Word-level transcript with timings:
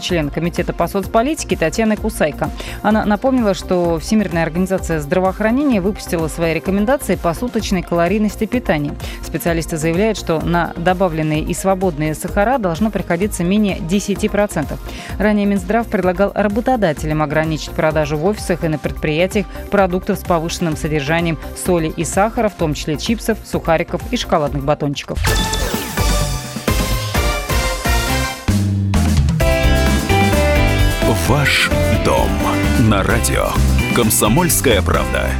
член 0.00 0.30
Комитета 0.30 0.72
по 0.72 0.86
соцполитике 0.86 1.56
Татьяны 1.56 1.96
Кусайко. 1.96 2.52
Она 2.82 3.04
напомнила, 3.04 3.52
что 3.52 3.98
Всемирная 3.98 4.44
организация 4.44 5.00
здравоохранения 5.00 5.80
выпустила 5.80 6.28
свои 6.28 6.54
рекомендации 6.54 7.16
по 7.16 7.34
суточной 7.34 7.82
калорийности 7.82 8.46
питания. 8.46 8.94
Специалисты 9.24 9.76
заявляют, 9.76 10.16
что 10.16 10.40
на 10.40 10.72
добавленные 10.76 11.42
и 11.42 11.52
свободные 11.52 12.14
сахара 12.14 12.58
должно 12.58 12.92
приходиться 12.92 13.42
менее 13.42 13.78
10%. 13.78 14.78
Ранее 15.18 15.46
Минздрав 15.46 15.88
предлагал 15.88 16.30
работодателям 16.32 17.20
ограничить 17.20 17.72
продажу 17.72 18.16
в 18.16 18.24
офисах 18.24 18.62
и 18.62 18.68
на 18.68 18.78
предприятиях 18.78 19.46
продуктов 19.72 20.20
с 20.20 20.22
повышенным 20.22 20.76
содержанием 20.76 21.36
соли 21.56 21.92
и 21.96 22.04
сахара, 22.04 22.48
в 22.48 22.54
том 22.54 22.74
числе 22.74 22.98
чипсов, 22.98 23.38
сухариков 23.44 24.00
и 24.12 24.16
шоколадных 24.16 24.64
батончиков. 24.64 25.18
Ваш 31.28 31.68
дом 32.06 32.26
на 32.88 33.02
радио. 33.02 33.48
Комсомольская 33.94 34.80
правда. 34.80 35.30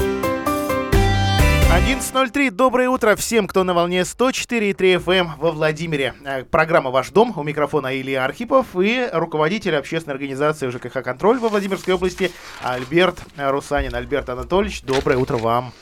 11.03. 1.72 2.50
Доброе 2.50 2.90
утро 2.90 3.16
всем, 3.16 3.48
кто 3.48 3.64
на 3.64 3.72
волне 3.72 4.02
104,3 4.02 5.02
FM 5.02 5.12
эм 5.14 5.30
во 5.38 5.50
Владимире. 5.50 6.12
Э, 6.26 6.44
программа 6.44 6.90
«Ваш 6.90 7.08
дом». 7.08 7.32
У 7.34 7.42
микрофона 7.42 7.98
Илья 7.98 8.26
Архипов 8.26 8.66
и 8.78 9.08
руководитель 9.10 9.76
общественной 9.76 10.12
организации 10.12 10.68
ЖКХ 10.68 11.02
«Контроль» 11.02 11.38
во 11.38 11.48
Владимирской 11.48 11.94
области 11.94 12.32
Альберт 12.62 13.22
Русанин. 13.38 13.94
Альберт 13.94 14.28
Анатольевич, 14.28 14.82
доброе 14.82 15.16
утро 15.16 15.38
вам. 15.38 15.72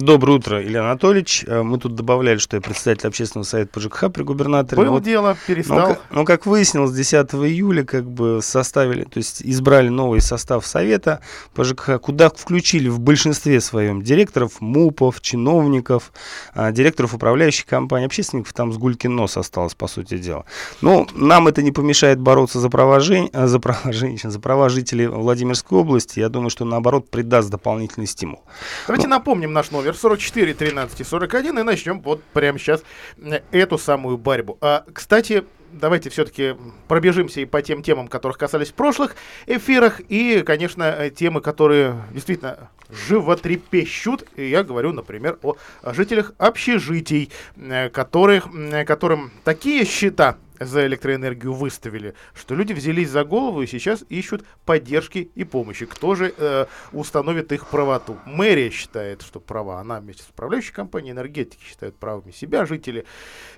Доброе 0.00 0.32
утро, 0.38 0.60
Илья 0.60 0.80
Анатольевич. 0.80 1.44
Э, 1.46 1.62
мы 1.62 1.78
тут 1.78 1.94
добавляли, 1.94 2.38
что 2.38 2.56
я 2.56 2.60
председатель 2.60 3.06
общественного 3.06 3.44
совета 3.46 3.70
по 3.72 3.80
ЖКХ 3.80 4.10
при 4.12 4.24
губернаторе. 4.24 4.82
Было 4.82 4.90
вот, 4.90 5.04
дело, 5.04 5.36
перестал. 5.46 5.90
Но, 5.90 5.96
но, 6.10 6.24
как 6.24 6.46
выяснилось, 6.46 6.90
10 6.90 7.14
июля 7.34 7.84
как 7.84 8.10
бы 8.10 8.40
составили, 8.42 9.04
то 9.04 9.18
есть 9.18 9.42
избрали 9.42 9.88
новый 9.90 10.20
состав 10.20 10.66
совета 10.66 11.20
по 11.54 11.62
ЖКХ, 11.62 12.00
куда 12.00 12.28
включили 12.28 12.88
в 12.88 12.98
большинстве 12.98 13.60
своем 13.60 14.02
директоров 14.02 14.60
МУПов, 14.60 15.20
чиновников, 15.20 16.12
а, 16.54 16.72
директоров 16.72 17.14
управляющих 17.14 17.66
компаний, 17.66 18.06
общественников, 18.06 18.52
там 18.52 18.72
с 18.72 18.78
гулькин 18.78 19.14
нос 19.14 19.36
осталось, 19.36 19.74
по 19.74 19.86
сути 19.86 20.18
дела. 20.18 20.44
Но 20.80 21.06
нам 21.14 21.46
это 21.46 21.62
не 21.62 21.70
помешает 21.70 22.18
бороться 22.18 22.58
за 22.58 22.68
права, 22.68 22.98
жен... 22.98 23.30
Э, 23.32 23.46
за 23.46 23.60
права 23.60 23.92
женщин, 23.92 24.32
за 24.32 24.40
права 24.40 24.68
жителей 24.70 25.06
Владимирской 25.06 25.78
области. 25.78 26.18
Я 26.18 26.28
думаю, 26.28 26.50
что 26.50 26.64
наоборот 26.64 27.10
придаст 27.10 27.48
дополнительный 27.48 28.08
стимул. 28.08 28.42
Давайте 28.88 29.06
ну, 29.06 29.14
напомним 29.14 29.52
наш 29.52 29.70
номер 29.70 29.83
44 29.92 30.54
13 30.54 31.06
41 31.06 31.58
и 31.58 31.62
начнем 31.62 32.00
вот 32.00 32.22
прямо 32.32 32.58
сейчас 32.58 32.82
э, 33.18 33.40
эту 33.50 33.78
самую 33.78 34.18
борьбу. 34.18 34.56
А, 34.60 34.84
кстати, 34.92 35.44
давайте 35.72 36.10
все-таки 36.10 36.56
пробежимся 36.88 37.40
и 37.40 37.44
по 37.44 37.62
тем 37.62 37.82
темам, 37.82 38.08
которых 38.08 38.38
касались 38.38 38.68
в 38.68 38.74
прошлых 38.74 39.16
эфирах, 39.46 40.00
и, 40.08 40.42
конечно, 40.44 40.82
э, 40.84 41.10
темы, 41.10 41.40
которые 41.40 41.96
действительно 42.12 42.70
животрепещут. 42.90 44.24
И 44.36 44.48
я 44.48 44.62
говорю, 44.62 44.92
например, 44.92 45.38
о 45.42 45.56
жителях 45.92 46.32
общежитий, 46.38 47.30
э, 47.56 47.90
которых, 47.90 48.48
которым 48.86 49.32
такие 49.44 49.84
счета 49.84 50.36
за 50.58 50.86
электроэнергию 50.86 51.52
выставили, 51.52 52.14
что 52.34 52.54
люди 52.54 52.72
взялись 52.72 53.10
за 53.10 53.24
голову 53.24 53.62
и 53.62 53.66
сейчас 53.66 54.04
ищут 54.08 54.44
поддержки 54.64 55.30
и 55.34 55.44
помощи. 55.44 55.86
Кто 55.86 56.14
же 56.14 56.32
э, 56.36 56.66
установит 56.92 57.52
их 57.52 57.66
правоту? 57.66 58.18
Мэрия 58.26 58.70
считает, 58.70 59.22
что 59.22 59.40
права, 59.40 59.80
она 59.80 60.00
вместе 60.00 60.22
с 60.22 60.28
управляющей 60.28 60.72
компанией 60.72 61.12
энергетики 61.12 61.62
считают 61.64 61.96
правыми 61.96 62.30
себя, 62.30 62.66
жители. 62.66 63.04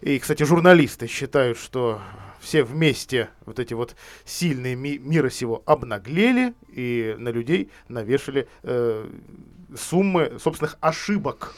И, 0.01 0.19
кстати, 0.19 0.43
журналисты 0.43 1.07
считают, 1.07 1.59
что 1.59 2.01
все 2.41 2.63
вместе 2.63 3.29
вот 3.45 3.59
эти 3.59 3.75
вот 3.75 3.97
сильные 4.25 4.77
ми- 4.77 4.99
мира 4.99 5.31
сего 5.31 5.63
обнаглели 5.67 6.55
и 6.69 7.15
на 7.19 7.31
людей 7.31 7.71
навешали 7.89 8.49
э, 8.63 9.09
суммы 9.77 10.39
собственных 10.39 10.77
ошибок. 10.81 11.55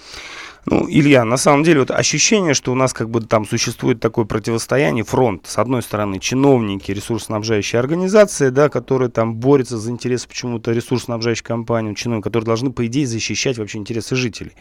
Ну, 0.70 0.86
Илья, 0.86 1.24
на 1.24 1.38
самом 1.38 1.62
деле 1.62 1.80
вот 1.80 1.90
ощущение, 1.90 2.52
что 2.52 2.72
у 2.72 2.74
нас 2.74 2.92
как 2.92 3.08
бы 3.08 3.22
там 3.22 3.46
существует 3.46 4.00
такое 4.00 4.26
противостояние, 4.26 5.02
фронт, 5.02 5.46
с 5.46 5.56
одной 5.56 5.82
стороны, 5.82 6.18
чиновники, 6.18 6.92
ресурсоснабжающие 6.92 7.78
организации, 7.80 8.50
да, 8.50 8.68
которые 8.68 9.08
там 9.08 9.36
борются 9.36 9.78
за 9.78 9.90
интересы 9.90 10.28
почему-то 10.28 10.72
ресурсоснабжающей 10.72 11.42
компании, 11.42 11.94
чиновников, 11.94 12.30
которые 12.30 12.44
должны, 12.46 12.70
по 12.70 12.86
идее, 12.86 13.06
защищать 13.06 13.56
вообще 13.56 13.78
интересы 13.78 14.14
жителей. 14.14 14.52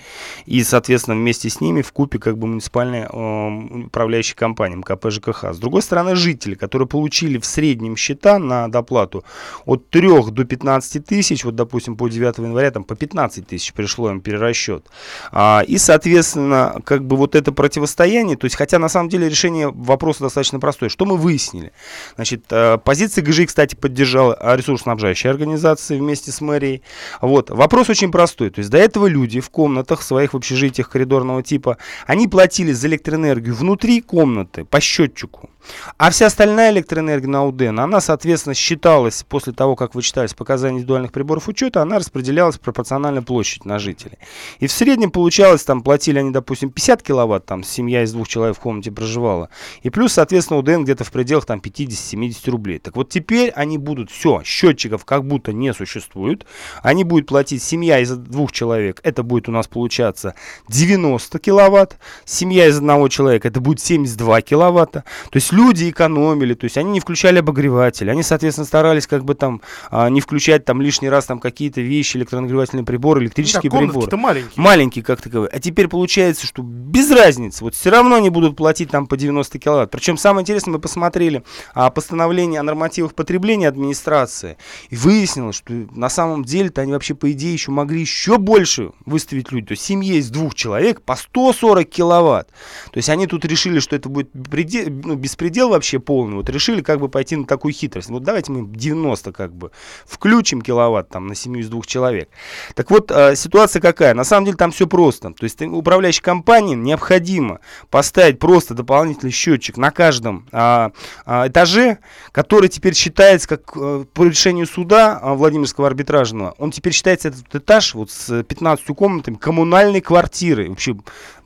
И, 0.46 0.64
соответственно, 0.64 1.18
вместе 1.18 1.50
с 1.50 1.60
ними 1.60 1.82
в 1.82 1.92
купе 1.92 2.20
как 2.20 2.38
бы 2.38 2.48
муниципальные 2.48 3.10
э, 3.12 3.86
управляющие 3.88 4.38
компании, 4.38 4.78
МКП 4.78 5.12
ЖКХ. 5.12 5.54
С 5.54 5.58
другой 5.58 5.82
стороны, 5.82 6.16
жители, 6.16 6.56
которые 6.56 6.88
получили 6.88 7.38
в 7.38 7.46
среднем 7.46 7.98
счета 7.98 8.40
на 8.40 8.70
доплату 8.70 9.26
от 9.66 9.90
3 9.90 10.32
до 10.32 10.46
15 10.46 11.06
тысяч, 11.06 11.44
вот, 11.44 11.56
допустим, 11.56 11.98
по 11.98 12.08
9 12.08 12.38
января 12.38 12.72
там 12.72 12.86
по 12.86 12.96
15 12.96 13.46
тысяч 13.46 13.74
пришло 13.74 14.10
им 14.10 14.22
перерасчет. 14.22 14.86
А, 15.34 15.64
и, 15.68 15.78
соответственно, 15.78 15.97
соответственно, 15.98 16.80
как 16.86 17.06
бы 17.06 17.16
вот 17.16 17.34
это 17.34 17.52
противостояние, 17.52 18.38
то 18.38 18.46
есть, 18.46 18.56
хотя 18.56 18.78
на 18.78 18.88
самом 18.88 19.10
деле 19.10 19.28
решение 19.28 19.70
вопроса 19.70 20.22
достаточно 20.22 20.60
простое. 20.60 20.90
Что 20.90 21.06
мы 21.06 21.18
выяснили? 21.18 21.72
Значит, 22.16 22.44
э, 22.52 22.78
позиция 22.78 23.24
ГЖИ, 23.24 23.48
кстати, 23.48 23.74
поддержала 23.74 24.38
ресурсоснабжающая 24.56 25.32
организация 25.32 25.98
вместе 25.98 26.32
с 26.32 26.40
мэрией. 26.40 26.84
Вот, 27.20 27.50
вопрос 27.50 27.90
очень 27.90 28.12
простой. 28.12 28.52
То 28.52 28.60
есть, 28.60 28.70
до 28.70 28.78
этого 28.78 29.08
люди 29.08 29.40
в 29.40 29.50
комнатах 29.50 30.04
своих 30.04 30.34
в 30.34 30.38
общежитиях 30.38 30.88
коридорного 30.88 31.42
типа, 31.42 31.78
они 32.06 32.28
платили 32.28 32.74
за 32.74 32.88
электроэнергию 32.88 33.56
внутри 33.56 34.02
комнаты 34.02 34.66
по 34.66 34.80
счетчику. 34.80 35.50
А 35.98 36.12
вся 36.12 36.28
остальная 36.28 36.72
электроэнергия 36.72 37.30
на 37.30 37.46
УДН, 37.46 37.80
она, 37.80 38.02
соответственно, 38.02 38.54
считалась 38.54 39.26
после 39.28 39.54
того, 39.54 39.76
как 39.76 39.96
вычитались 39.96 40.34
показания 40.34 40.78
индивидуальных 40.78 41.12
приборов 41.12 41.48
учета, 41.48 41.82
она 41.82 41.98
распределялась 41.98 42.58
пропорционально 42.58 43.24
площадь 43.24 43.66
на 43.66 43.80
жителей. 43.80 44.18
И 44.60 44.68
в 44.68 44.72
среднем 44.72 45.12
получалось, 45.12 45.64
там 45.64 45.77
платили 45.82 46.20
они, 46.20 46.32
допустим, 46.32 46.70
50 46.70 47.04
киловатт, 47.04 47.46
там 47.46 47.64
семья 47.64 48.04
из 48.04 48.12
двух 48.12 48.28
человек 48.28 48.58
в 48.58 48.60
комнате 48.60 48.92
проживала, 48.92 49.50
и 49.82 49.90
плюс, 49.90 50.14
соответственно, 50.14 50.60
УДН 50.60 50.84
где-то 50.84 51.04
в 51.04 51.12
пределах 51.12 51.46
там 51.46 51.60
50-70 51.60 52.50
рублей. 52.50 52.80
Так 52.80 52.96
вот 52.96 53.10
теперь 53.10 53.50
они 53.52 53.78
будут, 53.78 54.12
все, 54.12 54.42
счетчиков 54.44 55.06
как 55.06 55.26
будто 55.26 55.54
не 55.54 55.74
существует, 55.74 56.46
они 56.84 57.04
будут 57.04 57.28
платить 57.28 57.64
семья 57.64 58.00
из 58.00 58.12
двух 58.12 58.52
человек, 58.52 59.00
это 59.04 59.24
будет 59.24 59.50
у 59.50 59.52
нас 59.52 59.68
получаться 59.68 60.36
90 60.70 61.40
киловатт, 61.40 61.98
семья 62.26 62.68
из 62.68 62.78
одного 62.78 63.08
человека, 63.08 63.48
это 63.48 63.60
будет 63.60 63.80
72 63.80 64.42
киловатта, 64.42 65.04
то 65.30 65.38
есть 65.38 65.52
люди 65.52 65.90
экономили, 65.90 66.54
то 66.54 66.66
есть 66.66 66.78
они 66.78 66.92
не 66.92 67.00
включали 67.00 67.40
обогреватель, 67.40 68.10
они, 68.10 68.24
соответственно, 68.24 68.66
старались 68.66 69.08
как 69.08 69.26
бы 69.26 69.36
там 69.36 69.62
а, 69.90 70.10
не 70.10 70.22
включать 70.22 70.66
там 70.66 70.82
лишний 70.82 71.10
раз 71.10 71.26
там 71.26 71.40
какие-то 71.40 71.82
вещи, 71.82 72.18
электронагревательные 72.18 72.86
приборы, 72.86 73.24
электрические 73.24 73.72
ну, 73.72 73.80
да, 73.80 73.86
приборы. 73.86 74.18
маленькие. 74.18 74.64
Маленькие, 74.64 75.04
как 75.04 75.22
таковые. 75.22 75.50
А 75.50 75.60
теперь 75.68 75.90
получается, 75.90 76.48
что 76.48 76.64
без 76.64 77.12
разницы, 77.12 77.62
вот 77.62 77.76
все 77.76 77.90
равно 77.90 78.16
они 78.16 78.30
будут 78.30 78.56
платить 78.56 78.90
там 78.90 79.06
по 79.06 79.18
90 79.18 79.60
киловатт. 79.60 79.92
Причем 79.92 80.16
самое 80.16 80.44
интересное, 80.44 80.72
мы 80.72 80.80
посмотрели 80.80 81.44
а, 81.74 81.90
постановление 81.90 82.62
о 82.62 82.64
нормативах 82.64 83.14
потребления 83.14 83.68
администрации, 83.68 84.58
и 84.90 84.96
выяснилось, 84.96 85.58
что 85.58 85.74
на 85.74 86.08
самом 86.08 86.46
деле-то 86.46 86.82
они 86.82 86.94
вообще, 86.94 87.16
по 87.16 87.30
идее, 87.34 87.52
еще 87.52 87.72
могли 87.72 88.00
еще 88.00 88.38
больше 88.38 88.92
выставить 89.06 89.52
люди. 89.52 89.68
То 89.68 89.72
есть 89.74 89.84
семье 89.84 90.20
из 90.20 90.30
двух 90.30 90.56
человек 90.56 91.02
по 91.02 91.18
140 91.18 91.90
киловатт. 91.90 92.48
То 92.92 92.98
есть 92.98 93.10
они 93.10 93.28
тут 93.28 93.44
решили, 93.44 93.80
что 93.80 93.98
это 93.98 94.08
будет 94.08 94.32
предел, 94.50 94.86
ну, 94.90 95.16
беспредел 95.16 95.70
вообще 95.70 96.00
полный. 96.00 96.38
Вот 96.38 96.50
решили 96.50 96.82
как 96.82 97.02
бы 97.02 97.10
пойти 97.10 97.36
на 97.36 97.46
такую 97.46 97.74
хитрость. 97.74 98.10
Вот 98.10 98.24
давайте 98.24 98.54
мы 98.54 98.74
90 98.74 99.34
как 99.34 99.54
бы 99.54 99.72
включим 100.06 100.62
киловатт 100.62 101.10
там 101.10 101.28
на 101.28 101.36
семью 101.36 101.62
из 101.62 101.68
двух 101.68 101.86
человек. 101.88 102.30
Так 102.74 102.90
вот, 102.90 103.12
э, 103.12 103.36
ситуация 103.36 103.82
какая? 103.82 104.14
На 104.14 104.24
самом 104.24 104.46
деле 104.46 104.56
там 104.56 104.72
все 104.72 104.88
просто. 104.88 105.34
То 105.34 105.44
есть 105.44 105.57
управляющей 105.62 106.22
компании 106.22 106.76
необходимо 106.76 107.60
поставить 107.90 108.40
просто 108.40 108.74
дополнительный 108.74 109.32
счетчик 109.32 109.78
на 109.78 109.92
каждом 109.92 110.48
э, 110.52 110.90
э, 111.26 111.48
этаже, 111.48 112.00
который 112.32 112.70
теперь 112.70 112.96
считается 112.96 113.48
как 113.48 113.72
э, 113.76 114.06
по 114.14 114.24
решению 114.24 114.68
суда 114.68 115.20
э, 115.22 115.34
Владимирского 115.34 115.88
арбитражного, 115.88 116.56
он 116.58 116.72
теперь 116.72 116.94
считается 116.94 117.30
этот 117.30 117.54
этаж 117.54 117.94
вот 117.96 118.12
с 118.12 118.44
15 118.44 118.86
комнатами 118.88 119.36
коммунальной 119.36 120.02
квартиры. 120.02 120.70
Вообще 120.70 120.96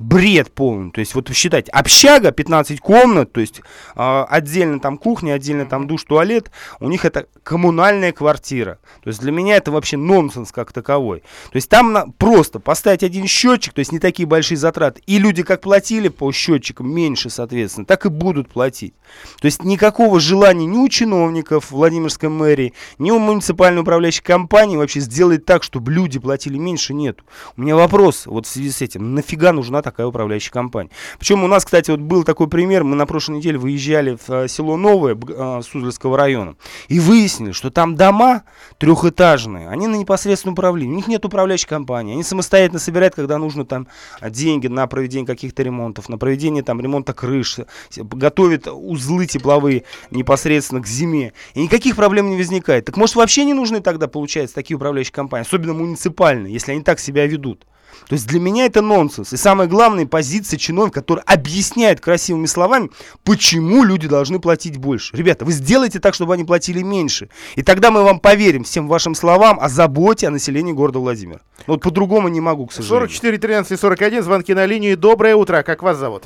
бред 0.01 0.51
полный. 0.51 0.91
То 0.91 0.99
есть 0.99 1.15
вот 1.15 1.29
считать, 1.33 1.69
общага 1.69 2.31
15 2.31 2.79
комнат, 2.79 3.31
то 3.31 3.39
есть 3.39 3.61
э, 3.95 4.25
отдельно 4.29 4.79
там 4.79 4.97
кухня, 4.97 5.33
отдельно 5.33 5.65
там 5.65 5.87
душ, 5.87 6.03
туалет, 6.03 6.51
у 6.79 6.89
них 6.89 7.05
это 7.05 7.27
коммунальная 7.43 8.11
квартира. 8.11 8.79
То 9.03 9.09
есть 9.09 9.21
для 9.21 9.31
меня 9.31 9.55
это 9.55 9.71
вообще 9.71 9.97
нонсенс 9.97 10.51
как 10.51 10.73
таковой. 10.73 11.19
То 11.19 11.55
есть 11.55 11.69
там 11.69 11.93
на, 11.93 12.07
просто 12.07 12.59
поставить 12.59 13.03
один 13.03 13.27
счетчик, 13.27 13.73
то 13.73 13.79
есть 13.79 13.91
не 13.91 13.99
такие 13.99 14.27
большие 14.27 14.57
затраты, 14.57 15.01
и 15.05 15.17
люди 15.19 15.43
как 15.43 15.61
платили 15.61 16.07
по 16.07 16.31
счетчикам 16.31 16.91
меньше, 16.93 17.29
соответственно, 17.29 17.85
так 17.85 18.05
и 18.05 18.09
будут 18.09 18.49
платить. 18.49 18.93
То 19.39 19.45
есть 19.45 19.63
никакого 19.63 20.19
желания 20.19 20.65
ни 20.65 20.77
у 20.77 20.89
чиновников 20.89 21.71
Владимирской 21.71 22.29
мэрии, 22.29 22.73
ни 22.97 23.11
у 23.11 23.19
муниципальной 23.19 23.81
управляющей 23.81 24.23
компании 24.23 24.77
вообще 24.77 24.99
сделать 24.99 25.45
так, 25.45 25.63
чтобы 25.63 25.91
люди 25.91 26.19
платили 26.19 26.57
меньше, 26.57 26.93
нет. 26.93 27.19
У 27.57 27.61
меня 27.61 27.75
вопрос 27.75 28.25
вот 28.25 28.45
в 28.45 28.49
связи 28.49 28.71
с 28.71 28.81
этим, 28.81 29.15
нафига 29.15 29.51
нужна 29.51 29.81
такая 29.81 29.90
такая 29.91 30.07
управляющая 30.07 30.51
компания. 30.51 30.89
Причем 31.19 31.43
у 31.43 31.47
нас, 31.47 31.65
кстати, 31.65 31.91
вот 31.91 31.99
был 31.99 32.23
такой 32.23 32.47
пример, 32.47 32.83
мы 32.83 32.95
на 32.95 33.05
прошлой 33.05 33.37
неделе 33.37 33.57
выезжали 33.57 34.17
в 34.25 34.29
э, 34.29 34.47
село 34.47 34.77
Новое 34.77 35.15
э, 35.15 35.61
Суздальского 35.61 36.17
района 36.17 36.55
и 36.87 36.99
выяснили, 36.99 37.51
что 37.51 37.69
там 37.69 37.95
дома 37.95 38.43
трехэтажные, 38.79 39.69
они 39.69 39.87
на 39.87 39.95
непосредственном 39.95 40.53
управлении, 40.53 40.93
у 40.93 40.95
них 40.95 41.07
нет 41.07 41.25
управляющей 41.25 41.67
компании, 41.67 42.13
они 42.13 42.23
самостоятельно 42.23 42.79
собирают, 42.79 43.15
когда 43.15 43.37
нужно 43.37 43.65
там 43.65 43.87
деньги 44.21 44.67
на 44.67 44.87
проведение 44.87 45.27
каких-то 45.27 45.61
ремонтов, 45.61 46.09
на 46.09 46.17
проведение 46.17 46.63
там 46.63 46.79
ремонта 46.79 47.13
крыш, 47.13 47.59
готовят 47.97 48.67
узлы 48.67 49.25
тепловые 49.25 49.83
непосредственно 50.09 50.81
к 50.81 50.87
зиме, 50.87 51.33
и 51.53 51.61
никаких 51.61 51.95
проблем 51.95 52.29
не 52.29 52.37
возникает. 52.37 52.85
Так 52.85 52.97
может 52.97 53.15
вообще 53.15 53.43
не 53.43 53.53
нужны 53.53 53.81
тогда, 53.81 54.07
получается, 54.07 54.55
такие 54.55 54.77
управляющие 54.77 55.13
компании, 55.13 55.45
особенно 55.45 55.73
муниципальные, 55.73 56.53
если 56.53 56.71
они 56.71 56.81
так 56.81 56.99
себя 56.99 57.27
ведут? 57.27 57.65
То 58.07 58.13
есть 58.13 58.27
для 58.27 58.39
меня 58.39 58.65
это 58.65 58.81
нонсенс. 58.81 59.33
И 59.33 59.37
самое 59.37 59.69
главное, 59.69 60.05
позиция 60.05 60.57
чиновника, 60.57 61.01
который 61.01 61.23
объясняет 61.25 62.01
красивыми 62.01 62.45
словами, 62.45 62.89
почему 63.23 63.83
люди 63.83 64.07
должны 64.07 64.39
платить 64.39 64.77
больше. 64.77 65.15
Ребята, 65.15 65.45
вы 65.45 65.51
сделайте 65.51 65.99
так, 65.99 66.13
чтобы 66.13 66.33
они 66.33 66.43
платили 66.43 66.81
меньше. 66.81 67.29
И 67.55 67.63
тогда 67.63 67.91
мы 67.91 68.03
вам 68.03 68.19
поверим 68.19 68.63
всем 68.63 68.87
вашим 68.87 69.15
словам 69.15 69.59
о 69.59 69.69
заботе 69.69 70.27
о 70.27 70.31
населении 70.31 70.73
города 70.73 70.99
Владимир. 70.99 71.41
Вот 71.67 71.81
по-другому 71.81 72.27
не 72.27 72.41
могу, 72.41 72.67
к 72.67 72.73
сожалению. 72.73 73.09
44 73.09 73.37
13 73.37 73.79
41, 73.79 74.23
звонки 74.23 74.53
на 74.53 74.65
линии. 74.65 74.95
Доброе 74.95 75.35
утро. 75.35 75.63
Как 75.63 75.83
вас 75.83 75.97
зовут? 75.97 76.23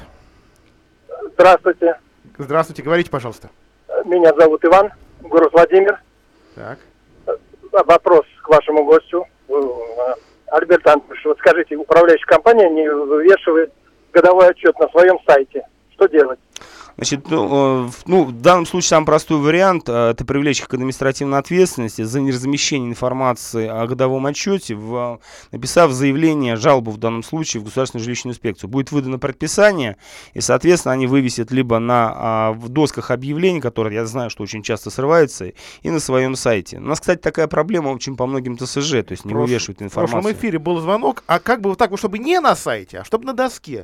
Здравствуйте. 1.33 1.99
Здравствуйте, 2.37 2.83
говорите, 2.83 3.09
пожалуйста. 3.09 3.49
Меня 4.05 4.33
зовут 4.37 4.63
Иван, 4.65 4.89
город 5.21 5.51
Владимир. 5.53 5.99
Так. 6.55 6.79
Вопрос 7.71 8.25
к 8.41 8.49
вашему 8.49 8.85
гостю. 8.85 9.25
Альберт 10.51 10.85
Антонович, 10.87 11.25
вот 11.25 11.37
скажите, 11.39 11.75
управляющая 11.75 12.25
компания 12.25 12.69
не 12.69 12.89
вывешивает 12.89 13.73
годовой 14.13 14.49
отчет 14.49 14.77
на 14.79 14.87
своем 14.89 15.19
сайте. 15.27 15.63
Что 15.93 16.07
делать? 16.07 16.39
Значит, 16.97 17.29
ну, 17.29 17.87
э, 17.87 17.91
ну, 18.05 18.23
в 18.23 18.31
данном 18.41 18.65
случае 18.65 18.89
самый 18.89 19.05
простой 19.05 19.37
вариант 19.37 19.89
э, 19.89 20.11
это 20.11 20.23
привлечь 20.23 20.61
их 20.61 20.69
к 20.69 20.73
административной 20.73 21.39
ответственности 21.39 22.03
за 22.03 22.21
неразмещение 22.21 22.89
информации 22.89 23.67
о 23.67 23.85
годовом 23.85 24.25
отчете, 24.25 24.75
в, 24.75 25.19
написав 25.51 25.91
заявление, 25.91 26.55
жалобу 26.55 26.91
в 26.91 26.97
данном 26.97 27.23
случае 27.23 27.61
в 27.61 27.65
Государственную 27.65 28.03
жилищную 28.03 28.33
инспекцию. 28.33 28.69
Будет 28.69 28.91
выдано 28.91 29.19
предписание, 29.19 29.97
и, 30.33 30.39
соответственно, 30.39 30.93
они 30.93 31.07
вывесят 31.07 31.51
либо 31.51 31.79
на 31.79 32.13
а, 32.15 32.51
в 32.53 32.69
досках 32.69 33.11
объявлений, 33.11 33.59
которые 33.59 33.95
я 33.95 34.05
знаю, 34.05 34.29
что 34.29 34.43
очень 34.43 34.63
часто 34.63 34.89
срываются, 34.89 35.51
и 35.81 35.89
на 35.89 35.99
своем 35.99 36.35
сайте. 36.35 36.77
У 36.77 36.81
нас, 36.81 37.01
кстати, 37.01 37.19
такая 37.19 37.47
проблема 37.47 37.89
очень 37.89 38.15
по 38.15 38.25
многим 38.25 38.57
ТСЖ, 38.57 39.03
то 39.03 39.11
есть 39.11 39.25
не 39.25 39.33
Прош... 39.33 39.49
вывешивают 39.49 39.81
информацию. 39.81 40.19
В 40.19 40.23
прошлом 40.23 40.39
эфире 40.39 40.59
был 40.59 40.79
звонок, 40.79 41.23
а 41.27 41.39
как 41.39 41.59
бы 41.59 41.71
вот 41.71 41.79
так, 41.79 41.95
чтобы 41.97 42.19
не 42.19 42.39
на 42.39 42.55
сайте, 42.55 42.99
а 42.99 43.03
чтобы 43.03 43.25
на 43.25 43.33
доске. 43.33 43.83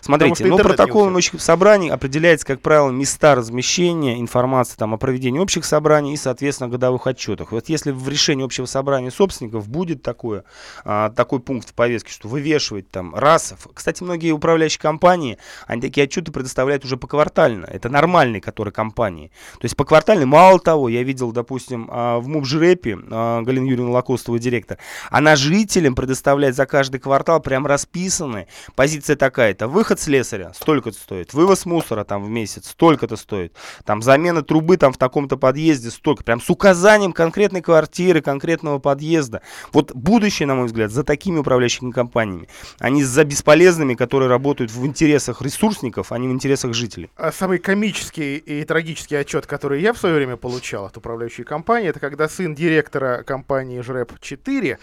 Смотрите, 0.00 0.46
ну 0.46 0.58
протоколом 0.58 1.16
общих 1.16 1.40
собраний 1.40 1.90
определяется, 1.90 2.46
как 2.46 2.60
правило, 2.60 2.90
места 2.90 3.34
размещения 3.34 4.20
информации 4.20 4.76
там, 4.76 4.94
о 4.94 4.98
проведении 4.98 5.38
общих 5.38 5.64
собраний 5.64 6.14
и, 6.14 6.16
соответственно, 6.16 6.68
годовых 6.68 7.06
отчетах. 7.06 7.52
Вот 7.52 7.68
если 7.68 7.90
в 7.90 8.08
решении 8.08 8.44
общего 8.44 8.66
собрания 8.66 9.10
собственников 9.10 9.68
будет 9.68 10.02
такое, 10.02 10.44
а, 10.84 11.10
такой 11.10 11.40
пункт 11.40 11.70
в 11.70 11.74
повестке, 11.74 12.12
что 12.12 12.28
вывешивать 12.28 12.90
там 12.90 13.14
раз... 13.14 13.54
Кстати, 13.74 14.02
многие 14.02 14.32
управляющие 14.32 14.80
компании, 14.80 15.38
они 15.66 15.82
такие 15.82 16.04
отчеты 16.04 16.32
предоставляют 16.32 16.84
уже 16.84 16.96
поквартально. 16.96 17.66
Это 17.66 17.88
нормальные, 17.88 18.40
которые 18.40 18.72
компании. 18.72 19.30
То 19.54 19.64
есть 19.64 19.76
поквартально, 19.76 20.26
мало 20.26 20.58
того, 20.58 20.88
я 20.88 21.02
видел, 21.02 21.32
допустим, 21.32 21.88
а, 21.90 22.18
в 22.18 22.28
МУБЖРЭПе 22.28 22.98
а, 23.10 23.42
Галина 23.42 23.66
Юрьевна 23.66 23.92
Лакостова, 23.92 24.38
директор, 24.38 24.78
она 25.10 25.36
жителям 25.36 25.94
предоставляет 25.94 26.56
за 26.56 26.66
каждый 26.66 27.00
квартал 27.00 27.40
прям 27.40 27.66
расписаны. 27.66 28.46
Позиция 28.74 29.16
такая-то. 29.16 29.68
Выход 29.68 29.89
слесаря 29.98 30.52
столько-то 30.54 30.96
стоит. 30.96 31.34
Вывоз 31.34 31.66
мусора 31.66 32.04
там 32.04 32.24
в 32.24 32.28
месяц 32.28 32.68
столько-то 32.68 33.16
стоит. 33.16 33.56
Там 33.84 34.02
замена 34.02 34.42
трубы 34.42 34.76
там 34.76 34.92
в 34.92 34.98
таком-то 34.98 35.36
подъезде 35.36 35.90
столько. 35.90 36.22
Прям 36.22 36.40
с 36.40 36.48
указанием 36.50 37.12
конкретной 37.12 37.62
квартиры, 37.62 38.20
конкретного 38.20 38.78
подъезда. 38.78 39.42
Вот 39.72 39.92
будущее, 39.92 40.46
на 40.46 40.54
мой 40.54 40.66
взгляд, 40.66 40.90
за 40.90 41.02
такими 41.02 41.38
управляющими 41.38 41.90
компаниями. 41.90 42.48
А 42.78 42.90
не 42.90 43.02
за 43.02 43.24
бесполезными, 43.24 43.94
которые 43.94 44.28
работают 44.28 44.70
в 44.70 44.86
интересах 44.86 45.42
ресурсников, 45.42 46.12
а 46.12 46.18
не 46.18 46.28
в 46.28 46.30
интересах 46.30 46.74
жителей. 46.74 47.10
А 47.16 47.32
самый 47.32 47.58
комический 47.58 48.36
и 48.36 48.64
трагический 48.64 49.18
отчет, 49.18 49.46
который 49.46 49.80
я 49.80 49.92
в 49.92 49.98
свое 49.98 50.14
время 50.14 50.36
получал 50.36 50.86
от 50.86 50.96
управляющей 50.96 51.44
компании, 51.44 51.88
это 51.88 52.00
когда 52.00 52.28
сын 52.28 52.54
директора 52.54 53.22
компании 53.22 53.80
ЖРЭП-4 53.80 54.78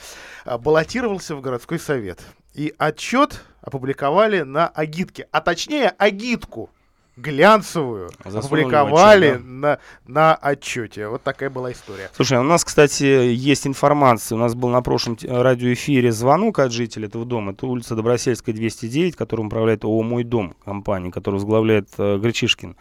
а, 0.45 0.57
баллотировался 0.57 1.35
в 1.35 1.41
городской 1.41 1.79
совет. 1.79 2.19
И 2.57 2.73
отчет 2.79 3.43
опубликовали 3.61 4.41
на 4.41 4.67
агитке, 4.67 5.27
а 5.31 5.41
точнее 5.41 5.89
агитку 5.89 6.71
глянцевую 7.17 8.09
Засунули 8.25 8.61
опубликовали 8.61 9.27
отчет, 9.27 9.41
да? 9.41 9.47
на, 9.47 9.79
на 10.07 10.35
отчете. 10.35 11.07
Вот 11.07 11.21
такая 11.21 11.51
была 11.51 11.71
история. 11.71 12.09
Слушай, 12.15 12.39
у 12.39 12.43
нас, 12.43 12.63
кстати, 12.63 13.03
есть 13.03 13.67
информация. 13.67 14.37
У 14.37 14.39
нас 14.39 14.55
был 14.55 14.69
на 14.69 14.81
прошлом 14.81 15.17
радиоэфире 15.21 16.11
звонок 16.11 16.57
от 16.57 16.71
жителя 16.71 17.07
этого 17.07 17.25
дома. 17.25 17.51
Это 17.51 17.67
улица 17.67 17.95
Добросельская, 17.95 18.55
209, 18.55 19.15
которым 19.15 19.47
управляет 19.47 19.83
ООО 19.83 20.01
«Мой 20.01 20.23
дом», 20.23 20.55
компания, 20.65 21.11
которую 21.11 21.39
возглавляет 21.39 21.89
э, 21.99 22.17
Гречишкин 22.17 22.75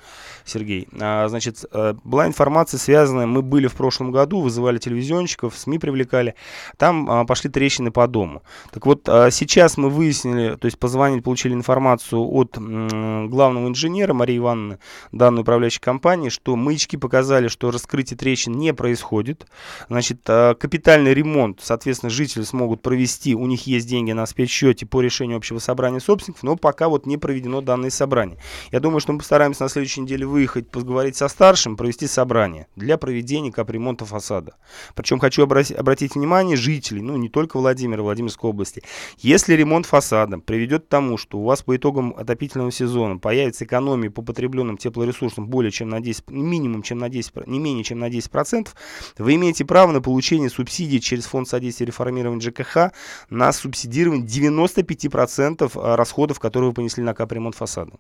Сергей. 0.47 0.89
А, 1.01 1.29
значит, 1.29 1.65
э, 1.73 1.95
была 2.05 2.27
информация 2.27 2.79
связанная, 2.79 3.27
мы 3.27 3.43
были 3.43 3.67
в 3.67 3.75
прошлом 3.75 4.13
году, 4.13 4.41
вызывали 4.41 4.79
телевизионщиков, 4.79 5.59
СМИ 5.59 5.79
привлекали. 5.79 6.35
Там 6.77 7.11
а, 7.11 7.25
пошли 7.25 7.51
трещины 7.51 7.91
по 7.91 8.07
дому. 8.07 8.43
Так 8.71 8.87
вот, 8.87 9.09
а, 9.09 9.31
сейчас 9.31 9.77
мы 9.77 9.91
выяснили, 9.91 10.57
то 10.57 10.67
есть 10.67 10.79
позвонили, 10.79 11.21
получили 11.21 11.53
информацию 11.53 12.21
от 12.21 12.57
м, 12.57 13.29
главного 13.29 13.69
инженера 13.69 14.15
Марии 14.15 14.39
Ивановны 14.39 14.79
данной 15.11 15.43
управляющей 15.43 15.81
компании, 15.81 16.29
что 16.29 16.55
маячки 16.55 16.97
показали, 16.97 17.49
что 17.49 17.71
раскрытие 17.71 18.17
трещин 18.17 18.53
не 18.53 18.73
происходит. 18.73 19.47
Значит, 19.89 20.21
а, 20.29 20.55
капитальный 20.55 21.13
ремонт, 21.13 21.59
соответственно, 21.61 22.11
жители 22.11 22.43
смогут 22.43 22.83
провести, 22.83 23.35
у 23.35 23.47
них 23.47 23.67
есть 23.67 23.89
деньги 23.89 24.13
на 24.13 24.27
спецсчете 24.27 24.87
по 24.87 25.01
решению 25.01 25.39
общего 25.39 25.59
собрания 25.59 25.99
собственников, 25.99 26.45
но 26.45 26.55
пока 26.55 26.89
вот 26.89 27.05
не 27.07 27.17
проведено 27.17 27.61
данное 27.61 27.91
собрание. 27.91 28.39
Я 28.71 28.79
думаю, 28.79 29.01
что 29.01 29.13
мы 29.13 29.19
постараемся 29.19 29.65
на 29.65 29.69
следующей 29.69 30.03
неделе 30.03 30.25
выехать, 30.37 30.69
поговорить 30.71 31.17
со 31.17 31.29
старшим, 31.29 31.79
провести 31.79 32.07
собрание 32.07 32.67
для 32.77 32.99
проведения 32.99 33.51
капремонта 33.51 34.05
фасада. 34.05 34.55
Причем 34.95 35.19
хочу 35.19 35.43
обратить, 35.43 36.15
внимание 36.15 36.59
жителей, 36.59 37.01
ну 37.01 37.17
не 37.17 37.31
только 37.31 37.59
Владимира, 37.59 38.03
Владимирской 38.03 38.51
области. 38.51 38.83
Если 39.17 39.55
ремонт 39.55 39.87
фасада 39.87 40.39
приведет 40.39 40.85
к 40.85 40.89
тому, 40.89 41.17
что 41.17 41.39
у 41.39 41.45
вас 41.45 41.63
по 41.63 41.75
итогам 41.75 42.15
отопительного 42.15 42.71
сезона 42.71 43.17
появится 43.17 43.65
экономия 43.65 44.11
по 44.11 44.21
потребленным 44.21 44.77
теплоресурсам 44.77 45.47
более 45.47 45.71
чем 45.71 45.89
на 45.89 46.01
10, 46.01 46.31
минимум 46.31 46.83
чем 46.83 46.99
на 46.99 47.09
10, 47.09 47.47
не 47.47 47.59
менее 47.59 47.83
чем 47.83 47.99
на 47.99 48.11
10%, 48.11 48.69
вы 49.17 49.35
имеете 49.37 49.65
право 49.65 49.91
на 49.91 50.03
получение 50.03 50.51
субсидий 50.51 51.01
через 51.01 51.25
фонд 51.25 51.49
содействия 51.49 51.87
реформирования 51.87 52.43
ЖКХ 52.43 52.93
на 53.31 53.51
субсидирование 53.53 54.27
95% 54.27 55.71
а, 55.75 55.97
расходов, 55.97 56.39
которые 56.41 56.69
вы 56.69 56.75
понесли 56.75 57.03
на 57.03 57.15
капремонт 57.15 57.55
фасада. 57.55 57.93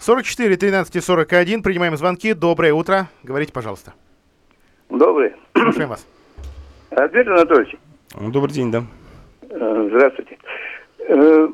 44 0.00 0.56
13 0.56 1.04
41. 1.04 1.62
Принимаем 1.62 1.96
звонки. 1.96 2.34
Доброе 2.34 2.72
утро. 2.72 3.08
Говорите, 3.22 3.52
пожалуйста. 3.52 3.94
Добрый. 4.88 5.32
Слушаем 5.56 5.88
вас. 5.88 6.06
Ответ 6.90 7.26
Анатольевич. 7.26 7.76
Добрый 8.14 8.52
день, 8.52 8.70
да. 8.70 8.84
Э, 9.50 9.88
здравствуйте. 9.90 10.38
Э, 11.00 11.48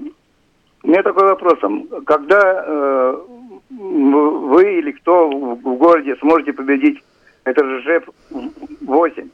у 0.82 0.88
меня 0.88 1.02
такой 1.02 1.25
вопрос. 1.25 1.58
Когда 2.06 2.64
э, 2.66 3.16
вы 3.70 4.78
или 4.78 4.92
кто 4.92 5.28
в 5.30 5.76
городе 5.76 6.16
сможете 6.16 6.52
победить 6.52 7.02
это 7.44 7.64
же 7.64 7.82
ЖЭП-8, 7.82 9.30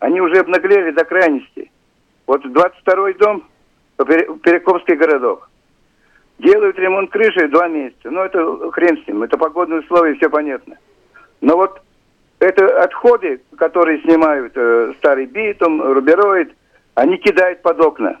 они 0.00 0.20
уже 0.20 0.38
обнаглели 0.38 0.90
до 0.90 1.04
крайности. 1.04 1.70
Вот 2.26 2.44
22-й 2.44 3.14
дом, 3.14 3.44
Перекопский 3.96 4.96
городок. 4.96 5.48
Делают 6.38 6.78
ремонт 6.78 7.10
крыши 7.10 7.48
два 7.48 7.68
месяца. 7.68 8.10
Ну, 8.10 8.22
это 8.22 8.70
хрен 8.72 9.02
с 9.02 9.08
ним. 9.08 9.22
Это 9.22 9.38
погодные 9.38 9.80
условия, 9.80 10.14
все 10.16 10.28
понятно. 10.28 10.76
Но 11.40 11.56
вот 11.56 11.80
это 12.38 12.82
отходы, 12.82 13.40
которые 13.56 14.02
снимают 14.02 14.52
э, 14.54 14.92
старый 14.98 15.26
битум, 15.26 15.80
рубероид, 15.82 16.54
они 16.94 17.16
кидают 17.16 17.62
под 17.62 17.80
окна. 17.80 18.18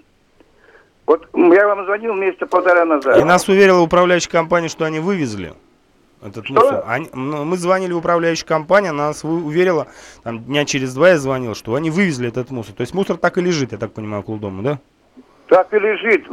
Вот 1.06 1.28
я 1.34 1.68
вам 1.68 1.84
звонил 1.84 2.14
месяца 2.14 2.46
полтора 2.46 2.84
назад. 2.84 3.18
И 3.18 3.24
нас 3.24 3.48
уверила 3.48 3.80
управляющая 3.80 4.30
компания, 4.30 4.68
что 4.68 4.84
они 4.84 4.98
вывезли 4.98 5.52
этот 6.22 6.46
что? 6.46 6.54
мусор. 6.54 6.84
Они, 6.86 7.08
ну, 7.14 7.44
мы 7.44 7.56
звонили 7.56 7.92
в 7.92 7.98
управляющую 7.98 8.48
компанию, 8.48 8.90
она 8.90 9.08
нас 9.08 9.22
уверила, 9.22 9.86
там 10.24 10.42
дня 10.44 10.64
через 10.64 10.94
два 10.94 11.10
я 11.10 11.18
звонил, 11.18 11.54
что 11.54 11.74
они 11.74 11.90
вывезли 11.90 12.28
этот 12.28 12.50
мусор. 12.50 12.74
То 12.74 12.80
есть 12.80 12.94
мусор 12.94 13.16
так 13.18 13.38
и 13.38 13.40
лежит, 13.40 13.72
я 13.72 13.78
так 13.78 13.92
понимаю, 13.92 14.22
около 14.22 14.38
дома, 14.38 14.62
да? 14.62 14.80
Так 15.48 15.72
и 15.72 15.78
лежит. 15.78 16.24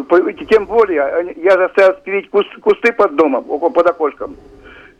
Тем 0.49 0.65
более, 0.65 1.33
я 1.37 1.57
заставил 1.57 1.97
спилить 1.99 2.29
кусты, 2.29 2.59
кусты 2.59 2.93
под 2.93 3.15
домом, 3.15 3.45
около 3.49 3.69
под 3.69 3.87
окошком. 3.87 4.35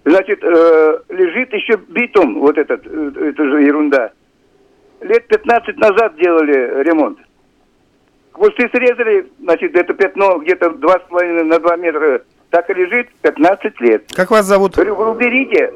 Значит, 0.05 0.43
э, 0.43 0.99
лежит 1.09 1.53
еще 1.53 1.77
битум, 1.87 2.39
вот 2.39 2.57
этот, 2.57 2.85
э, 2.85 3.11
это 3.29 3.43
же 3.43 3.63
ерунда. 3.63 4.11
Лет 5.01 5.27
15 5.27 5.77
назад 5.77 6.15
делали 6.17 6.83
ремонт. 6.83 7.19
Кусты 8.33 8.69
срезали, 8.69 9.27
значит, 9.39 9.75
это 9.75 9.93
пятно 9.93 10.37
где-то 10.39 10.71
2,5 10.71 11.43
на 11.43 11.59
2 11.59 11.75
метра 11.77 12.21
так 12.53 12.69
и 12.69 12.73
лежит 12.75 13.09
15 13.23 13.81
лет. 13.81 14.03
Как 14.13 14.29
вас 14.29 14.45
зовут? 14.45 14.75
Говорю, 14.75 14.93
вы 14.93 15.09
уберите, 15.09 15.73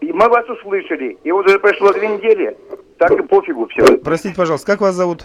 и 0.00 0.12
мы 0.12 0.28
вас 0.28 0.44
услышали. 0.48 1.16
И 1.22 1.30
вот 1.30 1.46
уже 1.46 1.60
прошло 1.60 1.92
две 1.92 2.08
недели, 2.08 2.56
так 2.98 3.12
и 3.12 3.22
пофигу 3.22 3.68
все. 3.68 3.98
Простите, 3.98 4.34
пожалуйста, 4.34 4.66
как 4.66 4.80
вас 4.80 4.96
зовут? 4.96 5.24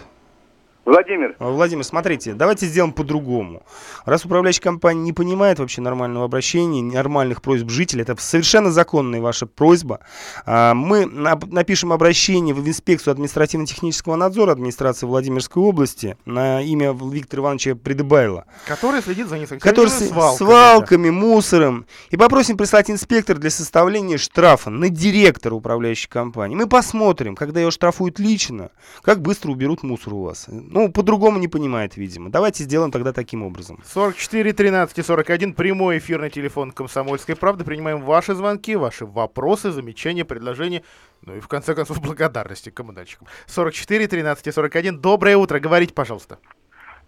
Владимир. 0.84 1.36
А, 1.38 1.48
Владимир, 1.50 1.84
смотрите, 1.84 2.34
давайте 2.34 2.66
сделаем 2.66 2.92
по-другому. 2.92 3.62
Раз 4.04 4.24
управляющая 4.24 4.62
компания 4.62 5.00
не 5.00 5.12
понимает 5.12 5.60
вообще 5.60 5.80
нормального 5.80 6.24
обращения, 6.24 6.82
нормальных 6.82 7.40
просьб 7.40 7.70
жителей, 7.70 8.02
это 8.02 8.16
совершенно 8.18 8.72
законная 8.72 9.20
ваша 9.20 9.46
просьба. 9.46 10.00
А, 10.44 10.74
Мы 10.74 11.02
нап- 11.04 11.46
напишем 11.52 11.92
обращение 11.92 12.52
в 12.54 12.66
инспекцию 12.66 13.12
административно-технического 13.12 14.16
надзора 14.16 14.52
администрации 14.52 15.06
Владимирской 15.06 15.62
области 15.62 16.16
на 16.24 16.60
имя 16.62 16.92
Виктора 16.92 17.42
Ивановича 17.44 17.74
Придыбайла, 17.76 18.46
Который 18.66 19.02
следит 19.02 19.28
за 19.28 19.38
несанкционированными 19.38 19.88
который 19.90 20.06
с 20.08 20.08
свалками. 20.12 20.36
свалками, 20.48 21.10
мусором. 21.10 21.86
И 22.10 22.16
попросим 22.16 22.56
прислать 22.56 22.90
инспектор 22.90 23.38
для 23.38 23.50
составления 23.50 24.18
штрафа 24.18 24.70
на 24.70 24.88
директора 24.88 25.54
управляющей 25.54 26.08
компании. 26.08 26.56
Мы 26.56 26.66
посмотрим, 26.66 27.36
когда 27.36 27.60
его 27.60 27.70
штрафуют 27.70 28.18
лично, 28.18 28.70
как 29.02 29.22
быстро 29.22 29.50
уберут 29.52 29.82
мусор 29.84 30.14
у 30.14 30.22
вас. 30.24 30.46
Ну, 30.72 30.90
по-другому 30.90 31.38
не 31.38 31.48
понимает, 31.48 31.96
видимо. 31.98 32.30
Давайте 32.30 32.64
сделаем 32.64 32.90
тогда 32.90 33.12
таким 33.12 33.42
образом. 33.42 33.78
44 33.84 34.52
13 34.54 34.98
и 34.98 35.02
41, 35.02 35.52
прямой 35.52 35.98
эфирный 35.98 36.30
телефон 36.30 36.70
«Комсомольской 36.72 37.36
правды». 37.36 37.62
Принимаем 37.64 38.00
ваши 38.00 38.34
звонки, 38.34 38.74
ваши 38.74 39.04
вопросы, 39.04 39.70
замечания, 39.70 40.24
предложения, 40.24 40.82
ну 41.26 41.36
и 41.36 41.40
в 41.40 41.48
конце 41.48 41.74
концов 41.74 42.00
благодарности 42.00 42.70
коммунальщикам. 42.70 43.26
44 43.46 44.06
13 44.08 44.46
и 44.46 44.50
41, 44.50 44.98
доброе 44.98 45.36
утро, 45.36 45.60
говорите, 45.60 45.92
пожалуйста. 45.92 46.38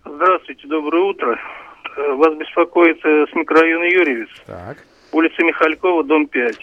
Здравствуйте, 0.05 0.67
доброе 0.69 1.03
утро. 1.05 1.39
Э, 1.97 2.13
Вас 2.17 2.37
беспокоит 2.37 2.99
э, 3.05 3.27
с 3.31 3.35
микрорайона 3.35 3.85
Юрьевец, 3.85 4.29
Так. 4.47 4.77
улица 5.13 5.43
Михалькова, 5.43 6.05
дом 6.05 6.27
5. 6.27 6.57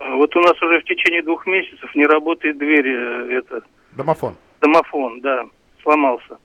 Э, 0.00 0.14
Вот 0.16 0.34
у 0.34 0.40
нас 0.40 0.60
уже 0.60 0.80
в 0.80 0.84
течение 0.84 1.22
двух 1.22 1.46
месяцев 1.46 1.94
не 1.94 2.06
работает 2.06 2.58
дверь, 2.58 2.88
это, 2.88 3.62
Домофон. 3.92 4.34
домофон, 4.60 5.20
да, 5.20 5.44
сломался. 5.82 6.38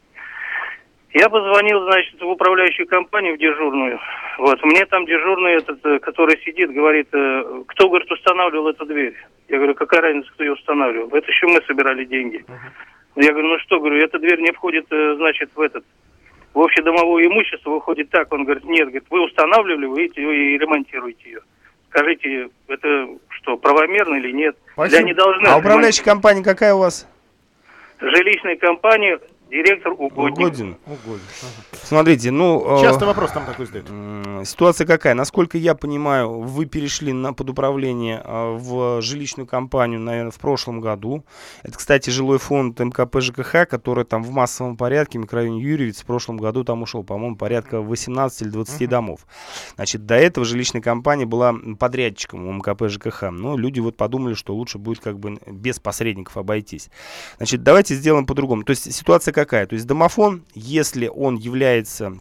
Я 1.16 1.30
позвонил, 1.30 1.82
значит, 1.86 2.22
в 2.22 2.28
управляющую 2.28 2.86
компанию, 2.88 3.36
в 3.36 3.38
дежурную. 3.38 4.00
Вот, 4.38 4.62
мне 4.66 4.86
там 4.86 5.06
дежурный 5.06 5.54
этот, 5.54 5.80
э, 5.86 6.00
который 6.00 6.38
сидит, 6.44 6.72
говорит, 6.72 7.08
э, 7.14 7.64
кто, 7.68 7.88
говорит, 7.88 8.12
устанавливал 8.12 8.68
эту 8.68 8.86
дверь? 8.86 9.16
Я 9.48 9.58
говорю, 9.58 9.76
какая 9.76 10.02
разница, 10.02 10.30
кто 10.34 10.44
ее 10.44 10.54
устанавливал? 10.54 11.08
Это 11.08 11.32
еще 11.32 11.48
мы 11.48 11.62
собирали 11.68 12.04
деньги. 12.04 12.44
Я 13.16 13.32
говорю, 13.32 13.48
ну 13.48 13.60
что, 13.60 13.80
говорю, 13.80 14.04
эта 14.04 14.20
дверь 14.20 14.42
не 14.42 14.52
входит, 14.52 14.88
э, 14.92 15.16
значит, 15.16 15.52
в 15.56 15.62
этот, 15.62 15.86
в 16.54 16.60
общедомовое 16.60 17.28
имущество 17.28 17.70
выходит 17.70 18.10
так. 18.10 18.34
Он 18.34 18.44
говорит, 18.44 18.66
нет, 18.66 18.88
говорит, 18.88 19.06
вы 19.10 19.24
устанавливали, 19.24 19.86
вы 19.86 20.08
идите 20.08 20.22
и 20.22 20.58
ремонтируете 20.58 21.30
ее. 21.30 21.40
Скажите, 21.92 22.50
это 22.68 23.08
что, 23.30 23.56
правомерно 23.56 24.16
или 24.16 24.34
нет? 24.34 24.58
Спасибо. 24.74 24.98
Я 24.98 25.04
не 25.04 25.14
должны. 25.14 25.48
А 25.48 25.58
управляющая 25.60 26.04
компания 26.04 26.44
какая 26.44 26.74
у 26.74 26.80
вас? 26.80 27.08
Жилищная 28.00 28.58
компания, 28.58 29.20
директор 29.50 29.92
угодник. 29.94 30.38
Угодин. 30.38 30.78
Угоден. 30.86 31.22
Ага. 31.42 31.80
Смотрите, 31.84 32.32
ну... 32.32 32.80
э, 32.80 32.82
Часто 32.82 33.06
вопрос 33.06 33.32
там 33.32 33.46
такой 33.46 33.66
задают. 33.66 33.90
м, 33.90 34.44
Ситуация 34.46 34.86
какая? 34.88 35.14
Насколько 35.14 35.58
я 35.58 35.76
понимаю, 35.76 36.40
вы 36.42 36.66
перешли 36.66 37.14
на, 37.14 37.34
под 37.34 37.50
управление 37.50 38.22
э, 38.24 38.56
в 38.58 39.02
жилищную 39.02 39.48
компанию, 39.48 40.00
наверное, 40.00 40.32
в 40.32 40.40
прошлом 40.40 40.82
году. 40.82 41.24
Это, 41.64 41.78
кстати, 41.78 42.10
жилой 42.10 42.38
фонд 42.40 42.80
МКП 42.80 43.22
ЖКХ, 43.22 43.68
который 43.70 44.04
там 44.04 44.24
в 44.24 44.32
массовом 44.32 44.78
порядке, 44.78 45.20
микрорайон 45.20 45.58
Юрьевец, 45.58 46.02
в 46.02 46.06
прошлом 46.06 46.38
году 46.38 46.64
там 46.64 46.82
ушел, 46.82 47.04
по-моему, 47.04 47.36
порядка 47.36 47.82
18 47.82 48.42
или 48.44 48.50
20 48.50 48.90
домов. 48.90 49.26
Значит, 49.76 50.06
до 50.06 50.16
этого 50.16 50.46
жилищная 50.46 50.82
компания 50.82 51.26
была 51.26 51.54
подрядчиком 51.80 52.48
у 52.48 52.54
МКП 52.54 52.90
ЖКХ. 52.90 53.30
Но 53.32 53.58
люди 53.58 53.80
вот 53.80 53.96
подумали, 53.96 54.34
что 54.34 54.56
лучше 54.56 54.78
будет 54.80 55.00
как 55.00 55.20
бы 55.20 55.38
без 55.48 55.80
посредников 55.80 56.36
обойтись. 56.38 56.90
Значит, 57.38 57.64
давайте 57.64 57.96
сделаем 57.96 58.26
по-другому. 58.26 58.64
То 58.64 58.72
есть 58.72 58.92
ситуация 58.94 59.34
какая? 59.36 59.68
То 59.68 59.76
есть 59.76 59.86
домофон, 59.86 60.46
если 60.56 61.08
он 61.08 61.36
является 61.36 62.20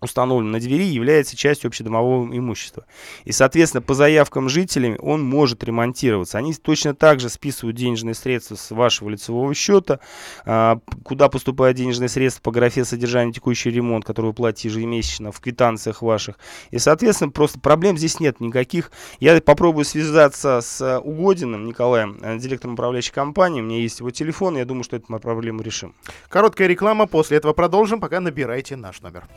установлен 0.00 0.50
на 0.50 0.60
двери, 0.60 0.84
является 0.84 1.36
частью 1.36 1.68
общедомового 1.68 2.36
имущества. 2.36 2.86
И, 3.24 3.32
соответственно, 3.32 3.82
по 3.82 3.94
заявкам 3.94 4.48
жителей 4.48 4.96
он 4.98 5.22
может 5.22 5.62
ремонтироваться. 5.64 6.38
Они 6.38 6.54
точно 6.54 6.94
так 6.94 7.20
же 7.20 7.28
списывают 7.28 7.76
денежные 7.76 8.14
средства 8.14 8.54
с 8.56 8.70
вашего 8.70 9.08
лицевого 9.08 9.54
счета, 9.54 10.00
а, 10.44 10.78
куда 11.04 11.28
поступают 11.28 11.76
денежные 11.76 12.08
средства 12.08 12.42
по 12.42 12.50
графе 12.50 12.84
содержания 12.84 13.32
текущий 13.32 13.70
ремонт, 13.70 14.04
который 14.04 14.26
вы 14.26 14.32
платите 14.34 14.68
ежемесячно 14.68 15.32
в 15.32 15.40
квитанциях 15.40 16.02
ваших. 16.02 16.38
И, 16.70 16.78
соответственно, 16.78 17.30
просто 17.30 17.60
проблем 17.60 17.96
здесь 17.96 18.20
нет 18.20 18.40
никаких. 18.40 18.90
Я 19.18 19.40
попробую 19.40 19.84
связаться 19.84 20.60
с 20.62 21.00
Угодиным 21.00 21.66
Николаем, 21.66 22.18
э, 22.22 22.38
директором 22.38 22.74
управляющей 22.74 23.12
компании. 23.12 23.60
У 23.60 23.64
меня 23.64 23.78
есть 23.78 24.00
его 24.00 24.10
телефон, 24.10 24.56
я 24.56 24.64
думаю, 24.64 24.84
что 24.84 24.96
эту 24.96 25.06
проблему 25.18 25.62
решим. 25.62 25.94
Короткая 26.28 26.68
реклама, 26.68 27.06
после 27.06 27.36
этого 27.36 27.52
продолжим, 27.52 28.00
пока 28.00 28.20
набирайте 28.20 28.76
наш 28.76 29.00
номер. 29.00 29.28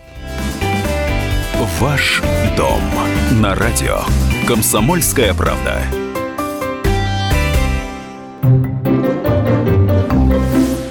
Ваш 1.64 2.22
дом 2.58 2.82
на 3.32 3.56
радио. 3.56 4.00
Комсомольская 4.46 5.34
правда. 5.34 5.82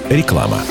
Реклама. 0.09 0.61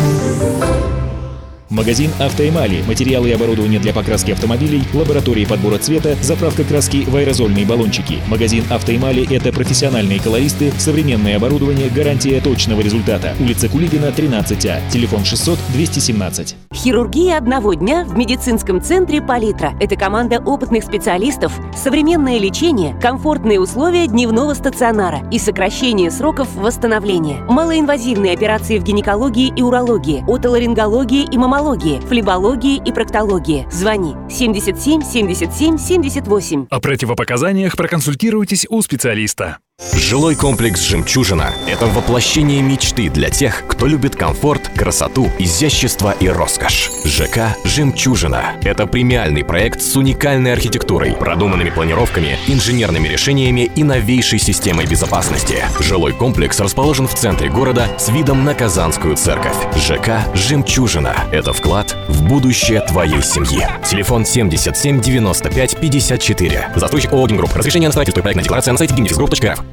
Магазин 1.73 2.11
«Автоэмали». 2.21 2.83
Материалы 2.87 3.31
и 3.31 3.33
оборудование 3.33 3.81
для 3.81 3.95
покраски 3.95 4.31
автомобилей, 4.31 4.83
лаборатории 4.93 5.47
подбора 5.47 5.79
цвета, 5.79 6.17
заправка 6.21 6.65
краски 6.65 7.07
в 7.09 7.17
аэрозольные 7.17 7.65
баллончики. 7.65 8.19
Магазин 8.29 8.65
«Автоэмали»— 8.69 9.27
это 9.35 9.55
профессиональные 9.55 10.21
колористы, 10.21 10.71
современное 10.77 11.37
оборудование, 11.37 11.89
гарантия 11.89 12.43
точного 12.43 12.83
результата. 12.83 13.35
Улица 13.41 13.71
Кулибина, 13.71 14.13
13А. 14.15 14.83
Телефон 14.91 15.23
600-217. 15.23 16.57
Хирургия 16.75 17.39
одного 17.39 17.73
дня 17.73 18.05
в 18.05 18.19
медицинском 18.19 18.83
центре 18.83 19.23
«Палитра». 19.23 19.73
Это 19.81 19.97
команда 19.97 20.43
опытных 20.45 20.85
специалистов, 20.85 21.59
современное 21.75 22.39
лечение, 22.39 22.95
комфортные 23.01 23.59
условия 23.59 24.07
дневного 24.09 24.53
стационара 24.53 25.27
и 25.31 25.39
сокращение 25.39 26.11
сроков 26.11 26.55
восстановления. 26.55 27.43
Малоинвазивные 27.49 28.35
операции 28.35 28.79
в 28.79 28.83
гинекологии 28.83 29.51
и 29.57 29.63
урологии, 29.63 30.23
отоларингологии 30.29 31.27
и 31.33 31.39
мамологии, 31.63 32.01
флебологии 32.01 32.83
и 32.85 32.93
проктологии. 32.93 33.69
Звони 33.71 34.15
77 34.29 35.03
77 35.03 35.79
78. 35.79 36.67
О 36.69 36.81
противопоказаниях 36.81 37.77
проконсультируйтесь 37.77 38.67
у 38.69 38.83
специалиста. 38.83 39.59
Жилой 39.95 40.37
комплекс 40.37 40.81
«Жемчужина»— 40.81 41.53
это 41.67 41.87
воплощение 41.87 42.63
мечты 42.63 43.09
для 43.09 43.31
тех, 43.31 43.65
кто 43.67 43.87
любит 43.87 44.15
комфорт, 44.15 44.69
красоту, 44.77 45.29
изящество 45.41 46.15
и 46.21 46.29
роскошь. 46.29 46.91
ЖК 47.05 47.57
«Жемчужина»— 47.65 48.53
это 48.63 48.87
премиальный 48.87 49.45
проект 49.45 49.83
с 49.83 49.97
уникальной 49.97 50.53
архитектурой, 50.53 51.15
продуманными 51.15 51.71
планировками, 51.71 52.39
инженерными 52.47 53.09
решениями 53.09 53.73
и 53.75 53.83
новейшей 53.83 54.39
системой 54.39 54.87
безопасности. 54.87 55.65
Жилой 55.81 56.13
комплекс 56.13 56.61
расположен 56.61 57.09
в 57.09 57.15
центре 57.15 57.49
города 57.49 57.89
с 57.99 58.09
видом 58.09 58.45
на 58.45 58.55
Казанскую 58.55 59.17
церковь. 59.17 59.57
ЖК 59.77 60.21
«Жемчужина»— 60.35 61.17
это 61.33 61.53
вклад 61.53 61.97
в 62.09 62.23
будущее 62.29 62.83
твоей 62.83 63.23
семьи. 63.23 63.67
Телефон 63.85 64.25
77 64.27 65.01
95 65.01 65.77
54. 65.79 66.69
Застройщик 66.77 67.13
ООО 67.13 67.27
«Гимгрупп». 67.27 67.57
Разрешение 67.57 67.89
на 67.89 67.93
строительство 67.93 68.23
проектная 68.23 68.45
декларация 68.45 68.73
на 68.73 68.79
сайте 68.79 68.95
gimnifisgroup.рф. 68.95 69.72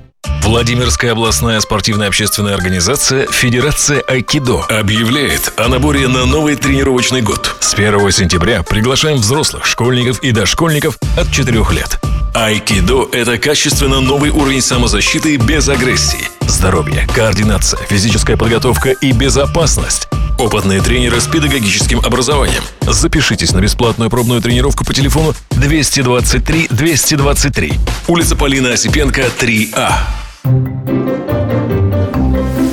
Владимирская 0.50 1.12
областная 1.12 1.60
спортивная 1.60 2.08
общественная 2.08 2.56
организация 2.56 3.28
Федерация 3.28 4.02
Айкидо 4.02 4.64
объявляет 4.64 5.54
о 5.58 5.68
наборе 5.68 6.08
на 6.08 6.26
новый 6.26 6.56
тренировочный 6.56 7.22
год. 7.22 7.56
С 7.60 7.76
1 7.76 8.10
сентября 8.10 8.64
приглашаем 8.64 9.18
взрослых, 9.18 9.68
школьников 9.68 10.24
и 10.24 10.32
дошкольников 10.32 10.98
от 11.16 11.32
4 11.32 11.56
лет. 11.72 12.00
Айкидо– 12.34 13.10
это 13.12 13.38
качественно 13.38 14.02
новый 14.02 14.30
уровень 14.30 14.62
самозащиты 14.62 15.38
без 15.38 15.68
агрессии. 15.68 16.30
Здоровье, 16.48 17.08
координация, 17.14 17.80
физическая 17.88 18.38
подготовка 18.38 18.92
и 18.92 19.12
безопасность. 19.12 20.08
Опытные 20.38 20.82
тренеры 20.82 21.20
с 21.20 21.28
педагогическим 21.28 22.00
образованием. 22.00 22.64
Запишитесь 22.82 23.52
на 23.52 23.60
бесплатную 23.60 24.10
пробную 24.10 24.42
тренировку 24.42 24.86
по 24.86 24.94
телефону 24.94 25.34
223 25.52 26.68
223. 26.70 27.74
Улица 28.08 28.36
Полина 28.36 28.74
Осипенко, 28.74 29.26
3А. 29.40 29.92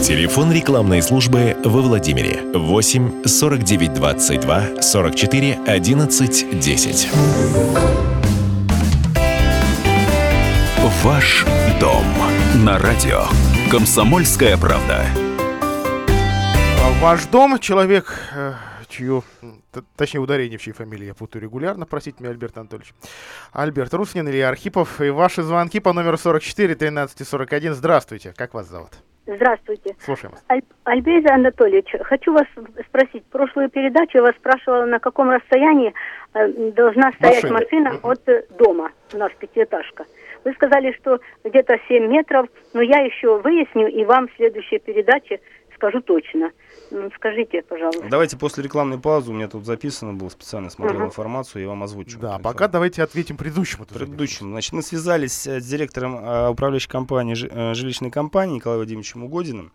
Телефон 0.02 0.52
рекламной 0.52 1.02
службы 1.02 1.56
во 1.64 1.80
Владимире 1.80 2.42
8 2.54 3.26
49 3.26 3.94
22 3.94 4.82
44 4.82 5.58
11 5.66 6.60
10. 6.60 7.08
Ваш 11.06 11.44
дом 11.80 12.04
на 12.64 12.80
радио. 12.80 13.26
Комсомольская 13.70 14.56
правда. 14.56 15.06
А 16.08 17.00
Ваш 17.00 17.26
дом, 17.26 17.60
человек, 17.60 18.12
э, 18.34 18.54
чью 18.88 19.22
точнее 19.94 20.18
ударение 20.18 20.58
в 20.58 20.62
чьей 20.62 20.72
фамилии 20.72 21.06
я 21.06 21.14
путаю 21.14 21.42
регулярно, 21.42 21.86
простите 21.86 22.16
меня, 22.18 22.30
Альберт 22.30 22.58
Анатольевич. 22.58 22.92
Альберт 23.52 23.94
Руснин, 23.94 24.28
Илья 24.28 24.48
Архипов 24.48 25.00
и 25.00 25.10
ваши 25.10 25.44
звонки 25.44 25.78
по 25.78 25.92
номеру 25.92 26.18
44 26.18 26.74
13 26.74 27.28
41. 27.28 27.74
Здравствуйте, 27.74 28.34
как 28.36 28.54
вас 28.54 28.68
зовут? 28.68 28.90
Здравствуйте. 29.26 29.96
Слушаем 29.98 30.32
вас. 30.34 30.44
Аль- 30.48 30.62
Альберт 30.84 31.26
Анатольевич, 31.30 31.92
хочу 32.02 32.32
вас 32.32 32.46
спросить. 32.88 33.24
Прошлую 33.26 33.68
передачу 33.70 34.18
я 34.18 34.22
вас 34.22 34.34
спрашивала, 34.36 34.84
на 34.86 35.00
каком 35.00 35.30
расстоянии 35.30 35.92
э, 36.34 36.48
должна 36.72 37.10
стоять 37.12 37.50
машина 37.50 37.94
Мгм. 37.94 38.00
от 38.10 38.28
э, 38.28 38.44
дома, 38.50 38.90
у 39.12 39.18
нас 39.18 39.32
пятиэтажка. 39.38 40.04
Вы 40.44 40.52
сказали, 40.52 40.92
что 41.00 41.18
где-то 41.42 41.76
7 41.88 42.06
метров, 42.06 42.46
но 42.72 42.80
я 42.82 43.00
еще 43.00 43.38
выясню 43.40 43.88
и 43.88 44.04
вам 44.04 44.28
в 44.28 44.36
следующей 44.36 44.78
передаче 44.78 45.40
скажу 45.76 46.00
точно. 46.00 46.50
М, 46.90 47.10
Скажите, 47.16 47.62
пожалуйста. 47.62 48.06
Давайте 48.10 48.36
после 48.36 48.62
рекламной 48.64 48.98
паузы, 48.98 49.30
у 49.30 49.34
меня 49.34 49.48
тут 49.48 49.64
записано 49.64 50.12
было, 50.14 50.28
специально 50.28 50.70
смотрел 50.70 50.98
Мгм. 51.00 51.06
информацию, 51.08 51.62
я 51.62 51.68
вам 51.68 51.82
озвучу. 51.82 52.18
Да, 52.18 52.38
пока 52.38 52.68
давайте 52.68 53.02
ответим 53.02 53.36
предыдущему. 53.36 53.84
Предыдущему. 53.86 54.50
Значит, 54.50 54.72
мы 54.72 54.82
связались 54.82 55.46
э, 55.46 55.60
с 55.60 55.66
директором 55.66 56.16
э, 56.16 56.48
управляющей 56.48 56.88
компании, 56.88 57.36
э, 57.50 57.74
жилищной 57.74 58.10
компании 58.10 58.56
Николаем 58.56 58.78
Владимировичем 58.80 59.24
Угодиным. 59.24 59.72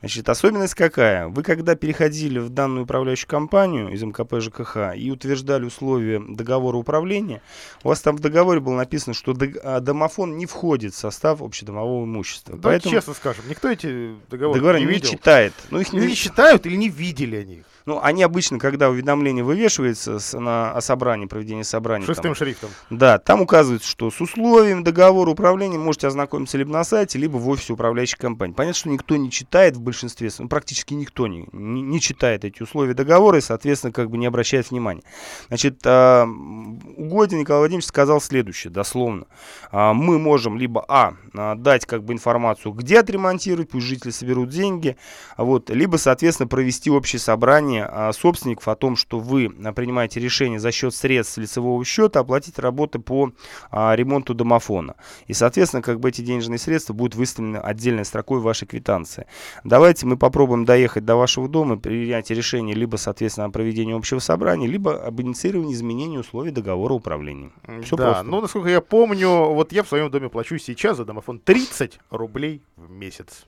Значит, 0.00 0.28
особенность 0.28 0.74
какая? 0.74 1.28
Вы 1.28 1.42
когда 1.42 1.74
переходили 1.74 2.38
в 2.38 2.50
данную 2.50 2.84
управляющую 2.84 3.28
компанию 3.28 3.88
из 3.90 4.02
МКП 4.02 4.40
ЖКХ 4.40 4.94
и 4.96 5.10
утверждали 5.10 5.64
условия 5.64 6.22
договора 6.26 6.76
управления, 6.76 7.42
у 7.84 7.88
вас 7.88 8.00
там 8.00 8.16
в 8.16 8.20
договоре 8.20 8.60
было 8.60 8.74
написано, 8.76 9.14
что 9.14 9.34
а, 9.62 9.80
домофон 9.80 10.36
не 10.36 10.46
входит 10.46 10.94
в 10.94 10.96
состав 10.96 11.42
общедомового 11.42 12.04
имущества. 12.04 12.56
Давайте 12.56 12.90
честно 12.90 13.14
скажем, 13.14 13.44
никто 13.48 13.68
эти 13.70 14.14
договоры 14.30 14.58
договоры 14.60 14.80
не 14.80 14.86
не, 14.86 14.92
видел. 14.92 15.10
читает. 15.10 15.35
Ну, 15.70 15.80
их 15.80 15.92
Или 15.92 16.06
не 16.06 16.14
читают, 16.16 16.66
или 16.66 16.76
не 16.76 16.88
видели 16.88 17.36
они 17.36 17.54
их. 17.56 17.66
Ну, 17.86 18.00
они 18.02 18.24
обычно, 18.24 18.58
когда 18.58 18.90
уведомление 18.90 19.44
вывешивается 19.44 20.18
с- 20.18 20.36
на, 20.36 20.72
о 20.72 20.80
собрании, 20.80 21.26
проведении 21.26 21.62
собрания. 21.62 22.04
Шестым 22.04 22.24
там, 22.24 22.34
шрифтом. 22.34 22.70
Да, 22.90 23.18
там 23.18 23.40
указывается, 23.42 23.88
что 23.88 24.10
с 24.10 24.20
условием 24.20 24.82
договора 24.82 25.30
управления 25.30 25.78
можете 25.78 26.08
ознакомиться 26.08 26.58
либо 26.58 26.72
на 26.72 26.82
сайте, 26.82 27.16
либо 27.18 27.36
в 27.36 27.48
офисе 27.48 27.74
управляющей 27.74 28.18
компании. 28.18 28.54
Понятно, 28.54 28.76
что 28.76 28.88
никто 28.88 29.16
не 29.16 29.30
читает 29.30 29.76
в 29.76 29.80
большинстве, 29.80 30.30
ну, 30.40 30.48
практически 30.48 30.94
никто 30.94 31.28
не, 31.28 31.46
не, 31.52 31.80
не 31.80 32.00
читает 32.00 32.44
эти 32.44 32.60
условия 32.60 32.92
договора 32.94 33.38
и, 33.38 33.40
соответственно, 33.40 33.92
как 33.92 34.10
бы 34.10 34.18
не 34.18 34.26
обращает 34.26 34.68
внимания. 34.72 35.02
Значит, 35.46 35.80
а, 35.84 36.24
м, 36.24 36.80
Угодин 36.96 37.38
Николай 37.38 37.60
Владимирович 37.60 37.86
сказал 37.86 38.20
следующее, 38.20 38.72
дословно. 38.72 39.26
А, 39.70 39.94
Мы 39.94 40.18
можем 40.18 40.58
либо, 40.58 40.84
а, 40.88 41.14
а, 41.34 41.54
дать 41.54 41.86
как 41.86 42.02
бы 42.02 42.12
информацию, 42.12 42.72
где 42.72 42.98
отремонтировать, 42.98 43.70
пусть 43.70 43.86
жители 43.86 44.10
соберут 44.10 44.48
деньги, 44.48 44.96
а 45.36 45.44
вот, 45.44 45.70
либо, 45.70 45.98
соответственно, 45.98 46.48
провести 46.48 46.90
общее 46.90 47.20
собрание 47.20 47.75
а, 47.84 48.12
собственников 48.12 48.68
о 48.68 48.76
том, 48.76 48.96
что 48.96 49.18
вы 49.18 49.52
а, 49.64 49.72
принимаете 49.72 50.20
решение 50.20 50.58
за 50.58 50.72
счет 50.72 50.94
средств 50.94 51.38
лицевого 51.38 51.84
счета 51.84 52.20
оплатить 52.20 52.58
работы 52.58 52.98
по 52.98 53.32
а, 53.70 53.94
ремонту 53.94 54.34
домофона. 54.34 54.96
И, 55.26 55.32
соответственно, 55.32 55.82
как 55.82 56.00
бы 56.00 56.08
эти 56.08 56.22
денежные 56.22 56.58
средства 56.58 56.92
будут 56.92 57.14
выставлены 57.14 57.58
отдельной 57.58 58.04
строкой 58.04 58.40
в 58.40 58.42
вашей 58.42 58.66
квитанции. 58.66 59.26
Давайте 59.64 60.06
мы 60.06 60.16
попробуем 60.16 60.64
доехать 60.64 61.04
до 61.04 61.16
вашего 61.16 61.48
дома, 61.48 61.76
принять 61.76 62.30
решение 62.30 62.74
либо, 62.74 62.96
соответственно, 62.96 63.46
о 63.46 63.50
проведении 63.50 63.94
общего 63.94 64.18
собрания, 64.18 64.66
либо 64.66 64.96
об 64.96 65.20
инициировании 65.20 65.74
изменения 65.74 66.18
условий 66.18 66.50
договора 66.50 66.94
управления. 66.94 67.50
Все 67.82 67.96
да, 67.96 68.04
просто. 68.04 68.24
ну, 68.24 68.40
насколько 68.40 68.68
я 68.68 68.80
помню, 68.80 69.28
вот 69.28 69.72
я 69.72 69.82
в 69.82 69.88
своем 69.88 70.10
доме 70.10 70.28
плачу 70.28 70.58
сейчас 70.58 70.96
за 70.96 71.04
домофон 71.04 71.38
30 71.38 71.98
рублей 72.10 72.62
в 72.76 72.90
месяц. 72.90 73.46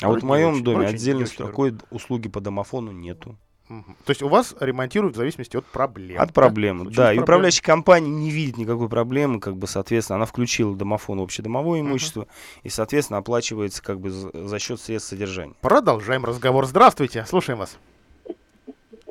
А 0.00 0.08
вот 0.08 0.22
в 0.22 0.26
моем 0.26 0.54
очень, 0.54 0.64
доме 0.64 0.86
не 0.86 0.92
отдельной 0.92 1.22
очень 1.24 1.32
строкой 1.32 1.74
услуги 1.90 2.28
по 2.28 2.40
домофону 2.40 2.92
нету. 2.92 3.36
То 3.68 4.10
есть 4.10 4.22
у 4.22 4.28
вас 4.28 4.54
ремонтируют 4.60 5.16
в 5.16 5.18
зависимости 5.18 5.56
от 5.56 5.64
проблем. 5.66 6.20
От 6.20 6.32
проблемы, 6.32 6.84
Случилась 6.84 6.96
да. 6.96 7.12
И 7.12 7.18
управляющая 7.18 7.64
компания 7.64 8.08
не 8.08 8.30
видит 8.30 8.58
никакой 8.58 8.88
проблемы, 8.88 9.40
как 9.40 9.56
бы, 9.56 9.66
соответственно, 9.66 10.18
она 10.18 10.26
включила 10.26 10.76
домофон 10.76 11.18
в 11.18 11.22
общедомовое 11.22 11.80
имущество, 11.80 12.28
и, 12.62 12.68
соответственно, 12.68 13.18
оплачивается 13.18 13.82
как 13.82 13.98
бы 13.98 14.10
за, 14.10 14.30
за 14.32 14.58
счет 14.60 14.80
средств 14.80 15.10
содержания. 15.10 15.54
Продолжаем 15.62 16.24
разговор. 16.24 16.64
Здравствуйте, 16.66 17.24
слушаем 17.26 17.58
вас. 17.58 17.76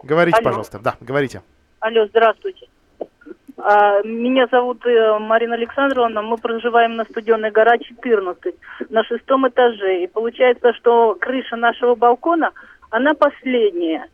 Говорите, 0.02 0.38
Алло. 0.38 0.46
пожалуйста. 0.46 0.80
Да, 0.80 0.96
говорите. 1.02 1.42
Алло, 1.82 2.08
здравствуйте. 2.08 2.68
А, 3.58 4.02
Меня 4.04 4.48
зовут 4.52 4.86
э, 4.86 5.20
Марина 5.20 5.56
Александровна. 5.56 6.22
Мы 6.22 6.38
проживаем 6.38 6.96
на 6.96 7.06
Студенной 7.06 7.52
гора 7.52 7.78
14, 7.78 8.56
на 8.90 9.04
шестом 9.04 9.48
этаже. 9.48 10.04
И 10.04 10.08
получается, 10.08 10.74
что 10.74 11.16
крыша 11.16 11.56
нашего 11.56 11.96
балкона, 11.96 12.52
она 12.90 13.14
последняя. 13.14 14.08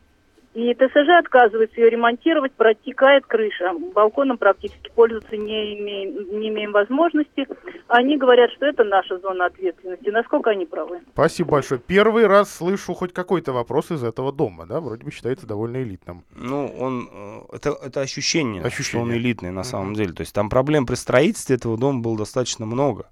И 0.54 0.74
ТСЖ 0.74 1.08
отказывается 1.18 1.80
ее 1.80 1.88
ремонтировать, 1.88 2.52
протекает 2.52 3.24
крыша. 3.24 3.72
Балконом 3.94 4.36
практически 4.36 4.90
пользоваться 4.94 5.34
не 5.36 5.78
имеем, 5.78 6.40
не 6.40 6.48
имеем 6.50 6.72
возможности. 6.72 7.46
Они 7.88 8.18
говорят, 8.18 8.50
что 8.52 8.66
это 8.66 8.84
наша 8.84 9.18
зона 9.18 9.46
ответственности. 9.46 10.10
Насколько 10.10 10.50
они 10.50 10.66
правы? 10.66 11.00
Спасибо 11.14 11.52
большое. 11.52 11.80
Первый 11.80 12.26
раз 12.26 12.54
слышу 12.54 12.92
хоть 12.92 13.14
какой-то 13.14 13.52
вопрос 13.52 13.90
из 13.90 14.04
этого 14.04 14.30
дома, 14.30 14.66
да? 14.66 14.80
Вроде 14.80 15.04
бы 15.04 15.10
считается 15.10 15.46
довольно 15.46 15.82
элитным. 15.82 16.22
Ну, 16.36 16.70
он, 16.78 17.08
э, 17.10 17.56
это, 17.56 17.70
это 17.82 18.00
ощущение, 18.02 18.60
что 18.60 18.68
Ощущение. 18.68 19.06
он 19.06 19.12
элитный 19.14 19.52
на 19.52 19.64
самом 19.64 19.94
деле. 19.94 20.12
То 20.12 20.20
есть 20.20 20.34
там 20.34 20.50
проблем 20.50 20.84
при 20.84 20.96
строительстве 20.96 21.56
этого 21.56 21.78
дома 21.78 22.00
было 22.00 22.18
достаточно 22.18 22.66
много. 22.66 23.06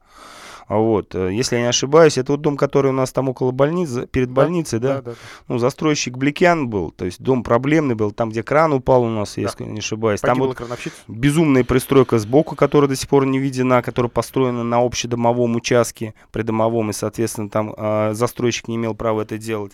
А 0.70 0.76
Вот, 0.76 1.16
э, 1.16 1.33
если 1.33 1.56
я 1.56 1.62
не 1.62 1.68
ошибаюсь, 1.68 2.16
это 2.16 2.30
вот 2.30 2.42
дом, 2.42 2.56
который 2.56 2.90
у 2.90 2.94
нас 2.94 3.11
там 3.11 3.28
около 3.28 3.50
больницы, 3.50 4.06
перед 4.06 4.30
больницей, 4.30 4.78
да? 4.78 4.98
да, 4.98 5.02
да. 5.02 5.12
Ну, 5.48 5.59
застройщик 5.59 6.16
Бликян 6.16 6.68
был, 6.68 6.92
то 6.92 7.06
есть 7.06 7.20
дом 7.20 7.42
проблемный 7.42 7.96
был, 7.96 8.12
там, 8.12 8.30
где 8.30 8.44
кран 8.44 8.72
упал 8.72 9.02
у 9.02 9.09
нас, 9.09 9.37
если 9.37 9.64
я 9.64 9.68
не 9.68 9.80
ошибаюсь. 9.80 10.20
Там 10.20 10.30
Погибла 10.30 10.46
вот 10.46 10.56
крановщица. 10.59 10.94
безумная 11.09 11.64
пристройка 11.64 12.20
сбоку, 12.20 12.54
которая 12.54 12.88
до 12.88 12.94
сих 12.94 13.09
пор 13.09 13.26
не 13.26 13.40
видена, 13.40 13.83
которая 13.83 14.11
построена 14.11 14.62
на 14.62 14.78
общедомовом 14.78 15.56
участке, 15.56 16.14
придомовом, 16.30 16.90
и, 16.90 16.92
соответственно, 16.92 17.50
там 17.50 17.74
а, 17.76 18.14
застройщик 18.14 18.68
не 18.68 18.76
имел 18.76 18.94
права 18.94 19.22
это 19.22 19.38
делать. 19.38 19.72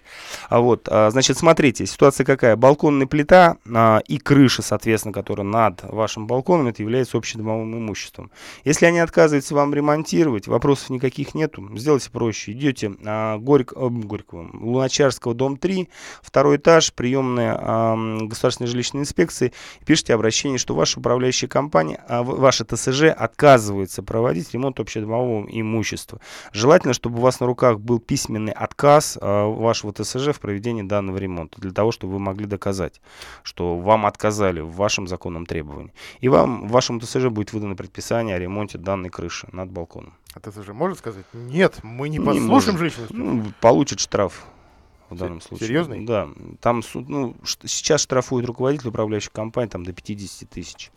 А 0.48 0.60
вот, 0.60 0.88
а, 0.90 1.10
значит, 1.10 1.36
смотрите, 1.36 1.84
ситуация 1.84 2.24
какая. 2.24 2.56
Балконная 2.56 3.06
плита 3.06 3.58
а, 3.70 4.00
и 4.08 4.16
крыша, 4.16 4.62
соответственно, 4.62 5.12
которая 5.12 5.46
над 5.46 5.82
вашим 5.82 6.26
балконом, 6.26 6.68
это 6.68 6.82
является 6.82 7.18
общедомовым 7.18 7.76
имуществом. 7.76 8.30
Если 8.64 8.86
они 8.86 8.98
отказываются 8.98 9.54
вам 9.54 9.74
ремонтировать, 9.74 10.48
никаких 10.90 11.34
нету, 11.34 11.68
сделайте 11.76 12.10
проще. 12.10 12.52
Идете 12.52 12.92
а, 13.04 13.38
Горьк, 13.38 13.72
э, 13.74 13.88
Горького, 13.88 14.50
Луначарского, 14.52 15.34
дом 15.34 15.56
3, 15.56 15.88
второй 16.22 16.56
этаж, 16.56 16.92
приемная 16.92 17.56
а, 17.58 17.96
государственной 18.22 18.68
жилищной 18.68 19.02
инспекции, 19.02 19.52
пишите 19.84 20.14
обращение, 20.14 20.58
что 20.58 20.74
ваша 20.74 20.98
управляющая 20.98 21.48
компания, 21.48 22.02
а, 22.08 22.22
ваша 22.22 22.64
ТСЖ 22.64 23.04
отказывается 23.04 24.02
проводить 24.02 24.52
ремонт 24.52 24.80
общедомового 24.80 25.46
имущества. 25.48 26.20
Желательно, 26.52 26.94
чтобы 26.94 27.18
у 27.18 27.22
вас 27.22 27.40
на 27.40 27.46
руках 27.46 27.80
был 27.80 27.98
письменный 27.98 28.52
отказ 28.52 29.18
а, 29.20 29.46
вашего 29.48 29.92
ТСЖ 29.92 30.28
в 30.28 30.40
проведении 30.40 30.82
данного 30.82 31.18
ремонта, 31.18 31.60
для 31.60 31.72
того, 31.72 31.92
чтобы 31.92 32.14
вы 32.14 32.18
могли 32.18 32.46
доказать, 32.46 33.00
что 33.42 33.76
вам 33.76 34.06
отказали 34.06 34.60
в 34.60 34.72
вашем 34.72 35.06
законном 35.06 35.46
требовании. 35.46 35.92
И 36.20 36.28
вам, 36.28 36.68
вашему 36.68 37.00
ТСЖ 37.00 37.26
будет 37.26 37.52
выдано 37.52 37.76
предписание 37.76 38.36
о 38.36 38.38
ремонте 38.38 38.78
данной 38.78 39.10
крыши 39.10 39.48
над 39.52 39.70
балконом. 39.70 40.14
А 40.36 40.50
ТСЖ 40.50 40.68
может 40.68 40.98
сказать? 40.98 41.24
Нет, 41.32 41.78
мы 41.82 42.10
не 42.10 42.18
Не 42.18 42.24
послушаем 42.24 42.76
может. 42.78 42.78
женщину. 42.78 43.06
Ну, 43.10 43.44
получит 43.62 44.00
штраф 44.00 44.44
в 45.08 45.16
данном 45.16 45.40
Се- 45.40 45.48
случае. 45.48 45.66
серьезный? 45.68 46.04
Да. 46.04 46.28
Там 46.60 46.82
суд, 46.82 47.08
ну, 47.08 47.34
ш- 47.42 47.56
сейчас 47.64 48.02
штрафует 48.02 48.44
руководитель 48.44 48.88
управляющей 48.88 49.30
компании 49.32 49.70
там 49.70 49.82
до 49.84 49.92
50 49.94 50.50
тысяч. 50.50 50.90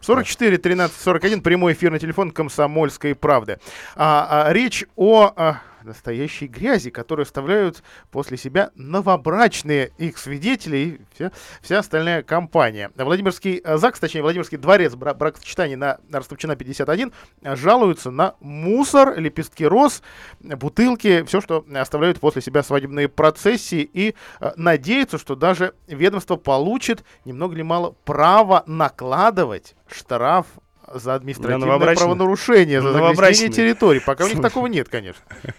44 0.00 0.56
13 0.56 0.96
41 1.00 1.42
прямой 1.42 1.74
эфир 1.74 1.92
на 1.92 1.98
телефон 1.98 2.30
Комсомольской 2.30 3.14
правды. 3.14 3.58
А, 3.94 4.46
а, 4.48 4.52
речь 4.54 4.84
о 4.96 5.32
а, 5.36 5.60
настоящей 5.88 6.46
грязи, 6.46 6.90
которую 6.90 7.24
оставляют 7.24 7.82
после 8.10 8.36
себя 8.36 8.70
новобрачные 8.74 9.92
их 9.98 10.18
свидетели 10.18 10.76
и 10.76 11.00
вся, 11.14 11.32
вся 11.60 11.78
остальная 11.80 12.22
компания. 12.22 12.90
Владимирский 12.96 13.58
а, 13.58 13.78
ЗАГС, 13.78 14.00
точнее 14.00 14.22
Владимирский 14.22 14.58
дворец 14.58 14.94
бра- 14.94 15.14
бракосочетания 15.14 15.76
на 15.76 15.98
Ростовчина 16.12 16.56
51 16.56 17.12
а, 17.42 17.56
жалуются 17.56 18.10
на 18.10 18.34
мусор, 18.40 19.18
лепестки 19.18 19.64
роз, 19.64 20.02
бутылки, 20.40 21.24
все, 21.24 21.40
что 21.40 21.64
оставляют 21.74 22.20
после 22.20 22.42
себя 22.42 22.62
свадебные 22.62 23.08
процессии 23.08 23.88
и 23.92 24.14
а, 24.40 24.52
надеются, 24.56 25.18
что 25.18 25.34
даже 25.34 25.74
ведомство 25.86 26.36
получит 26.36 27.04
ни 27.24 27.32
много 27.32 27.56
ни 27.56 27.62
мало 27.62 27.94
право 28.04 28.62
накладывать 28.66 29.74
штраф 29.88 30.46
за 30.94 31.14
административное 31.14 31.58
новобрачных? 31.58 32.04
правонарушение, 32.04 32.80
за 32.82 32.92
загрязнение 32.92 33.52
территории. 33.52 34.00
Пока 34.00 34.24
у 34.24 34.28
них 34.28 34.40
такого 34.40 34.66
нет, 34.66 34.88
конечно. 34.88 35.22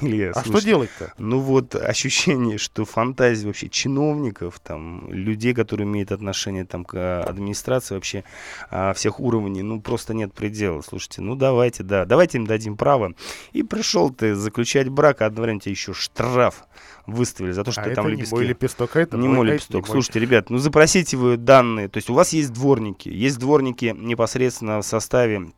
Илья, 0.00 0.30
А 0.30 0.42
слушай, 0.42 0.58
что 0.58 0.66
делать-то? 0.66 1.14
Ну 1.16 1.38
вот 1.38 1.74
ощущение, 1.74 2.58
что 2.58 2.84
фантазия 2.84 3.46
вообще 3.46 3.68
чиновников, 3.70 4.60
там, 4.60 5.10
людей, 5.10 5.54
которые 5.54 5.86
имеют 5.86 6.12
отношение 6.12 6.66
там, 6.66 6.84
к 6.84 6.94
а, 6.94 7.22
администрации 7.22 7.94
вообще 7.94 8.24
а, 8.70 8.92
всех 8.92 9.20
уровней, 9.20 9.62
ну 9.62 9.80
просто 9.80 10.12
нет 10.12 10.34
предела. 10.34 10.82
Слушайте, 10.82 11.22
ну 11.22 11.34
давайте, 11.34 11.82
да, 11.82 12.04
давайте 12.04 12.36
им 12.36 12.46
дадим 12.46 12.76
право. 12.76 13.14
И 13.52 13.62
пришел 13.62 14.10
ты 14.10 14.34
заключать 14.34 14.88
брак, 14.90 15.22
а 15.22 15.26
одновременно 15.26 15.60
тебе 15.60 15.72
еще 15.72 15.94
штраф 15.94 16.64
выставили 17.06 17.52
за 17.52 17.64
то, 17.64 17.72
что 17.72 17.80
А 17.82 17.84
ты 17.84 17.90
это 17.90 17.96
там 18.02 18.06
не 18.06 18.12
лепестки. 18.12 18.34
мой 18.34 18.44
лепесток, 18.46 18.96
а 18.96 19.00
это 19.00 19.16
не 19.16 19.28
мой, 19.28 19.48
а 19.48 19.52
лепесток. 19.52 19.74
не 19.74 19.80
мой. 19.80 19.88
Слушайте, 19.90 20.20
ребят, 20.20 20.50
ну 20.50 20.58
запросите 20.58 21.16
вы 21.16 21.36
данные. 21.36 21.88
То 21.88 21.98
есть 21.98 22.10
у 22.10 22.14
вас 22.14 22.32
есть 22.32 22.52
дворники, 22.52 23.08
есть 23.08 23.38
дворники 23.38 23.94
непосредственно 23.96 24.80
в 24.80 24.86
составе 24.86 25.48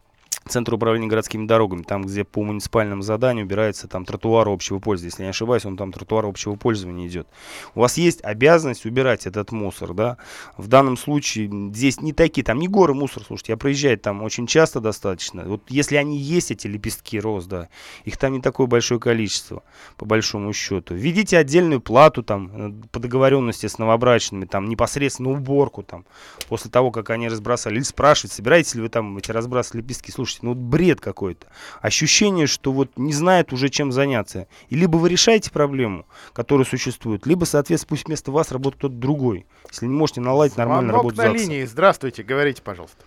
Центра 0.48 0.76
управления 0.76 1.06
городскими 1.06 1.46
дорогами, 1.46 1.82
там, 1.82 2.02
где 2.02 2.24
по 2.24 2.42
муниципальному 2.42 3.02
заданию 3.02 3.44
убирается 3.44 3.88
там 3.88 4.04
тротуар 4.04 4.48
общего 4.48 4.78
пользования. 4.78 5.10
Если 5.10 5.22
не 5.22 5.28
ошибаюсь, 5.28 5.64
он 5.64 5.76
там 5.76 5.92
тротуар 5.92 6.26
общего 6.26 6.56
пользования 6.56 7.06
идет. 7.06 7.28
У 7.74 7.80
вас 7.80 7.96
есть 7.96 8.22
обязанность 8.24 8.86
убирать 8.86 9.26
этот 9.26 9.52
мусор, 9.52 9.94
да. 9.94 10.16
В 10.56 10.68
данном 10.68 10.96
случае 10.96 11.50
здесь 11.72 12.00
не 12.00 12.12
такие, 12.12 12.44
там 12.44 12.58
не 12.58 12.68
горы 12.68 12.94
мусора, 12.94 13.24
слушайте, 13.24 13.52
я 13.52 13.56
проезжаю 13.56 13.98
там 13.98 14.22
очень 14.22 14.46
часто 14.46 14.80
достаточно. 14.80 15.44
Вот 15.44 15.62
если 15.68 15.96
они 15.96 16.18
есть, 16.18 16.50
эти 16.50 16.66
лепестки 16.66 17.20
роз, 17.20 17.46
да, 17.46 17.68
их 18.04 18.16
там 18.16 18.32
не 18.32 18.40
такое 18.40 18.66
большое 18.66 19.00
количество, 19.00 19.62
по 19.96 20.06
большому 20.06 20.52
счету. 20.52 20.94
Введите 20.94 21.36
отдельную 21.38 21.80
плату 21.80 22.22
там 22.22 22.50
э, 22.52 22.88
по 22.90 23.00
договоренности 23.00 23.66
с 23.66 23.78
новобрачными, 23.78 24.44
там 24.44 24.68
непосредственно 24.68 25.30
уборку 25.30 25.82
там, 25.82 26.04
после 26.48 26.70
того, 26.70 26.90
как 26.90 27.10
они 27.10 27.28
разбросали. 27.28 27.76
Или 27.76 27.82
спрашивать, 27.82 28.32
собираетесь 28.32 28.74
ли 28.74 28.82
вы 28.82 28.88
там 28.88 29.16
эти 29.18 29.30
разбрасывать 29.30 29.82
лепестки. 29.82 30.10
Слушайте, 30.10 30.37
ну 30.42 30.50
вот 30.50 30.58
бред 30.58 31.00
какой-то. 31.00 31.46
Ощущение, 31.80 32.46
что 32.46 32.72
вот 32.72 32.90
не 32.96 33.12
знает 33.12 33.52
уже 33.52 33.68
чем 33.68 33.92
заняться. 33.92 34.46
И 34.68 34.76
либо 34.76 34.96
вы 34.96 35.08
решаете 35.08 35.50
проблему, 35.50 36.06
которая 36.32 36.66
существует, 36.66 37.26
либо, 37.26 37.44
соответственно, 37.44 37.88
пусть 37.90 38.06
вместо 38.06 38.30
вас 38.30 38.52
работает 38.52 38.78
кто-то 38.78 38.94
другой. 38.94 39.46
Если 39.70 39.86
не 39.86 39.94
можете 39.94 40.20
наладить 40.20 40.56
нормально 40.56 40.92
Звонок 40.92 41.12
работу 41.12 41.16
на 41.16 41.22
ЗАГСа. 41.24 41.44
линии. 41.44 41.64
Здравствуйте, 41.64 42.22
говорите, 42.22 42.62
пожалуйста. 42.62 43.04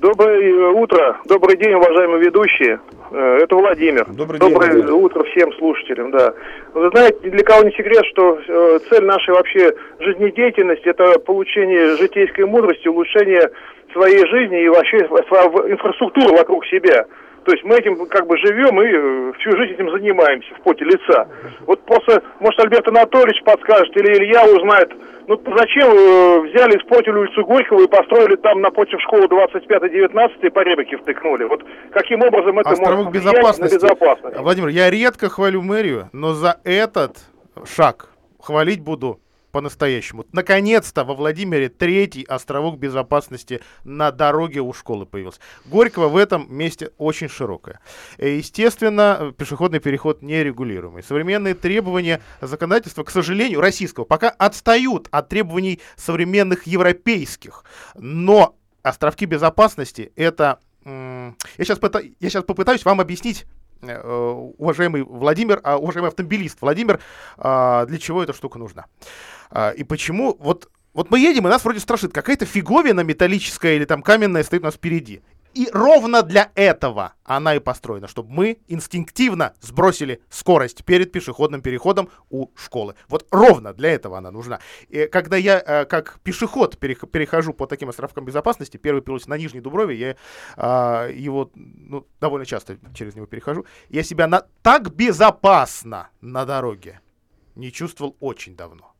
Доброе 0.00 0.68
утро, 0.72 1.16
добрый 1.24 1.56
день, 1.56 1.72
уважаемые 1.72 2.20
ведущие. 2.20 2.78
Э, 3.12 3.38
Это 3.42 3.56
Владимир. 3.56 4.04
Добрый 4.06 4.38
день, 4.38 4.50
Доброе 4.50 4.72
Владимир. 4.72 4.92
утро 4.92 5.24
всем 5.24 5.50
слушателям, 5.54 6.10
да. 6.10 6.34
Вы 6.74 6.90
знаете, 6.90 7.16
ни 7.24 7.30
для 7.30 7.42
кого 7.42 7.62
не 7.64 7.70
секрет, 7.72 8.04
что 8.12 8.38
э, 8.46 8.78
цель 8.90 9.04
нашей 9.04 9.32
вообще 9.32 9.74
жизнедеятельности– 10.00 10.84
это 10.88 11.18
получение 11.20 11.96
житейской 11.96 12.44
мудрости, 12.44 12.88
улучшение 12.88 13.50
своей 13.94 14.26
жизни 14.26 14.64
и 14.64 14.68
вообще 14.68 14.98
инфраструктуры 14.98 16.36
вокруг 16.36 16.66
себя. 16.66 17.06
То 17.46 17.52
есть 17.52 17.62
мы 17.64 17.76
этим 17.76 18.06
как 18.06 18.26
бы 18.26 18.36
живем 18.38 18.82
и 18.82 18.86
э, 18.86 19.32
всю 19.38 19.56
жизнь 19.56 19.74
этим 19.74 19.88
занимаемся 19.88 20.52
в 20.56 20.62
поте 20.62 20.84
лица. 20.84 21.28
Вот 21.60 21.80
просто, 21.84 22.20
может, 22.40 22.58
Альберт 22.58 22.88
Анатольевич 22.88 23.40
подскажет 23.44 23.96
или 23.96 24.18
Илья 24.18 24.44
узнает, 24.46 24.90
ну 25.28 25.40
зачем 25.56 25.88
э, 25.88 26.40
взяли, 26.40 26.76
испортили 26.76 27.14
улицу 27.14 27.44
Горького 27.44 27.84
и 27.84 27.86
построили 27.86 28.34
там 28.34 28.60
напротив 28.60 29.00
школы 29.02 29.26
25-19 29.26 30.50
по 30.50 30.58
Ребеке 30.58 30.96
втыкнули? 30.96 31.44
Вот 31.44 31.64
каким 31.92 32.22
образом 32.22 32.58
это 32.58 32.70
Островок 32.70 32.96
может 32.96 33.10
влиять 33.12 33.26
на 33.26 33.30
безопасности. 33.30 33.74
безопасность? 33.76 34.38
Владимир, 34.40 34.68
я 34.68 34.90
редко 34.90 35.28
хвалю 35.28 35.62
мэрию, 35.62 36.10
но 36.12 36.32
за 36.32 36.58
этот 36.64 37.18
шаг 37.64 38.08
хвалить 38.40 38.80
буду 38.80 39.20
по-настоящему. 39.56 40.26
Наконец-то 40.32 41.02
во 41.02 41.14
Владимире 41.14 41.70
третий 41.70 42.24
островок 42.24 42.78
безопасности 42.78 43.62
на 43.84 44.10
дороге 44.10 44.60
у 44.60 44.74
школы 44.74 45.06
появился. 45.06 45.40
Горького 45.64 46.08
в 46.08 46.18
этом 46.18 46.46
месте 46.54 46.90
очень 46.98 47.30
широкая. 47.30 47.80
Э, 48.18 48.36
Естественно, 48.36 49.32
пешеходный 49.38 49.80
переход 49.80 50.20
нерегулируемый. 50.20 51.02
Современные 51.02 51.54
требования 51.54 52.20
законодательства, 52.42 53.02
к 53.02 53.10
сожалению, 53.10 53.62
российского, 53.62 54.04
пока 54.04 54.28
отстают 54.28 55.08
от 55.10 55.30
требований 55.30 55.80
современных 55.96 56.66
европейских. 56.66 57.64
Но 57.94 58.56
островки 58.82 59.24
безопасности 59.24 60.12
это... 60.16 60.58
Я 60.84 61.32
сейчас, 61.56 61.80
я 62.20 62.28
сейчас 62.28 62.44
попытаюсь 62.44 62.84
вам 62.84 63.00
объяснить 63.00 63.46
уважаемый 63.82 65.02
Владимир, 65.02 65.60
а, 65.62 65.76
уважаемый 65.76 66.08
автомобилист 66.08 66.60
Владимир, 66.60 67.00
а, 67.36 67.86
для 67.86 67.98
чего 67.98 68.22
эта 68.22 68.32
штука 68.32 68.58
нужна. 68.58 68.86
А, 69.50 69.70
И 69.70 69.84
почему 69.84 70.36
вот, 70.38 70.70
вот 70.94 71.10
мы 71.10 71.18
едем, 71.20 71.46
и 71.46 71.50
нас 71.50 71.64
вроде 71.64 71.80
страшит 71.80 72.12
какая-то 72.12 72.46
фиговина 72.46 73.00
металлическая 73.00 73.74
или 73.74 73.84
там 73.84 74.02
каменная 74.02 74.42
стоит 74.42 74.62
у 74.62 74.66
нас 74.66 74.74
впереди. 74.74 75.22
И 75.56 75.70
ровно 75.72 76.22
для 76.22 76.52
этого 76.54 77.14
она 77.24 77.54
и 77.54 77.60
построена, 77.60 78.08
чтобы 78.08 78.30
мы 78.30 78.58
инстинктивно 78.68 79.54
сбросили 79.62 80.20
скорость 80.28 80.84
перед 80.84 81.12
пешеходным 81.12 81.62
переходом 81.62 82.10
у 82.28 82.48
школы. 82.56 82.94
Вот 83.08 83.26
ровно 83.30 83.72
для 83.72 83.92
этого 83.92 84.18
она 84.18 84.30
нужна. 84.30 84.60
И 84.90 85.06
когда 85.06 85.38
я 85.38 85.62
э, 85.66 85.84
как 85.86 86.20
пешеход 86.22 86.76
перех- 86.76 87.06
перехожу 87.06 87.54
по 87.54 87.66
таким 87.66 87.88
островкам 87.88 88.26
безопасности, 88.26 88.76
первый 88.76 89.00
пилот 89.00 89.26
на 89.28 89.38
Нижней 89.38 89.60
Дуброве, 89.60 89.96
я 89.96 90.16
а, 90.58 91.08
его 91.08 91.50
ну, 91.54 92.06
довольно 92.20 92.44
часто 92.44 92.76
через 92.92 93.14
него 93.14 93.24
перехожу, 93.24 93.64
я 93.88 94.02
себя 94.02 94.26
на, 94.26 94.42
так 94.60 94.94
безопасно 94.94 96.10
на 96.20 96.44
дороге 96.44 97.00
не 97.54 97.72
чувствовал 97.72 98.14
очень 98.20 98.56
давно. 98.56 98.95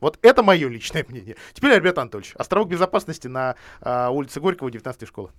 Вот 0.00 0.18
это 0.22 0.42
мое 0.42 0.68
личное 0.68 1.04
мнение. 1.08 1.36
Теперь, 1.52 1.72
Альберт 1.72 1.98
Анатольевич, 1.98 2.32
островок 2.36 2.68
безопасности 2.68 3.28
на 3.28 3.56
а, 3.80 4.10
улице 4.10 4.40
Горького, 4.40 4.70
19 4.70 5.06
школы. 5.06 5.30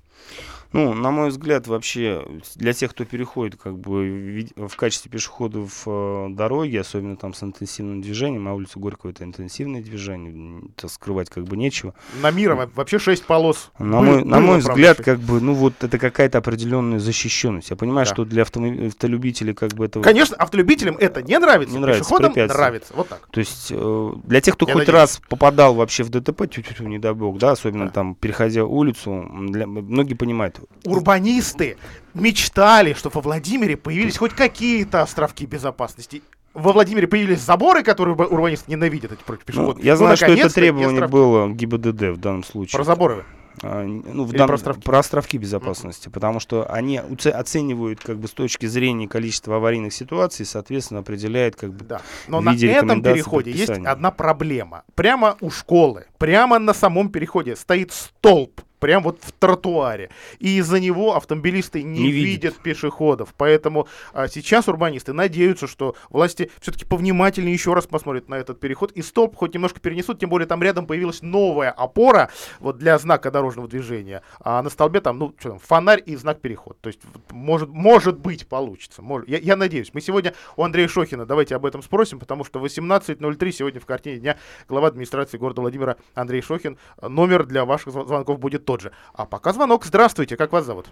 Ну, 0.71 0.93
на 0.93 1.11
мой 1.11 1.29
взгляд, 1.29 1.67
вообще, 1.67 2.25
для 2.55 2.73
тех, 2.73 2.91
кто 2.91 3.03
переходит 3.05 3.59
как 3.61 3.77
бы 3.77 4.47
в 4.55 4.75
качестве 4.75 5.11
пешеходов 5.11 5.83
э, 5.85 6.27
дороги, 6.29 6.77
особенно 6.77 7.17
там 7.17 7.33
с 7.33 7.43
интенсивным 7.43 8.01
движением, 8.01 8.47
а 8.47 8.53
улица 8.53 8.79
Горького 8.79 9.11
это 9.11 9.23
интенсивное 9.23 9.81
движение, 9.81 10.61
это 10.77 10.87
скрывать 10.87 11.29
как 11.29 11.43
бы 11.45 11.57
нечего. 11.57 11.93
На 12.21 12.31
мира 12.31 12.55
во- 12.55 12.67
вообще 12.67 12.99
6 12.99 13.25
полос. 13.25 13.71
На 13.79 13.99
Был- 13.99 14.03
мой, 14.05 14.23
на 14.23 14.39
мой 14.39 14.59
взгляд, 14.59 14.97
как 15.03 15.19
бы, 15.19 15.41
ну 15.41 15.53
вот 15.53 15.73
это 15.83 15.97
какая-то 15.97 16.37
определенная 16.37 16.99
защищенность. 16.99 17.69
Я 17.69 17.75
понимаю, 17.75 18.05
Да. 18.07 18.13
что 18.13 18.23
для 18.25 18.43
автомо- 18.43 18.87
автолюбителей 18.87 19.53
как 19.53 19.73
бы 19.73 19.85
это... 19.85 20.01
Конечно, 20.01 20.37
автолюбителям 20.37 20.95
это 20.97 21.21
не 21.21 21.37
нравится, 21.37 21.73
Не 21.73 21.81
нравится, 21.81 22.03
пешеходам 22.09 22.33
нравится. 22.47 22.93
Вот 22.95 23.09
так. 23.09 23.27
То 23.31 23.39
есть 23.39 23.67
э, 23.71 24.11
для 24.23 24.39
тех, 24.39 24.50
кто 24.53 24.65
Я 24.67 24.73
хоть 24.73 24.81
надеюсь. 24.87 24.93
раз 25.01 25.21
попадал 25.29 25.73
вообще 25.75 26.03
в 26.03 26.09
ДТП, 26.09 26.47
тю-тю-тю, 26.49 26.87
не 26.87 26.99
дай 26.99 27.13
бог, 27.13 27.37
да, 27.37 27.51
особенно 27.51 27.89
там 27.89 28.15
переходя 28.15 28.65
улицу, 28.65 29.27
для, 29.49 29.67
многие 29.67 30.13
понимают. 30.13 30.59
Урбанисты 30.85 31.77
мечтали, 32.13 32.93
что 32.93 33.09
во 33.09 33.21
Владимире 33.21 33.77
появились 33.77 34.17
хоть 34.17 34.33
какие-то 34.33 35.01
островки 35.01 35.45
безопасности. 35.45 36.21
Во 36.53 36.73
Владимире 36.73 37.07
появились 37.07 37.39
заборы, 37.39 37.81
которые 37.81 38.15
урба- 38.15 38.27
урбанисты 38.27 38.69
ненавидят 38.69 39.13
эти 39.13 39.23
против 39.23 39.43
Ну, 39.43 39.45
пешеходов. 39.53 39.83
я 39.83 39.93
Ну, 39.93 39.97
знаю, 39.99 40.17
что 40.17 40.25
это 40.27 40.53
требование 40.53 41.07
было 41.07 41.49
ГИБДД 41.49 42.01
в 42.11 42.17
данном 42.17 42.43
случае. 42.43 42.77
Про 42.77 42.83
заборы 42.83 43.23
ну, 43.61 44.23
в 44.23 44.31
дан- 44.33 44.47
про 44.47 44.55
островки? 44.55 44.81
про 44.83 44.99
островки 44.99 45.37
безопасности, 45.37 46.09
потому 46.09 46.39
что 46.39 46.71
они 46.71 46.97
оценивают 46.97 47.99
как 48.01 48.19
бы 48.19 48.27
с 48.27 48.31
точки 48.31 48.65
зрения 48.65 49.07
количества 49.07 49.57
аварийных 49.57 49.93
ситуаций, 49.93 50.45
соответственно, 50.45 51.01
определяет 51.01 51.55
как 51.55 51.73
бы 51.73 51.85
Да. 51.85 52.01
Но 52.27 52.41
на 52.41 52.55
этом 52.55 53.01
переходе 53.01 53.51
есть 53.51 53.69
одна 53.69 54.11
проблема. 54.11 54.83
Прямо 54.95 55.37
у 55.41 55.49
школы, 55.49 56.05
прямо 56.17 56.59
на 56.59 56.73
самом 56.73 57.09
переходе 57.09 57.55
стоит 57.55 57.91
столб. 57.91 58.61
Прям 58.81 59.03
вот 59.03 59.19
в 59.21 59.31
тротуаре. 59.31 60.09
И 60.39 60.57
из-за 60.57 60.79
него 60.79 61.15
автомобилисты 61.15 61.83
не, 61.83 61.99
Не 61.99 62.11
видят. 62.11 62.57
пешеходов. 62.57 63.33
Поэтому 63.37 63.87
а, 64.11 64.27
сейчас 64.27 64.67
урбанисты 64.67 65.13
надеются, 65.13 65.67
что 65.67 65.95
власти 66.09 66.49
все-таки 66.59 66.83
повнимательнее 66.83 67.53
еще 67.53 67.75
раз 67.75 67.85
посмотрят 67.85 68.27
на 68.27 68.35
этот 68.35 68.59
переход. 68.59 68.91
И 68.93 69.03
столб 69.03 69.35
хоть 69.35 69.53
немножко 69.53 69.79
перенесут, 69.79 70.19
тем 70.19 70.29
более 70.31 70.47
там 70.47 70.63
рядом 70.63 70.87
появилась 70.87 71.21
новая 71.21 71.69
опора 71.69 72.31
вот 72.59 72.79
для 72.79 72.97
знака 72.97 73.29
дорожного 73.29 73.67
движения. 73.67 74.23
А 74.39 74.63
на 74.63 74.71
столбе 74.71 74.99
там, 74.99 75.19
ну, 75.19 75.33
что 75.39 75.49
там, 75.49 75.59
фонарь 75.59 76.01
и 76.03 76.15
знак 76.15 76.41
переход. 76.41 76.81
То 76.81 76.87
есть, 76.87 77.01
может, 77.29 77.69
может 77.69 78.17
быть, 78.17 78.47
получится. 78.47 79.03
Может. 79.03 79.29
Я, 79.29 79.37
я 79.37 79.55
надеюсь. 79.55 79.91
Мы 79.93 80.01
сегодня 80.01 80.33
у 80.57 80.63
Андрея 80.63 80.87
Шохина 80.87 81.27
давайте 81.27 81.55
об 81.55 81.67
этом 81.67 81.83
спросим, 81.83 82.17
потому 82.17 82.43
что 82.43 82.59
18.03 82.59 83.51
сегодня 83.51 83.79
в 83.79 83.85
картине 83.85 84.17
дня 84.17 84.37
глава 84.67 84.87
администрации 84.87 85.37
города 85.37 85.61
Владимира 85.61 85.97
Андрей 86.15 86.41
Шохин. 86.41 86.79
Номер 86.99 87.45
для 87.45 87.63
ваших 87.63 87.89
зв- 87.93 88.07
звонков 88.07 88.39
будет 88.39 88.65
тот 88.71 88.81
же. 88.81 88.91
А 89.13 89.25
пока 89.25 89.51
звонок. 89.51 89.83
Здравствуйте, 89.83 90.37
как 90.37 90.53
вас 90.53 90.63
зовут? 90.63 90.85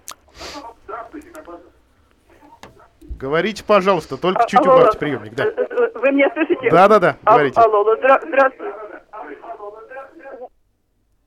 Говорите, 3.01 3.63
пожалуйста, 3.65 4.17
только 4.17 4.45
чуть 4.47 4.59
Алло, 4.59 4.75
убавьте 4.75 4.97
приемник. 4.97 5.33
Да. 5.35 5.45
Вы 5.45 6.11
меня 6.11 6.29
слышите? 6.33 6.69
Да-да-да, 6.71 7.17
Ал- 7.25 7.33
говорите. 7.35 7.59
Алло, 7.59 7.79
алло, 7.81 7.95
здра- 7.95 8.21
здравствуйте. 8.27 8.98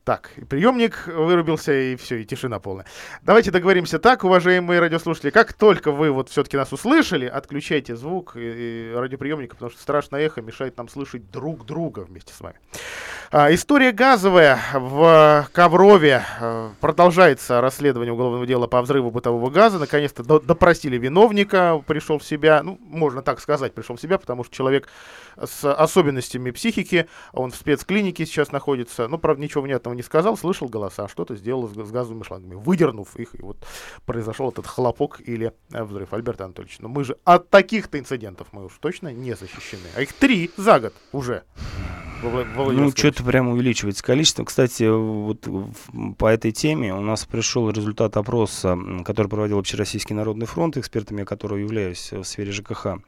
Так, 0.05 0.33
приемник 0.49 1.07
вырубился, 1.07 1.73
и 1.73 1.95
все, 1.95 2.17
и 2.17 2.25
тишина 2.25 2.59
полная. 2.59 2.87
Давайте 3.23 3.53
договоримся 3.53 4.01
так, 4.01 4.25
уважаемые 4.25 4.81
радиослушатели. 4.81 5.31
Как 5.31 5.53
только 5.53 5.93
вы 5.93 6.11
вот 6.11 6.29
все-таки 6.29 6.57
нас 6.57 6.73
услышали, 6.73 7.27
отключайте 7.27 7.95
звук 7.95 8.35
и, 8.35 8.91
и 8.91 8.95
радиоприемника, 8.97 9.55
потому 9.55 9.71
что 9.71 9.81
страшное 9.81 10.23
эхо 10.23 10.43
мешает 10.43 10.77
нам 10.77 10.89
слышать 10.89 11.31
друг 11.31 11.65
друга 11.67 12.01
вместе 12.01 12.35
с 12.35 12.41
вами. 12.41 12.57
А, 13.31 13.55
история 13.55 13.93
газовая 13.93 14.59
в 14.75 15.49
Коврове. 15.53 16.25
А, 16.41 16.73
продолжается 16.81 17.61
расследование 17.61 18.13
уголовного 18.13 18.45
дела 18.45 18.67
по 18.67 18.83
взрыву 18.83 19.13
бытового 19.13 19.51
газа. 19.51 19.79
Наконец-то 19.79 20.25
до, 20.25 20.41
допросили 20.41 20.99
виновника, 20.99 21.81
пришел 21.87 22.19
в 22.19 22.25
себя. 22.25 22.63
Ну, 22.65 22.77
можно 22.83 23.23
так 23.23 23.41
сказать, 23.41 23.73
пришел 23.73 23.97
в 23.97 24.01
себя, 24.01 24.19
потому 24.19 24.43
что 24.43 24.55
человек 24.55 24.89
с 25.41 25.65
особенностями 25.73 26.51
психики, 26.51 27.09
он 27.33 27.53
в 27.53 27.57
спецклинике 27.57 28.27
сейчас 28.27 28.53
находится. 28.53 29.09
Ну, 29.09 29.17
правда, 29.17 29.43
ничего 29.43 29.63
внятного 29.63 29.92
этого 29.93 29.95
не 29.95 30.03
сказал, 30.03 30.37
слышал 30.37 30.69
голоса, 30.69 31.09
что-то 31.09 31.37
сделал 31.37 31.69
с, 31.69 31.91
газовыми 31.91 32.23
шлангами, 32.23 32.55
выдернув 32.55 33.17
их, 33.17 33.35
и 33.35 33.43
вот 33.43 33.59
произошел 34.07 34.51
этот 34.51 34.67
хлопок 34.67 35.21
или 35.21 35.53
э, 35.73 35.85
взрыв. 35.85 36.13
Альберт 36.13 36.41
Анатольевич, 36.41 36.79
но 36.81 36.89
мы 36.89 37.05
же 37.05 37.17
от 37.25 37.51
таких-то 37.51 37.99
инцидентов 37.99 38.49
мы 38.53 38.65
уж 38.65 38.79
точно 38.81 39.13
не 39.13 39.35
защищены. 39.35 39.89
А 39.97 40.03
их 40.03 40.13
три 40.13 40.51
за 40.57 40.81
год 40.81 40.95
уже. 41.13 41.45
Ну, 42.23 42.91
что-то 42.91 43.25
прям 43.25 43.49
увеличивается 43.49 44.05
количество. 44.05 44.45
Кстати, 44.45 44.85
вот 44.85 45.49
по 46.19 46.27
этой 46.27 46.53
теме 46.53 46.95
у 46.95 47.01
нас 47.01 47.25
пришел 47.25 47.69
результат 47.71 48.17
опроса, 48.17 48.79
который 49.05 49.27
проводил 49.27 49.59
Общероссийский 49.59 50.15
народный 50.15 50.47
фронт, 50.47 50.77
экспертами 50.77 51.25
которого 51.25 51.59
являюсь 51.59 52.13
в 52.13 52.23
сфере 52.25 52.53
ЖКХ. 52.53 52.99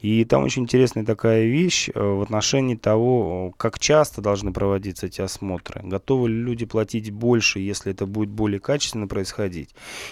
И 0.00 0.24
там 0.24 0.44
очень 0.44 0.62
интересная 0.62 1.04
такая 1.04 1.44
вещь 1.44 1.90
э, 1.94 2.00
в 2.00 2.22
отношении 2.22 2.74
того, 2.74 3.52
как 3.56 3.78
часто 3.78 4.22
должны 4.22 4.52
проводиться 4.52 5.06
эти 5.06 5.20
осмотры. 5.20 5.82
Готовы 5.84 6.30
ли 6.30 6.36
люди 6.36 6.64
платить 6.64 7.10
больше, 7.10 7.58
если 7.58 7.92
это 7.92 8.06
будет 8.06 8.30
более 8.30 8.60
качественно 8.60 9.06
происходить. 9.06 9.70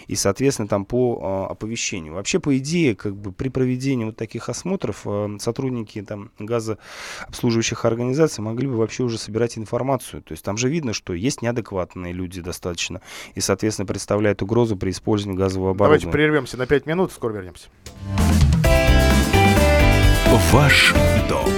И, 0.08 0.14
соответственно, 0.14 0.68
там 0.68 0.84
по 0.84 1.46
э, 1.48 1.52
оповещению. 1.52 2.14
Вообще, 2.14 2.38
по 2.38 2.56
идее, 2.58 2.94
как 2.94 3.16
бы 3.16 3.32
при 3.32 3.48
проведении 3.48 4.04
вот 4.04 4.16
таких 4.16 4.48
осмотров 4.48 5.02
э, 5.06 5.36
сотрудники 5.40 6.02
там 6.02 6.30
газообслуживающих 6.38 7.84
организаций 7.84 8.41
могли 8.42 8.66
бы 8.66 8.76
вообще 8.76 9.02
уже 9.04 9.18
собирать 9.18 9.56
информацию. 9.56 10.22
То 10.22 10.32
есть 10.32 10.44
там 10.44 10.56
же 10.56 10.68
видно, 10.68 10.92
что 10.92 11.14
есть 11.14 11.42
неадекватные 11.42 12.12
люди 12.12 12.40
достаточно 12.40 13.00
и, 13.34 13.40
соответственно, 13.40 13.86
представляют 13.86 14.42
угрозу 14.42 14.76
при 14.76 14.90
использовании 14.90 15.38
газового 15.38 15.70
оборудования. 15.70 16.02
Давайте 16.02 16.12
прервемся 16.12 16.56
на 16.58 16.66
5 16.66 16.86
минут, 16.86 17.12
скоро 17.12 17.32
вернемся. 17.32 17.68
Ваш 20.50 20.94
дом 21.28 21.48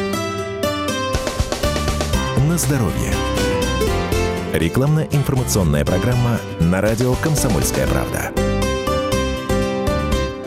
на 2.49 2.59
здоровье. 2.59 3.13
Рекламно-информационная 4.53 5.85
программа 5.85 6.39
на 6.61 6.81
радио 6.81 7.15
«Комсомольская 7.15 7.89
правда». 7.89 8.54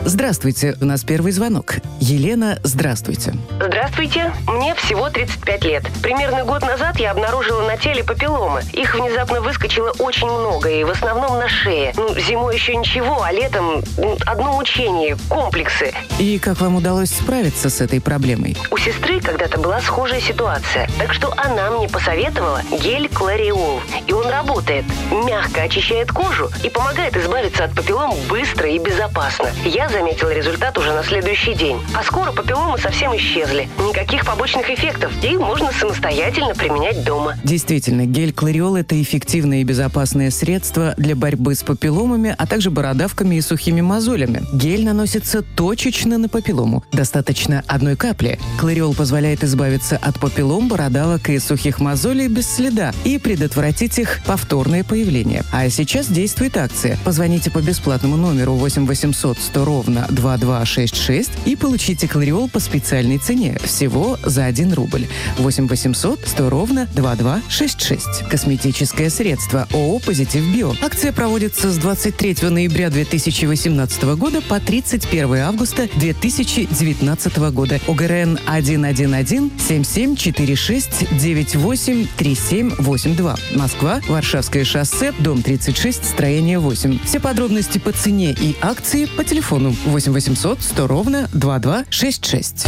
Здравствуйте, 0.08 0.74
у 0.80 0.86
нас 0.86 1.04
первый 1.04 1.32
звонок. 1.32 1.74
Елена, 2.00 2.58
здравствуйте. 2.62 3.34
Здравствуйте, 3.60 4.32
мне 4.46 4.74
всего 4.74 5.10
35 5.10 5.64
лет. 5.64 5.84
Примерно 6.02 6.46
год 6.46 6.62
назад 6.62 6.98
я 6.98 7.10
обнаружила 7.10 7.60
на 7.66 7.76
теле 7.76 8.02
папилломы. 8.02 8.62
Их 8.72 8.94
внезапно 8.94 9.42
выскочило 9.42 9.90
очень 9.98 10.26
много, 10.26 10.70
и 10.70 10.82
в 10.82 10.88
основном 10.88 11.38
на 11.38 11.46
шее. 11.50 11.92
Ну, 11.94 12.08
зимой 12.18 12.54
еще 12.54 12.74
ничего, 12.74 13.22
а 13.22 13.30
летом 13.32 13.82
одно 14.24 14.54
мучение, 14.54 15.18
комплексы. 15.28 15.92
И 16.18 16.38
как 16.38 16.58
вам 16.62 16.76
удалось 16.76 17.10
справиться 17.10 17.68
с 17.68 17.82
этой 17.82 18.00
проблемой? 18.00 18.56
У 18.70 18.78
сестры 18.78 19.20
когда-то 19.20 19.60
была 19.60 19.78
схожая 19.82 20.22
ситуация, 20.22 20.88
так 20.98 21.12
что 21.12 21.34
она 21.36 21.70
мне 21.72 21.86
посоветовала 21.86 22.62
гель 22.82 23.10
Клариол. 23.10 23.82
И 24.06 24.14
он 24.14 24.26
работает. 24.26 24.86
Мягко 25.10 25.64
очищает 25.64 26.10
кожу 26.12 26.48
и 26.64 26.70
помогает 26.70 27.14
избавиться 27.14 27.64
от 27.64 27.74
папиллом 27.74 28.14
быстро 28.30 28.70
и 28.70 28.78
безопасно. 28.78 29.50
Я 29.66 29.86
заметила 29.98 30.30
результат 30.30 30.78
уже 30.78 30.92
на 30.92 31.02
следующий 31.02 31.54
день. 31.54 31.76
А 31.92 32.04
скоро 32.04 32.30
папилломы 32.30 32.78
совсем 32.78 33.16
исчезли. 33.16 33.68
Никаких 33.88 34.24
побочных 34.24 34.70
эффектов. 34.70 35.12
И 35.24 35.36
можно 35.36 35.72
самостоятельно 35.72 36.54
применять 36.54 37.04
дома. 37.04 37.34
Действительно, 37.42 38.06
гель 38.06 38.32
Клариол– 38.32 38.76
это 38.76 39.00
эффективное 39.00 39.60
и 39.60 39.64
безопасное 39.64 40.30
средство 40.30 40.94
для 40.96 41.16
борьбы 41.16 41.56
с 41.56 41.64
папилломами, 41.64 42.32
а 42.38 42.46
также 42.46 42.70
бородавками 42.70 43.36
и 43.36 43.40
сухими 43.40 43.80
мозолями. 43.80 44.42
Гель 44.52 44.84
наносится 44.84 45.42
точечно 45.42 46.16
на 46.16 46.28
папиллому. 46.28 46.84
Достаточно 46.92 47.64
одной 47.66 47.96
капли. 47.96 48.38
Клариол 48.60 48.94
позволяет 48.94 49.42
избавиться 49.42 49.96
от 49.96 50.20
папиллом, 50.20 50.68
бородавок 50.68 51.28
и 51.28 51.40
сухих 51.40 51.80
мозолей 51.80 52.28
без 52.28 52.48
следа 52.48 52.92
и 53.04 53.18
предотвратить 53.18 53.98
их 53.98 54.20
повторное 54.24 54.84
появление. 54.84 55.42
А 55.52 55.68
сейчас 55.68 56.06
действует 56.06 56.56
акция. 56.56 56.96
Позвоните 57.04 57.50
по 57.50 57.58
бесплатному 57.58 58.16
номеру 58.16 58.52
8 58.52 58.86
800 58.86 59.38
100 59.38 59.64
ровно 59.64 59.87
ровно 59.88 60.06
2266 60.10 61.30
и 61.46 61.56
получите 61.56 62.08
Клариол 62.08 62.48
по 62.48 62.60
специальной 62.60 63.16
цене 63.18 63.58
всего 63.64 64.18
за 64.22 64.44
1 64.44 64.74
рубль. 64.74 65.06
8 65.38 65.66
800 65.66 66.20
100 66.26 66.50
ровно 66.50 66.88
2266. 66.94 68.28
Косметическое 68.28 69.08
средство 69.08 69.66
ООО 69.72 70.00
«Позитив 70.00 70.44
Био». 70.54 70.74
Акция 70.82 71.12
проводится 71.12 71.70
с 71.70 71.78
23 71.78 72.50
ноября 72.50 72.90
2018 72.90 74.02
года 74.16 74.42
по 74.42 74.60
31 74.60 75.36
августа 75.36 75.88
2019 75.96 77.36
года. 77.52 77.80
ОГРН 77.88 78.38
111 78.46 79.52
7746 79.58 81.18
98 81.18 82.06
3782. 82.16 83.36
Москва, 83.54 84.00
Варшавское 84.08 84.64
шоссе, 84.64 85.12
дом 85.18 85.42
36, 85.42 86.04
строение 86.04 86.58
8. 86.58 86.98
Все 87.04 87.20
подробности 87.20 87.78
по 87.78 87.92
цене 87.92 88.32
и 88.38 88.54
акции 88.60 89.06
по 89.06 89.24
телефону 89.24 89.74
8 89.86 90.12
800 90.12 90.62
100 90.62 90.86
ровно 90.86 91.28
2266. 91.32 92.66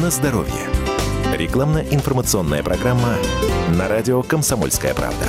На 0.00 0.10
здоровье. 0.10 0.52
Рекламно-информационная 1.34 2.62
программа 2.62 3.16
на 3.70 3.88
радио 3.88 4.22
«Комсомольская 4.22 4.94
правда». 4.94 5.26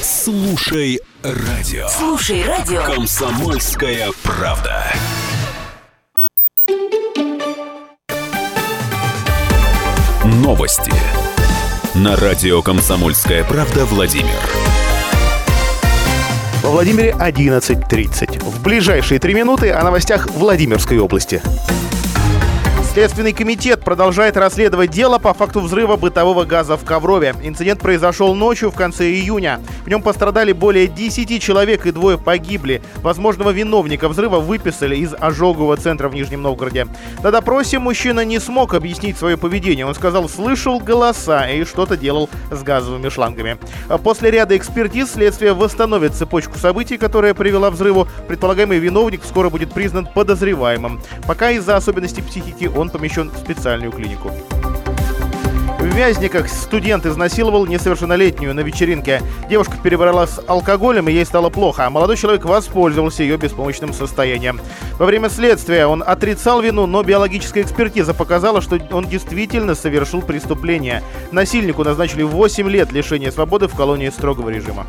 Слушай 0.00 1.00
радио. 1.22 1.88
Слушай 1.88 2.44
радио. 2.44 2.82
«Комсомольская 2.84 4.10
правда». 4.22 4.84
Новости. 10.24 10.92
На 11.94 12.16
радио 12.16 12.62
«Комсомольская 12.62 13.44
правда» 13.44 13.84
Владимир. 13.86 14.83
Во 16.64 16.70
Владимире 16.70 17.10
11.30. 17.10 18.42
В 18.42 18.62
ближайшие 18.62 19.20
три 19.20 19.34
минуты 19.34 19.70
о 19.70 19.84
новостях 19.84 20.30
Владимирской 20.30 20.98
области. 20.98 21.42
Следственный 22.94 23.34
комитет 23.34 23.83
продолжает 23.84 24.36
расследовать 24.36 24.90
дело 24.90 25.18
по 25.18 25.34
факту 25.34 25.60
взрыва 25.60 25.96
бытового 25.96 26.44
газа 26.44 26.76
в 26.76 26.84
Коврове. 26.84 27.34
Инцидент 27.42 27.80
произошел 27.80 28.34
ночью 28.34 28.70
в 28.70 28.74
конце 28.74 29.10
июня. 29.10 29.60
В 29.84 29.88
нем 29.88 30.02
пострадали 30.02 30.52
более 30.52 30.86
10 30.86 31.42
человек 31.42 31.86
и 31.86 31.90
двое 31.90 32.16
погибли. 32.16 32.82
Возможного 33.02 33.50
виновника 33.50 34.08
взрыва 34.08 34.40
выписали 34.40 34.96
из 34.96 35.14
ожогового 35.18 35.76
центра 35.76 36.08
в 36.08 36.14
Нижнем 36.14 36.42
Новгороде. 36.42 36.86
На 37.22 37.30
допросе 37.30 37.78
мужчина 37.78 38.24
не 38.24 38.40
смог 38.40 38.74
объяснить 38.74 39.18
свое 39.18 39.36
поведение. 39.36 39.86
Он 39.86 39.94
сказал, 39.94 40.28
слышал 40.28 40.80
голоса 40.80 41.46
и 41.48 41.64
что-то 41.64 41.96
делал 41.96 42.30
с 42.50 42.62
газовыми 42.62 43.10
шлангами. 43.10 43.58
После 44.02 44.30
ряда 44.30 44.56
экспертиз 44.56 45.12
следствие 45.12 45.52
восстановит 45.52 46.14
цепочку 46.14 46.58
событий, 46.58 46.96
которая 46.96 47.34
привела 47.34 47.70
взрыву. 47.70 48.08
Предполагаемый 48.28 48.78
виновник 48.78 49.22
скоро 49.24 49.50
будет 49.50 49.72
признан 49.72 50.06
подозреваемым. 50.06 51.00
Пока 51.26 51.50
из-за 51.50 51.76
особенностей 51.76 52.22
психики 52.22 52.70
он 52.74 52.88
помещен 52.88 53.30
в 53.30 53.36
специальную 53.36 53.73
клинику. 53.80 54.30
В 55.84 55.96
Вязниках 55.96 56.48
студент 56.48 57.04
изнасиловал 57.04 57.66
несовершеннолетнюю 57.66 58.54
на 58.54 58.60
вечеринке. 58.60 59.20
Девушка 59.50 59.74
перебрала 59.82 60.26
с 60.26 60.40
алкоголем, 60.46 61.08
и 61.08 61.12
ей 61.12 61.26
стало 61.26 61.50
плохо, 61.50 61.86
а 61.86 61.90
молодой 61.90 62.16
человек 62.16 62.46
воспользовался 62.46 63.22
ее 63.22 63.36
беспомощным 63.36 63.92
состоянием. 63.92 64.60
Во 64.98 65.04
время 65.04 65.28
следствия 65.28 65.86
он 65.86 66.02
отрицал 66.04 66.62
вину, 66.62 66.86
но 66.86 67.02
биологическая 67.02 67.62
экспертиза 67.62 68.14
показала, 68.14 68.62
что 68.62 68.80
он 68.92 69.06
действительно 69.06 69.74
совершил 69.74 70.22
преступление. 70.22 71.02
Насильнику 71.32 71.84
назначили 71.84 72.22
8 72.22 72.68
лет 72.70 72.90
лишения 72.90 73.30
свободы 73.30 73.68
в 73.68 73.74
колонии 73.74 74.08
строгого 74.08 74.48
режима. 74.48 74.86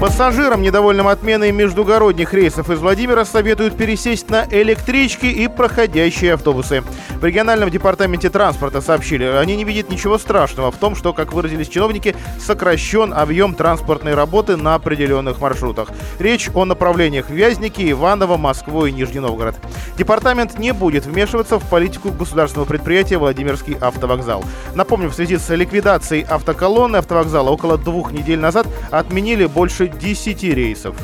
Пассажирам, 0.00 0.62
недовольным 0.62 1.08
отменой 1.08 1.50
междугородних 1.50 2.32
рейсов 2.32 2.70
из 2.70 2.78
Владимира, 2.78 3.24
советуют 3.24 3.76
пересесть 3.76 4.30
на 4.30 4.46
электрички 4.48 5.26
и 5.26 5.48
проходящие 5.48 6.34
автобусы. 6.34 6.84
В 7.20 7.24
региональном 7.24 7.68
департаменте 7.68 8.30
транспорта 8.30 8.80
сообщили, 8.80 9.24
они 9.24 9.56
не 9.56 9.64
видят 9.64 9.90
ничего 9.90 10.16
страшного 10.18 10.70
в 10.70 10.76
том, 10.76 10.94
что, 10.94 11.12
как 11.12 11.32
выразились 11.32 11.68
чиновники, 11.68 12.14
сокращен 12.38 13.12
объем 13.12 13.56
транспортной 13.56 14.14
работы 14.14 14.56
на 14.56 14.76
определенных 14.76 15.40
маршрутах. 15.40 15.88
Речь 16.20 16.48
о 16.54 16.64
направлениях 16.64 17.28
Вязники, 17.28 17.90
Иваново, 17.90 18.36
Москву 18.36 18.86
и 18.86 18.92
Нижний 18.92 19.18
Новгород. 19.18 19.56
Департамент 19.96 20.60
не 20.60 20.72
будет 20.72 21.06
вмешиваться 21.06 21.58
в 21.58 21.68
политику 21.68 22.12
государственного 22.12 22.68
предприятия 22.68 23.18
Владимирский 23.18 23.76
автовокзал. 23.80 24.44
Напомню, 24.76 25.08
в 25.08 25.14
связи 25.14 25.38
с 25.38 25.52
ликвидацией 25.52 26.22
автоколонны 26.22 26.98
автовокзала 26.98 27.50
около 27.50 27.76
двух 27.76 28.12
недель 28.12 28.38
назад 28.38 28.68
отменили 28.92 29.46
больше 29.46 29.87
10 29.88 30.42
рейсов. 30.44 30.96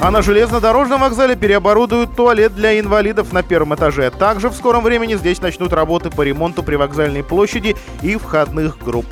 А 0.00 0.10
на 0.10 0.20
железнодорожном 0.20 1.02
вокзале 1.02 1.36
переоборудуют 1.36 2.16
туалет 2.16 2.54
для 2.56 2.80
инвалидов 2.80 3.32
на 3.32 3.44
первом 3.44 3.74
этаже. 3.74 4.10
Также 4.10 4.48
в 4.48 4.54
скором 4.54 4.82
времени 4.82 5.14
здесь 5.14 5.40
начнут 5.40 5.72
работы 5.72 6.10
по 6.10 6.22
ремонту 6.22 6.64
привокзальной 6.64 7.22
площади 7.22 7.76
и 8.02 8.16
входных 8.16 8.78
групп. 8.78 9.06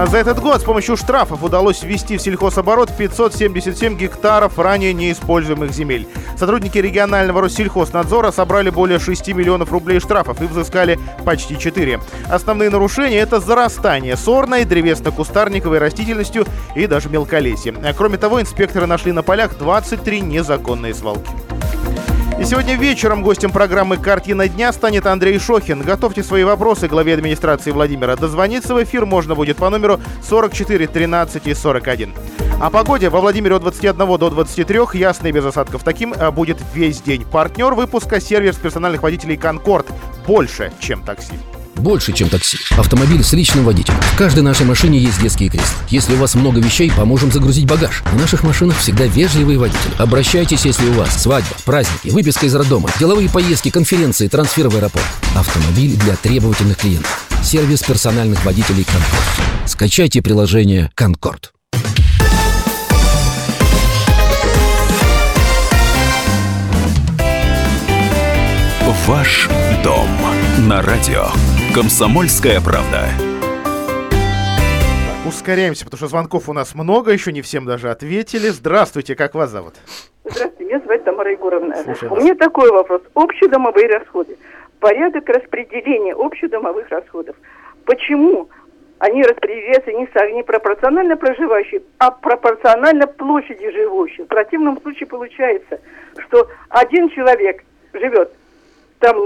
А 0.00 0.06
за 0.06 0.18
этот 0.18 0.38
год 0.38 0.60
с 0.60 0.64
помощью 0.64 0.96
штрафов 0.96 1.42
удалось 1.42 1.82
ввести 1.82 2.16
в 2.18 2.22
сельхозоборот 2.22 2.96
577 2.96 3.96
гектаров 3.96 4.56
ранее 4.56 4.92
неиспользуемых 4.92 5.72
земель. 5.72 6.06
Сотрудники 6.36 6.78
регионального 6.78 7.40
Россельхознадзора 7.40 8.30
собрали 8.30 8.70
более 8.70 9.00
6 9.00 9.26
миллионов 9.34 9.72
рублей 9.72 9.98
штрафов 9.98 10.40
и 10.40 10.44
взыскали 10.44 11.00
почти 11.24 11.58
4. 11.58 11.98
Основные 12.30 12.70
нарушения– 12.70 13.18
это 13.18 13.40
зарастание 13.40 14.16
сорной, 14.16 14.64
древесно-кустарниковой 14.64 15.78
растительностью 15.78 16.46
и 16.76 16.86
даже 16.86 17.08
мелколесье. 17.08 17.74
Кроме 17.96 18.18
того, 18.18 18.40
инспекторы 18.40 18.86
нашли 18.86 19.10
на 19.10 19.24
полях 19.24 19.58
23 19.58 20.20
незаконные 20.20 20.94
свалки. 20.94 21.28
И 22.38 22.44
сегодня 22.44 22.76
вечером 22.76 23.22
гостем 23.22 23.50
программы 23.50 23.96
«Картина 23.96 24.48
дня» 24.48 24.72
станет 24.72 25.06
Андрей 25.06 25.40
Шохин. 25.40 25.82
Готовьте 25.82 26.22
свои 26.22 26.44
вопросы 26.44 26.86
главе 26.86 27.14
администрации 27.14 27.72
Владимира. 27.72 28.14
Дозвониться 28.14 28.74
в 28.74 28.82
эфир 28.82 29.06
можно 29.06 29.34
будет 29.34 29.56
по 29.56 29.68
номеру 29.70 30.00
44 30.22 30.86
13 30.86 31.48
и 31.48 31.54
41. 31.54 32.14
О 32.60 32.70
погоде 32.70 33.08
во 33.08 33.20
Владимире 33.20 33.56
от 33.56 33.62
21 33.62 33.98
до 34.18 34.30
23, 34.30 34.80
ясно 34.94 35.26
и 35.26 35.32
без 35.32 35.44
осадков. 35.44 35.82
Таким 35.82 36.12
э, 36.12 36.30
будет 36.30 36.58
весь 36.74 37.00
день. 37.00 37.24
Партнер 37.24 37.74
выпуска– 37.74 38.20
сервис 38.20 38.54
персональных 38.54 39.02
водителей 39.02 39.36
«Конкорд». 39.36 39.88
Больше, 40.24 40.72
чем 40.78 41.02
такси. 41.02 41.34
Больше, 41.78 42.12
чем 42.12 42.28
такси. 42.28 42.58
Автомобиль 42.76 43.22
с 43.22 43.32
личным 43.32 43.64
водителем. 43.64 44.00
В 44.00 44.16
каждой 44.16 44.40
нашей 44.40 44.66
машине 44.66 44.98
есть 44.98 45.20
детские 45.20 45.48
кресла. 45.48 45.76
Если 45.88 46.14
у 46.14 46.18
вас 46.18 46.34
много 46.34 46.60
вещей, 46.60 46.90
поможем 46.90 47.32
загрузить 47.32 47.66
багаж. 47.66 48.02
В 48.12 48.18
наших 48.18 48.42
машинах 48.42 48.78
всегда 48.78 49.06
вежливые 49.06 49.58
водители. 49.58 49.92
Обращайтесь, 49.98 50.64
если 50.64 50.88
у 50.88 50.92
вас 50.92 51.22
свадьба, 51.22 51.56
праздники, 51.64 52.12
выписка 52.12 52.46
из 52.46 52.54
роддома, 52.54 52.90
деловые 52.98 53.28
поездки, 53.28 53.70
конференции, 53.70 54.28
трансфер 54.28 54.68
в 54.68 54.76
аэропорт. 54.76 55.06
Автомобиль 55.34 55.96
для 55.96 56.16
требовательных 56.16 56.76
клиентов. 56.76 57.26
Сервис 57.42 57.82
персональных 57.82 58.44
водителей 58.44 58.84
«Конкорд». 58.84 59.24
Скачайте 59.66 60.20
приложение 60.20 60.90
«Конкорд». 60.94 61.52
Ваш 69.08 69.48
дом 69.82 70.06
на 70.68 70.82
радио. 70.82 71.30
Комсомольская 71.74 72.60
правда. 72.60 73.08
Ускоряемся, 75.26 75.84
потому 75.84 75.98
что 75.98 76.06
звонков 76.06 76.48
у 76.48 76.54
нас 76.54 76.74
много, 76.74 77.12
еще 77.12 77.30
не 77.30 77.42
всем 77.42 77.66
даже 77.66 77.90
ответили. 77.90 78.48
Здравствуйте, 78.48 79.14
как 79.14 79.34
вас 79.34 79.50
зовут? 79.50 79.74
Здравствуйте, 80.24 80.64
меня 80.64 80.80
зовут 80.80 81.04
Тамара 81.04 81.30
Егоровна. 81.30 81.76
Слушаю 81.84 82.10
у 82.10 82.14
вас. 82.14 82.24
меня 82.24 82.34
такой 82.34 82.72
вопрос. 82.72 83.02
Общедомовые 83.14 83.86
расходы. 83.88 84.38
Порядок 84.80 85.28
распределения 85.28 86.14
общедомовых 86.14 86.88
расходов. 86.88 87.36
Почему 87.84 88.48
они 88.98 89.22
распределяются 89.22 89.92
не, 89.92 90.34
не 90.34 90.42
пропорционально 90.42 91.16
проживающим, 91.16 91.82
а 91.98 92.10
пропорционально 92.10 93.06
площади 93.06 93.70
живущих. 93.70 94.24
В 94.24 94.28
противном 94.28 94.80
случае 94.80 95.06
получается, 95.06 95.80
что 96.26 96.48
один 96.70 97.10
человек 97.10 97.62
живет 97.92 98.32
там 99.00 99.16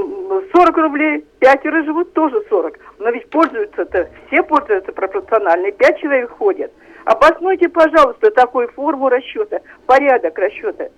40 0.53 0.77
рублей, 0.77 1.25
пятеро 1.39 1.83
живут 1.85 2.13
тоже 2.13 2.43
40. 2.49 2.79
Но 2.99 3.11
ведь 3.11 3.29
пользуются-то, 3.31 4.09
все 4.27 4.43
пользуются 4.43 4.93
пропорционально, 4.93 5.73
пять 5.73 5.99
человек 6.01 6.31
ходят. 6.31 6.73
Обоснуйте, 7.05 7.69
пожалуйста, 7.69 8.31
такую 8.31 8.69
форму 8.73 9.09
расчета, 9.09 9.61
порядок 9.87 10.39
расчета. 10.39 10.89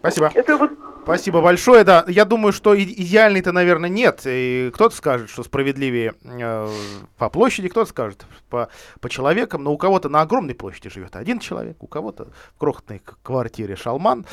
Спасибо. 0.00 0.30
Это 0.34 0.56
вот... 0.58 0.70
Спасибо 1.02 1.40
большое. 1.40 1.84
Да, 1.84 2.04
я 2.08 2.24
думаю, 2.24 2.52
что 2.52 2.78
идеальный-то, 2.78 3.52
наверное, 3.52 3.88
нет. 3.88 4.20
И 4.26 4.70
кто-то 4.74 4.94
скажет, 4.94 5.30
что 5.30 5.42
справедливее 5.42 6.14
э, 6.24 6.68
по 7.18 7.28
площади, 7.30 7.68
кто-то 7.68 7.88
скажет 7.88 8.24
по, 8.48 8.68
по 9.00 9.08
человекам. 9.08 9.64
Но 9.64 9.72
у 9.72 9.78
кого-то 9.78 10.08
на 10.08 10.20
огромной 10.22 10.54
площади 10.54 10.90
живет 10.90 11.16
один 11.16 11.38
человек, 11.38 11.82
у 11.82 11.86
кого-то 11.86 12.28
в 12.54 12.58
крохотной 12.58 13.02
квартире 13.22 13.76
шалман. 13.76 14.26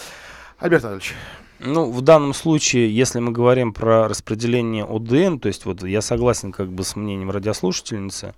Альберт 0.59 0.83
Анатольевич. 0.83 1.15
Ну, 1.63 1.91
в 1.91 2.01
данном 2.01 2.33
случае, 2.33 2.93
если 2.93 3.19
мы 3.19 3.31
говорим 3.31 3.71
про 3.71 4.07
распределение 4.07 4.83
ОДН, 4.83 5.37
то 5.37 5.47
есть 5.47 5.65
вот 5.65 5.83
я 5.83 6.01
согласен 6.01 6.51
как 6.51 6.71
бы 6.71 6.83
с 6.83 6.95
мнением 6.95 7.29
радиослушательницы 7.29 8.33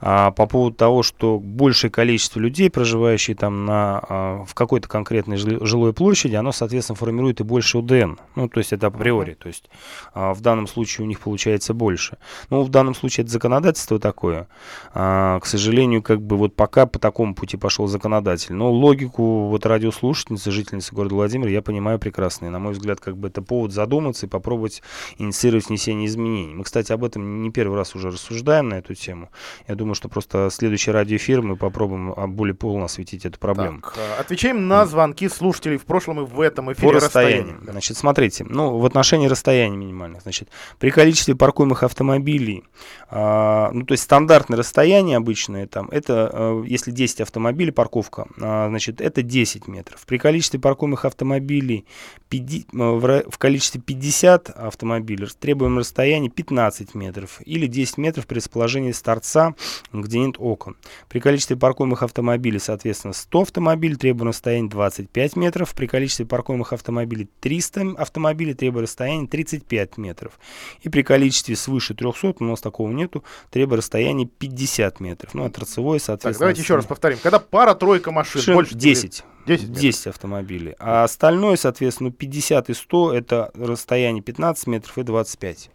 а, 0.00 0.30
по 0.30 0.46
поводу 0.46 0.76
того, 0.76 1.02
что 1.02 1.40
большее 1.40 1.90
количество 1.90 2.38
людей, 2.38 2.70
проживающие 2.70 3.34
там 3.36 3.66
на, 3.66 4.00
а, 4.08 4.44
в 4.44 4.54
какой-то 4.54 4.88
конкретной 4.88 5.36
жилой 5.36 5.92
площади, 5.92 6.36
оно, 6.36 6.52
соответственно, 6.52 6.94
формирует 6.94 7.40
и 7.40 7.44
больше 7.44 7.78
ОДН. 7.78 8.20
Ну, 8.36 8.48
то 8.48 8.58
есть 8.58 8.72
это 8.72 8.86
априори, 8.86 9.34
то 9.34 9.48
есть 9.48 9.68
а, 10.14 10.32
в 10.32 10.40
данном 10.40 10.68
случае 10.68 11.06
у 11.06 11.08
них 11.08 11.18
получается 11.18 11.74
больше. 11.74 12.18
Ну, 12.50 12.62
в 12.62 12.68
данном 12.68 12.94
случае 12.94 13.24
это 13.24 13.32
законодательство 13.32 13.98
такое. 13.98 14.46
А, 14.94 15.40
к 15.40 15.46
сожалению, 15.46 16.02
как 16.02 16.22
бы 16.22 16.36
вот 16.36 16.54
пока 16.54 16.86
по 16.86 17.00
такому 17.00 17.34
пути 17.34 17.56
пошел 17.56 17.88
законодатель. 17.88 18.54
Но 18.54 18.70
логику 18.70 19.48
вот 19.48 19.66
радиослушательницы, 19.66 20.52
жительницы 20.52 20.94
города 20.94 21.16
Владимира 21.16 21.50
я 21.50 21.62
понимаю 21.62 21.98
прекрасно 21.98 22.46
мой 22.60 22.72
взгляд, 22.72 23.00
как 23.00 23.16
бы 23.16 23.28
это 23.28 23.42
повод 23.42 23.72
задуматься 23.72 24.26
и 24.26 24.28
попробовать 24.28 24.82
инициировать 25.18 25.68
внесение 25.68 26.06
изменений. 26.06 26.54
Мы, 26.54 26.64
кстати, 26.64 26.92
об 26.92 27.04
этом 27.04 27.42
не 27.42 27.50
первый 27.50 27.76
раз 27.76 27.94
уже 27.94 28.10
рассуждаем 28.10 28.68
на 28.68 28.74
эту 28.74 28.94
тему. 28.94 29.30
Я 29.66 29.74
думаю, 29.74 29.94
что 29.94 30.08
просто 30.08 30.48
следующий 30.50 30.90
радиоэфир 30.90 31.42
мы 31.42 31.56
попробуем 31.56 32.12
а, 32.16 32.26
более 32.26 32.54
полно 32.54 32.84
осветить 32.84 33.24
эту 33.24 33.38
проблему. 33.38 33.80
Так, 33.80 33.94
а, 33.96 34.20
отвечаем 34.20 34.68
на 34.68 34.86
звонки 34.86 35.28
слушателей 35.28 35.78
в 35.78 35.84
прошлом 35.84 36.20
и 36.20 36.24
в 36.24 36.40
этом 36.40 36.72
эфире. 36.72 36.88
По 36.88 36.94
расстоянию. 36.94 37.44
расстоянию. 37.44 37.72
Значит, 37.72 37.96
смотрите, 37.96 38.44
ну, 38.48 38.78
в 38.78 38.84
отношении 38.84 39.26
расстояния 39.26 39.76
минимальных. 39.76 40.22
Значит, 40.22 40.48
при 40.78 40.90
количестве 40.90 41.34
паркуемых 41.34 41.82
автомобилей, 41.82 42.64
а, 43.08 43.70
ну, 43.72 43.84
то 43.84 43.92
есть 43.92 44.04
стандартное 44.04 44.58
расстояние 44.58 45.16
обычное, 45.16 45.66
там, 45.66 45.88
это, 45.90 46.30
а, 46.32 46.62
если 46.64 46.90
10 46.90 47.20
автомобилей, 47.20 47.72
парковка, 47.72 48.26
а, 48.40 48.68
значит, 48.68 49.00
это 49.00 49.22
10 49.22 49.68
метров. 49.68 50.04
При 50.06 50.18
количестве 50.18 50.60
паркуемых 50.60 51.04
автомобилей 51.04 51.86
50 52.28 52.49
в 52.72 53.38
количестве 53.38 53.80
50 53.80 54.50
автомобилей 54.50 55.28
требуемое 55.38 55.80
расстояние 55.80 56.30
15 56.30 56.94
метров 56.94 57.40
или 57.44 57.66
10 57.66 57.98
метров 57.98 58.26
при 58.26 58.36
расположении 58.36 58.92
с 58.92 59.02
торца, 59.02 59.54
где 59.92 60.18
нет 60.18 60.36
окон. 60.38 60.76
При 61.08 61.20
количестве 61.20 61.56
паркуемых 61.56 62.02
автомобилей, 62.02 62.58
соответственно, 62.58 63.12
100 63.12 63.40
автомобилей 63.40 63.96
требуемое 63.96 64.32
расстояние 64.32 64.70
25 64.70 65.36
метров. 65.36 65.74
При 65.74 65.86
количестве 65.86 66.26
паркуемых 66.26 66.72
автомобилей 66.72 67.28
300 67.40 67.94
автомобилей 67.96 68.54
требуемое 68.54 68.84
расстояние 68.84 69.28
35 69.28 69.98
метров. 69.98 70.38
И 70.82 70.88
при 70.88 71.02
количестве 71.02 71.56
свыше 71.56 71.94
300, 71.94 72.36
у 72.40 72.44
нас 72.44 72.60
такого 72.60 72.90
нету, 72.90 73.24
требуемое 73.50 73.78
расстояние 73.78 74.26
50 74.26 75.00
метров. 75.00 75.34
Ну, 75.34 75.44
а 75.44 75.50
торцевой, 75.50 76.00
соответственно... 76.00 76.32
Так, 76.32 76.40
давайте 76.40 76.62
еще 76.62 76.76
раз 76.76 76.86
повторим. 76.86 77.18
Когда 77.22 77.38
пара-тройка 77.38 78.10
машин, 78.10 78.40
машин 78.40 78.54
больше... 78.54 78.74
10. 78.74 79.02
10, 79.02 79.24
10 79.56 80.06
автомобилей. 80.08 80.74
А 80.78 81.04
остальное, 81.04 81.56
соответственно, 81.56 82.10
50 82.10 82.70
и 82.70 82.74
100 82.74 83.14
это 83.14 83.50
расстояние 83.54 84.22
15 84.22 84.66
метров 84.66 84.98
и 84.98 85.02
25. 85.02 85.70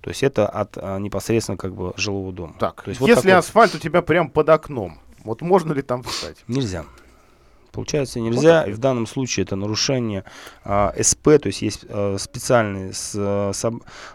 То 0.00 0.10
есть 0.10 0.22
это 0.22 0.48
от 0.48 0.78
а, 0.78 0.98
непосредственно 0.98 1.58
как 1.58 1.74
бы 1.74 1.92
жилого 1.96 2.32
дома. 2.32 2.54
Так, 2.58 2.82
то 2.82 2.88
есть 2.90 3.00
если 3.00 3.12
вот 3.12 3.22
такой... 3.22 3.32
асфальт 3.32 3.74
у 3.74 3.78
тебя 3.78 4.02
прям 4.02 4.30
под 4.30 4.48
окном, 4.48 4.98
вот 5.24 5.42
можно 5.42 5.72
ли 5.72 5.82
там 5.82 6.02
встать? 6.02 6.38
Нельзя. 6.48 6.84
Получается, 7.72 8.20
нельзя. 8.20 8.62
Вот 8.62 8.70
и 8.70 8.72
в 8.72 8.78
данном 8.78 9.06
случае 9.06 9.44
это 9.44 9.54
нарушение 9.54 10.24
а, 10.64 10.94
СП, 10.98 11.24
то 11.24 11.48
есть 11.48 11.60
есть 11.60 11.84
а, 11.90 12.16
специальный, 12.18 12.94
с, 12.94 13.12
а, 13.16 13.52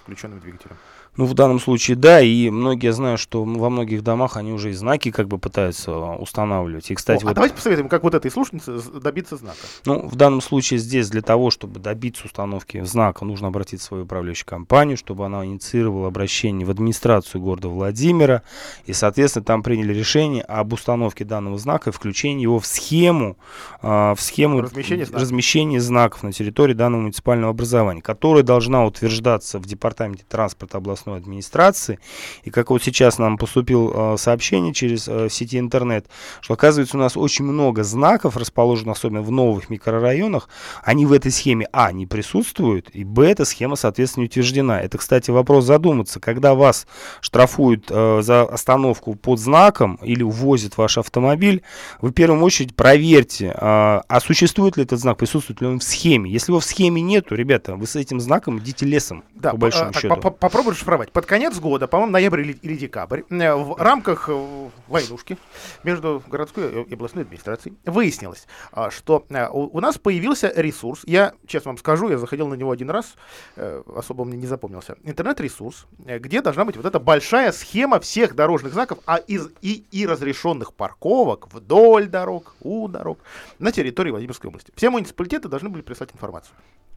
включенным 0.03 0.39
двигателем. 0.39 0.77
Ну, 1.17 1.25
в 1.25 1.33
данном 1.33 1.59
случае, 1.59 1.95
да, 1.95 2.21
и 2.21 2.49
многие 2.49 2.91
знают, 2.91 3.19
что 3.19 3.43
во 3.43 3.69
многих 3.69 4.03
домах 4.03 4.35
они 4.37 4.51
уже 4.51 4.71
и 4.71 4.73
знаки 4.73 5.11
как 5.11 5.27
бы 5.27 5.37
пытаются 5.37 5.91
а, 5.91 6.15
устанавливать. 6.17 6.91
И, 6.91 6.95
кстати, 6.95 7.23
О, 7.23 7.27
вот... 7.27 7.31
А 7.31 7.35
давайте 7.35 7.55
посоветуем, 7.55 7.87
как 7.87 8.03
вот 8.03 8.13
этой 8.15 8.29
слушнице 8.29 8.77
добиться 8.99 9.37
знака. 9.37 9.57
Ну, 9.85 10.07
в 10.07 10.15
данном 10.15 10.41
случае 10.41 10.79
здесь 10.79 11.09
для 11.09 11.21
того, 11.21 11.51
чтобы 11.51 11.79
добиться 11.79 12.25
установки 12.25 12.83
знака, 12.83 13.23
нужно 13.23 13.47
обратиться 13.47 13.85
в 13.85 13.87
свою 13.87 14.03
управляющую 14.03 14.45
компанию, 14.45 14.97
чтобы 14.97 15.25
она 15.25 15.45
инициировала 15.45 16.07
обращение 16.07 16.65
в 16.65 16.69
администрацию 16.69 17.41
города 17.41 17.69
Владимира, 17.69 18.43
и, 18.85 18.93
соответственно, 18.93 19.45
там 19.45 19.63
приняли 19.63 19.93
решение 19.93 20.43
об 20.43 20.73
установке 20.73 21.23
данного 21.23 21.57
знака 21.57 21.91
и 21.91 21.93
включении 21.93 22.43
его 22.43 22.59
в 22.59 22.65
схему, 22.65 23.37
в 23.81 24.17
схему 24.19 24.61
размещения, 24.61 25.05
знаков. 25.05 25.21
размещения 25.21 25.79
знаков 25.79 26.23
на 26.23 26.33
территории 26.33 26.73
данного 26.73 27.01
муниципального 27.01 27.51
образования, 27.51 28.01
которая 28.01 28.43
должна 28.43 28.85
утверждаться 28.85 29.59
в 29.59 29.65
департаменте 29.65 30.25
транспорта 30.27 30.77
областного 30.77 31.04
областной 31.05 31.17
администрации. 31.17 31.99
И 32.43 32.49
как 32.49 32.69
вот 32.69 32.83
сейчас 32.83 33.17
нам 33.17 33.37
поступил 33.37 33.91
э, 33.93 34.17
сообщение 34.17 34.73
через 34.73 35.07
э, 35.07 35.29
сети 35.29 35.59
интернет, 35.59 36.07
что 36.41 36.53
оказывается 36.53 36.97
у 36.97 36.99
нас 36.99 37.17
очень 37.17 37.45
много 37.45 37.83
знаков, 37.83 38.37
расположенных 38.37 38.97
особенно 38.97 39.21
в 39.21 39.31
новых 39.31 39.69
микрорайонах, 39.69 40.49
они 40.83 41.05
в 41.05 41.13
этой 41.13 41.31
схеме, 41.31 41.67
а, 41.71 41.91
не 41.91 42.05
присутствуют, 42.05 42.89
и, 42.93 43.03
б, 43.03 43.25
эта 43.25 43.45
схема, 43.45 43.75
соответственно, 43.75 44.23
не 44.23 44.27
утверждена. 44.27 44.81
Это, 44.81 44.97
кстати, 44.97 45.31
вопрос 45.31 45.65
задуматься, 45.65 46.19
когда 46.19 46.55
вас 46.55 46.87
штрафуют 47.21 47.85
э, 47.89 48.21
за 48.21 48.43
остановку 48.43 49.15
под 49.15 49.39
знаком 49.39 49.95
или 50.01 50.23
увозят 50.23 50.77
ваш 50.77 50.97
автомобиль, 50.97 51.61
вы 52.01 52.09
в 52.09 52.13
первую 52.13 52.41
очередь 52.41 52.75
проверьте, 52.75 53.47
э, 53.47 53.51
а 53.59 54.19
существует 54.21 54.77
ли 54.77 54.83
этот 54.83 54.99
знак, 54.99 55.17
присутствует 55.17 55.61
ли 55.61 55.67
он 55.67 55.79
в 55.79 55.83
схеме. 55.83 56.31
Если 56.31 56.51
его 56.51 56.59
в 56.59 56.65
схеме 56.65 57.01
нету, 57.01 57.35
ребята, 57.35 57.75
вы 57.75 57.87
с 57.87 57.95
этим 57.95 58.19
знаком 58.19 58.59
идите 58.59 58.85
лесом, 58.85 59.23
да, 59.33 59.51
по 59.51 59.57
большому 59.57 59.91
а, 59.93 59.93
счету. 59.93 60.15
Попробуй 60.15 60.73
расшифровать. 60.95 61.11
Под 61.11 61.25
конец 61.25 61.59
года, 61.59 61.87
по-моему, 61.87 62.11
ноябрь 62.11 62.41
или, 62.41 62.57
или 62.61 62.75
декабрь, 62.75 63.23
э, 63.29 63.55
в 63.55 63.75
рамках 63.77 64.29
э, 64.29 64.69
войнушки 64.87 65.37
между 65.83 66.23
городской 66.27 66.83
и 66.83 66.93
областной 66.93 67.23
администрацией 67.23 67.75
выяснилось, 67.85 68.47
а, 68.71 68.89
что 68.91 69.25
э, 69.29 69.47
у 69.49 69.79
нас 69.79 69.97
появился 69.97 70.51
ресурс. 70.55 71.01
Я, 71.05 71.33
честно 71.47 71.69
вам 71.69 71.77
скажу, 71.77 72.09
я 72.09 72.17
заходил 72.17 72.47
на 72.47 72.55
него 72.55 72.71
один 72.71 72.89
раз, 72.89 73.15
особо 73.55 74.25
мне 74.25 74.37
не 74.37 74.47
запомнился. 74.47 74.95
Интернет-ресурс, 75.03 75.87
где 75.97 76.41
должна 76.41 76.65
быть 76.65 76.77
вот 76.77 76.85
эта 76.85 76.99
большая 76.99 77.51
схема 77.51 77.99
всех 77.99 78.35
дорожных 78.35 78.73
знаков 78.73 78.99
а 79.05 79.17
из, 79.17 79.49
и, 79.61 79.85
и 79.91 80.05
разрешенных 80.05 80.73
парковок 80.73 81.53
вдоль 81.53 82.07
дорог, 82.07 82.55
у 82.61 82.87
дорог 82.87 83.19
на 83.59 83.71
территории 83.71 84.11
Владимирской 84.11 84.47
области. 84.47 84.71
Все 84.75 84.89
муниципалитеты 84.89 85.47
должны 85.47 85.69
были 85.69 85.81
прислать 85.81 86.11
информацию. 86.13 86.55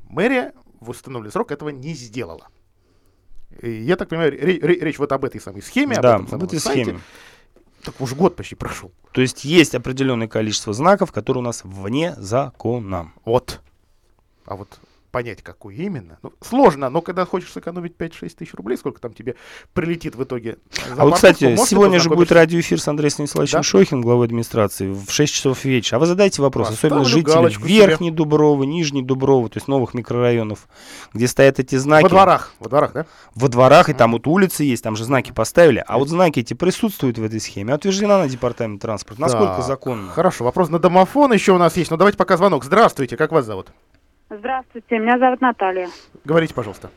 Мэрия 0.09 0.53
в 0.81 0.91
установленный 0.91 1.33
срок 1.33 1.53
этого 1.53 1.69
не 1.71 1.95
сделала. 1.95 2.49
Я 3.63 3.97
так 3.97 4.09
понимаю, 4.09 4.33
речь, 4.33 4.99
вот 4.99 5.11
об 5.13 5.25
этой 5.25 5.41
самой 5.41 5.63
схеме, 5.63 5.97
да, 6.01 6.17
об, 6.17 6.27
этом 6.27 6.35
об 6.37 6.45
этой 6.45 6.61
сайте. 6.61 6.85
схеме. 6.85 7.01
Так 7.83 8.01
уж 8.01 8.13
год 8.15 8.37
почти 8.37 8.55
прошел. 8.55 8.93
То 9.13 9.21
есть 9.21 9.45
есть 9.45 9.75
определенное 9.75 10.29
количество 10.29 10.73
знаков, 10.73 11.13
которые 11.13 11.43
у 11.43 11.45
нас 11.45 11.63
вне 11.65 12.15
закона. 12.17 13.13
Вот. 13.25 13.61
А 14.45 14.57
вот 14.57 14.79
понять, 15.11 15.43
какой 15.43 15.77
именно. 15.77 16.19
Ну, 16.23 16.33
сложно, 16.41 16.91
но 16.91 17.01
когда 17.01 17.25
хочешь 17.25 17.53
сэкономить 17.53 17.95
5-6 17.97 18.37
тысяч 18.37 18.55
рублей, 18.55 18.77
сколько 18.77 19.01
там 19.01 19.13
тебе 19.13 19.37
прилетит 19.73 20.15
в 20.15 20.23
итоге 20.23 20.59
А 20.97 21.05
вот, 21.05 21.15
кстати, 21.15 21.57
сегодня 21.57 21.99
же 21.99 22.09
будет 22.09 22.33
радиоэфир 22.33 22.81
с 22.81 22.89
Андреем 22.89 23.11
Станиславовичем 23.11 23.59
да? 23.59 23.63
Шохин, 23.63 24.01
главой 24.01 24.27
администрации, 24.27 24.93
в 24.93 25.11
6 25.11 25.33
часов 25.33 25.65
вечера. 25.65 25.97
А 25.97 26.01
вы 26.01 26.07
задайте 26.07 26.43
вопрос, 26.43 26.69
Поставлю 26.69 27.01
особенно 27.01 27.49
жители 27.49 27.67
Верхней 27.67 28.09
себе. 28.09 28.17
Дубровы, 28.17 28.67
Нижней 28.67 29.03
Дубровы, 29.03 29.49
то 29.49 29.59
есть 29.59 29.69
новых 29.69 29.95
микрорайонов, 29.95 30.69
где 31.13 31.27
стоят 31.27 31.59
эти 31.59 31.77
знаки. 31.77 32.05
Во 32.05 32.09
дворах, 32.09 32.53
во 32.59 32.69
дворах, 32.69 32.93
да? 32.93 33.07
Во 33.35 33.49
дворах, 33.49 33.89
и 33.89 33.95
там 33.95 34.13
вот 34.13 34.27
улицы 34.27 34.65
есть, 34.65 34.83
там 34.83 34.97
же 34.97 35.05
знаки 35.05 35.33
поставили. 35.33 35.83
А 35.87 35.99
вот 35.99 36.09
знаки 36.09 36.41
эти 36.41 36.55
присутствуют 36.55 37.19
в 37.19 37.23
этой 37.23 37.41
схеме, 37.41 37.75
утверждена 37.75 38.19
на 38.19 38.29
департамент 38.29 38.83
транспорта. 38.83 39.21
Насколько 39.21 39.57
да. 39.57 39.63
законно? 39.63 40.11
Хорошо, 40.11 40.45
вопрос 40.45 40.69
на 40.69 40.79
домофон 40.79 41.33
еще 41.33 41.53
у 41.53 41.59
нас 41.59 41.77
есть, 41.77 41.91
но 41.91 41.97
давайте 41.97 42.19
пока 42.19 42.37
звонок. 42.37 42.65
Здравствуйте, 42.65 43.17
как 43.17 43.33
вас 43.33 43.47
зовут? 43.47 43.69
Здравствуйте, 44.31 44.99
меня 44.99 45.19
зовут 45.19 45.41
Наталья. 45.41 45.89
Говорите, 46.25 46.55
пожалуйста. 46.55 46.91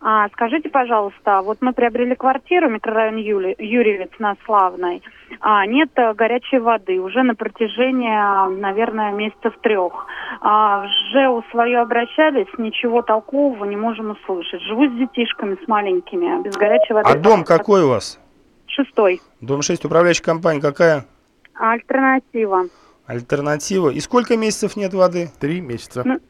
А, 0.00 0.28
скажите, 0.28 0.68
пожалуйста, 0.68 1.42
вот 1.42 1.58
мы 1.60 1.72
приобрели 1.72 2.14
квартиру, 2.14 2.68
микрорайон 2.68 3.16
Юли, 3.16 3.54
Юрьевец 3.58 4.10
на 4.18 4.36
Славной. 4.44 5.02
А, 5.40 5.66
нет 5.66 5.90
э, 5.96 6.14
горячей 6.14 6.58
воды 6.58 7.00
уже 7.00 7.24
на 7.24 7.34
протяжении, 7.34 8.58
наверное, 8.60 9.12
месяцев 9.12 9.54
трех. 9.60 10.06
А, 10.40 10.84
в 10.84 10.88
ЖЭУ 11.12 11.44
свое 11.50 11.78
обращались, 11.78 12.46
ничего 12.58 13.02
толкового 13.02 13.64
не 13.64 13.76
можем 13.76 14.10
услышать. 14.10 14.62
Живу 14.62 14.88
с 14.88 14.92
детишками, 14.92 15.56
с 15.64 15.66
маленькими, 15.66 16.42
без 16.42 16.56
горячей 16.56 16.94
воды. 16.94 17.10
А 17.10 17.16
дом 17.16 17.44
какой 17.44 17.82
у 17.82 17.88
вас? 17.88 18.20
Шестой. 18.66 19.20
Дом 19.40 19.62
6, 19.62 19.84
управляющая 19.84 20.24
компания 20.24 20.60
какая? 20.60 21.06
Альтернатива. 21.54 22.66
Альтернатива. 23.08 23.88
И 23.88 24.00
сколько 24.00 24.36
месяцев 24.36 24.76
нет 24.76 24.92
воды? 24.92 25.30
Три 25.40 25.62
месяца. 25.62 26.02
Ну, 26.04 26.20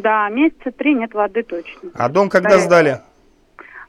да, 0.00 0.28
месяца 0.28 0.70
три 0.70 0.94
нет 0.94 1.12
воды 1.12 1.42
точно. 1.42 1.90
А 1.94 2.08
дом 2.08 2.28
когда 2.28 2.50
да, 2.50 2.58
сдали? 2.60 3.00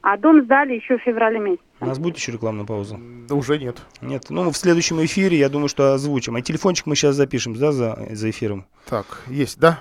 А 0.02 0.16
дом 0.16 0.42
сдали 0.42 0.74
еще 0.74 0.98
в 0.98 1.02
феврале 1.02 1.38
месяце. 1.38 1.62
У 1.80 1.86
нас 1.86 1.98
будет 1.98 2.16
еще 2.16 2.32
рекламная 2.32 2.66
пауза? 2.66 2.98
Да 3.28 3.34
уже 3.34 3.58
нет. 3.58 3.78
Нет. 4.02 4.26
Ну, 4.28 4.50
в 4.50 4.56
следующем 4.56 5.02
эфире, 5.04 5.38
я 5.38 5.48
думаю, 5.48 5.68
что 5.68 5.94
озвучим. 5.94 6.36
А 6.36 6.42
телефончик 6.42 6.86
мы 6.86 6.94
сейчас 6.94 7.16
запишем, 7.16 7.54
да, 7.54 7.72
за, 7.72 7.98
за 8.10 8.28
эфиром? 8.28 8.66
Так, 8.86 9.22
есть, 9.28 9.58
да? 9.58 9.78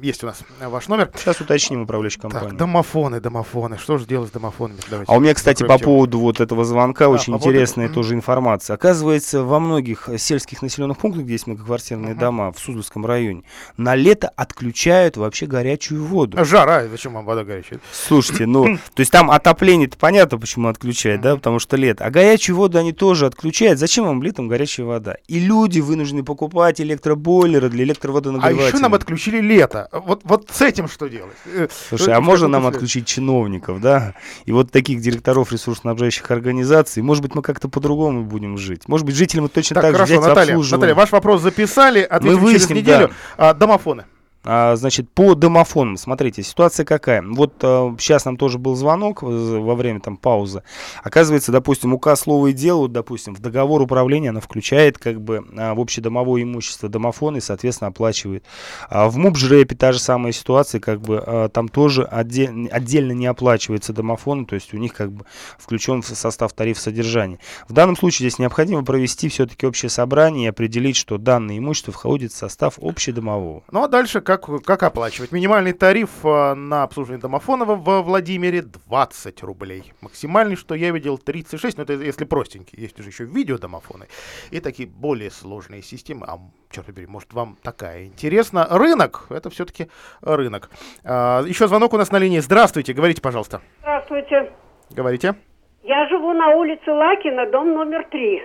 Есть 0.00 0.24
у 0.24 0.26
нас 0.26 0.42
ваш 0.60 0.88
номер. 0.88 1.10
Сейчас 1.16 1.40
уточним 1.40 1.82
управляющую 1.82 2.20
компанию. 2.20 2.50
Так, 2.50 2.58
домофоны, 2.58 3.20
домофоны. 3.20 3.78
Что 3.78 3.96
же 3.96 4.06
делать 4.06 4.30
с 4.30 4.32
домофонами? 4.32 4.80
Давайте 4.90 5.10
а 5.10 5.16
у 5.16 5.20
меня, 5.20 5.34
кстати, 5.34 5.62
по 5.62 5.78
тему. 5.78 5.78
поводу 5.78 6.18
вот 6.18 6.40
этого 6.40 6.64
звонка 6.64 7.04
да, 7.04 7.10
очень 7.10 7.34
интересная 7.34 7.86
поводу... 7.86 8.02
тоже 8.02 8.14
информация. 8.14 8.74
Оказывается, 8.74 9.44
во 9.44 9.60
многих 9.60 10.08
сельских 10.18 10.62
населенных 10.62 10.98
пунктах, 10.98 11.24
где 11.24 11.34
есть 11.34 11.46
многоквартирные 11.46 12.14
uh-huh. 12.14 12.18
дома 12.18 12.52
в 12.52 12.58
Суздальском 12.58 13.06
районе, 13.06 13.44
на 13.76 13.94
лето 13.94 14.28
отключают 14.28 15.16
вообще 15.16 15.46
горячую 15.46 16.04
воду. 16.04 16.44
Жара, 16.44 16.86
зачем 16.88 17.14
вам 17.14 17.24
вода 17.24 17.44
горячая? 17.44 17.80
Слушайте, 17.92 18.46
ну, 18.46 18.78
то 18.94 19.00
есть 19.00 19.12
там 19.12 19.30
отопление-то 19.30 19.96
понятно, 19.96 20.38
почему 20.38 20.68
отключают, 20.68 21.22
да, 21.22 21.29
потому 21.36 21.58
что 21.58 21.76
лето. 21.76 22.04
А 22.04 22.10
горячую 22.10 22.56
воду 22.56 22.78
они 22.78 22.92
тоже 22.92 23.26
отключают. 23.26 23.78
Зачем 23.78 24.06
вам 24.06 24.22
летом 24.22 24.48
горячая 24.48 24.86
вода? 24.86 25.16
И 25.28 25.38
люди 25.38 25.80
вынуждены 25.80 26.24
покупать 26.24 26.80
электробойлеры 26.80 27.68
для 27.68 27.84
электроводонагревателей. 27.84 28.64
А 28.64 28.68
еще 28.68 28.78
нам 28.78 28.94
отключили 28.94 29.40
лето. 29.40 29.88
Вот, 29.92 30.22
вот 30.24 30.48
с 30.50 30.62
этим 30.62 30.88
что 30.88 31.08
делать? 31.08 31.36
Э, 31.46 31.68
Слушай, 31.88 32.14
а 32.14 32.20
можно 32.20 32.48
нам 32.48 32.66
отключить 32.66 33.06
чиновников, 33.06 33.80
да? 33.80 34.14
И 34.44 34.52
вот 34.52 34.70
таких 34.70 35.00
директоров 35.00 35.52
ресурсоснабжающих 35.52 36.30
организаций. 36.30 37.02
Может 37.02 37.22
быть, 37.22 37.34
мы 37.34 37.42
как-то 37.42 37.68
по-другому 37.68 38.24
будем 38.24 38.58
жить. 38.58 38.88
Может 38.88 39.06
быть, 39.06 39.16
жителям 39.16 39.48
точно 39.48 39.74
так, 39.74 39.84
так 39.84 39.92
хорошо, 39.92 40.14
же 40.14 40.20
взять 40.20 40.28
Наталья, 40.28 40.58
Наталья, 40.58 40.94
ваш 40.94 41.12
вопрос 41.12 41.42
записали, 41.42 42.00
ответим 42.00 42.36
мы 42.36 42.42
выясним, 42.42 42.68
через 42.68 42.82
неделю. 42.82 43.08
Да. 43.36 43.50
А, 43.50 43.54
домофоны. 43.54 44.04
А, 44.44 44.76
значит, 44.76 45.10
по 45.10 45.34
домофонам, 45.34 45.96
смотрите, 45.96 46.42
ситуация 46.42 46.86
какая. 46.86 47.22
Вот 47.22 47.54
сейчас 47.60 48.24
нам 48.24 48.36
тоже 48.36 48.58
был 48.58 48.74
звонок 48.74 49.22
во 49.22 49.74
время 49.74 50.00
там 50.00 50.16
паузы. 50.16 50.62
Оказывается, 51.02 51.52
допустим, 51.52 51.92
указ 51.92 52.20
слова 52.20 52.46
и 52.46 52.52
дело, 52.52 52.80
вот, 52.80 52.92
допустим, 52.92 53.34
в 53.34 53.40
договор 53.40 53.82
управления 53.82 54.30
она 54.30 54.40
включает 54.40 54.98
как 54.98 55.20
бы 55.20 55.44
а, 55.56 55.74
в 55.74 55.80
общедомовое 55.80 56.42
имущество 56.42 56.88
домофон 56.88 57.36
и, 57.36 57.40
соответственно, 57.40 57.88
оплачивает. 57.88 58.44
А 58.88 59.08
в 59.08 59.16
МУПЖРЭПе 59.16 59.76
та 59.76 59.92
же 59.92 59.98
самая 59.98 60.32
ситуация, 60.32 60.80
как 60.80 61.00
бы 61.00 61.50
там 61.52 61.68
тоже 61.68 62.04
отдель, 62.04 62.68
отдельно 62.70 63.12
не 63.12 63.26
оплачивается 63.26 63.92
домофон, 63.92 64.46
то 64.46 64.54
есть 64.54 64.72
у 64.74 64.78
них 64.78 64.94
как 64.94 65.12
бы 65.12 65.26
включен 65.58 66.02
в 66.02 66.06
состав 66.06 66.52
тарифа 66.52 66.80
содержания. 66.80 67.38
В 67.68 67.72
данном 67.72 67.96
случае 67.96 68.28
здесь 68.28 68.38
необходимо 68.38 68.84
провести 68.84 69.28
все-таки 69.28 69.66
общее 69.66 69.90
собрание 69.90 70.46
и 70.46 70.48
определить, 70.48 70.96
что 70.96 71.18
данное 71.18 71.58
имущество 71.58 71.92
входит 71.92 72.32
в 72.32 72.36
состав 72.36 72.78
общедомового. 72.80 73.62
Ну 73.70 73.82
а 73.84 73.88
дальше 73.88 74.20
как, 74.38 74.62
как 74.64 74.82
оплачивать? 74.84 75.32
Минимальный 75.32 75.72
тариф 75.72 76.10
а, 76.24 76.54
на 76.54 76.84
обслуживание 76.84 77.20
домофонова 77.20 77.74
в 77.74 78.02
Владимире 78.02 78.62
20 78.62 79.42
рублей. 79.42 79.92
Максимальный, 80.00 80.54
что 80.54 80.76
я 80.76 80.92
видел, 80.92 81.18
36, 81.18 81.76
но 81.76 81.82
это 81.82 81.94
если 81.94 82.24
простенький. 82.24 82.80
Есть 82.80 82.98
уже 83.00 83.08
еще 83.08 83.24
видеодомофоны 83.24 84.06
и 84.52 84.60
такие 84.60 84.88
более 84.88 85.30
сложные 85.30 85.82
системы. 85.82 86.26
А, 86.28 86.38
черт 86.70 86.86
побери, 86.86 87.06
может 87.06 87.32
вам 87.32 87.56
такая 87.62 88.06
интересна? 88.06 88.68
Рынок, 88.70 89.26
это 89.30 89.50
все-таки 89.50 89.88
рынок. 90.20 90.70
А, 91.02 91.42
еще 91.42 91.66
звонок 91.66 91.92
у 91.92 91.96
нас 91.96 92.12
на 92.12 92.18
линии. 92.18 92.38
Здравствуйте, 92.38 92.92
говорите, 92.92 93.20
пожалуйста. 93.20 93.60
Здравствуйте. 93.80 94.52
Говорите. 94.90 95.34
Я 95.82 96.06
живу 96.08 96.32
на 96.34 96.50
улице 96.50 96.90
Лакина, 96.92 97.50
дом 97.50 97.72
номер 97.74 98.06
три. 98.10 98.42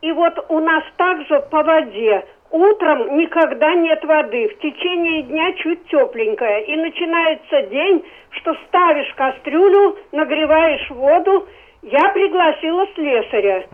И 0.00 0.10
вот 0.12 0.34
у 0.48 0.58
нас 0.58 0.82
также 0.96 1.40
по 1.50 1.62
воде 1.62 2.24
утром 2.50 3.18
никогда 3.18 3.74
нет 3.74 4.04
воды. 4.04 4.48
В 4.48 4.58
течение 4.60 5.22
дня 5.22 5.52
чуть 5.54 5.86
тепленькая. 5.88 6.60
И 6.60 6.76
начинается 6.76 7.62
день, 7.62 8.04
что 8.30 8.54
ставишь 8.66 9.12
кастрюлю, 9.14 9.96
нагреваешь 10.12 10.90
воду. 10.90 11.46
Я 11.82 12.08
пригласила 12.10 12.86
слесаря. 12.94 13.66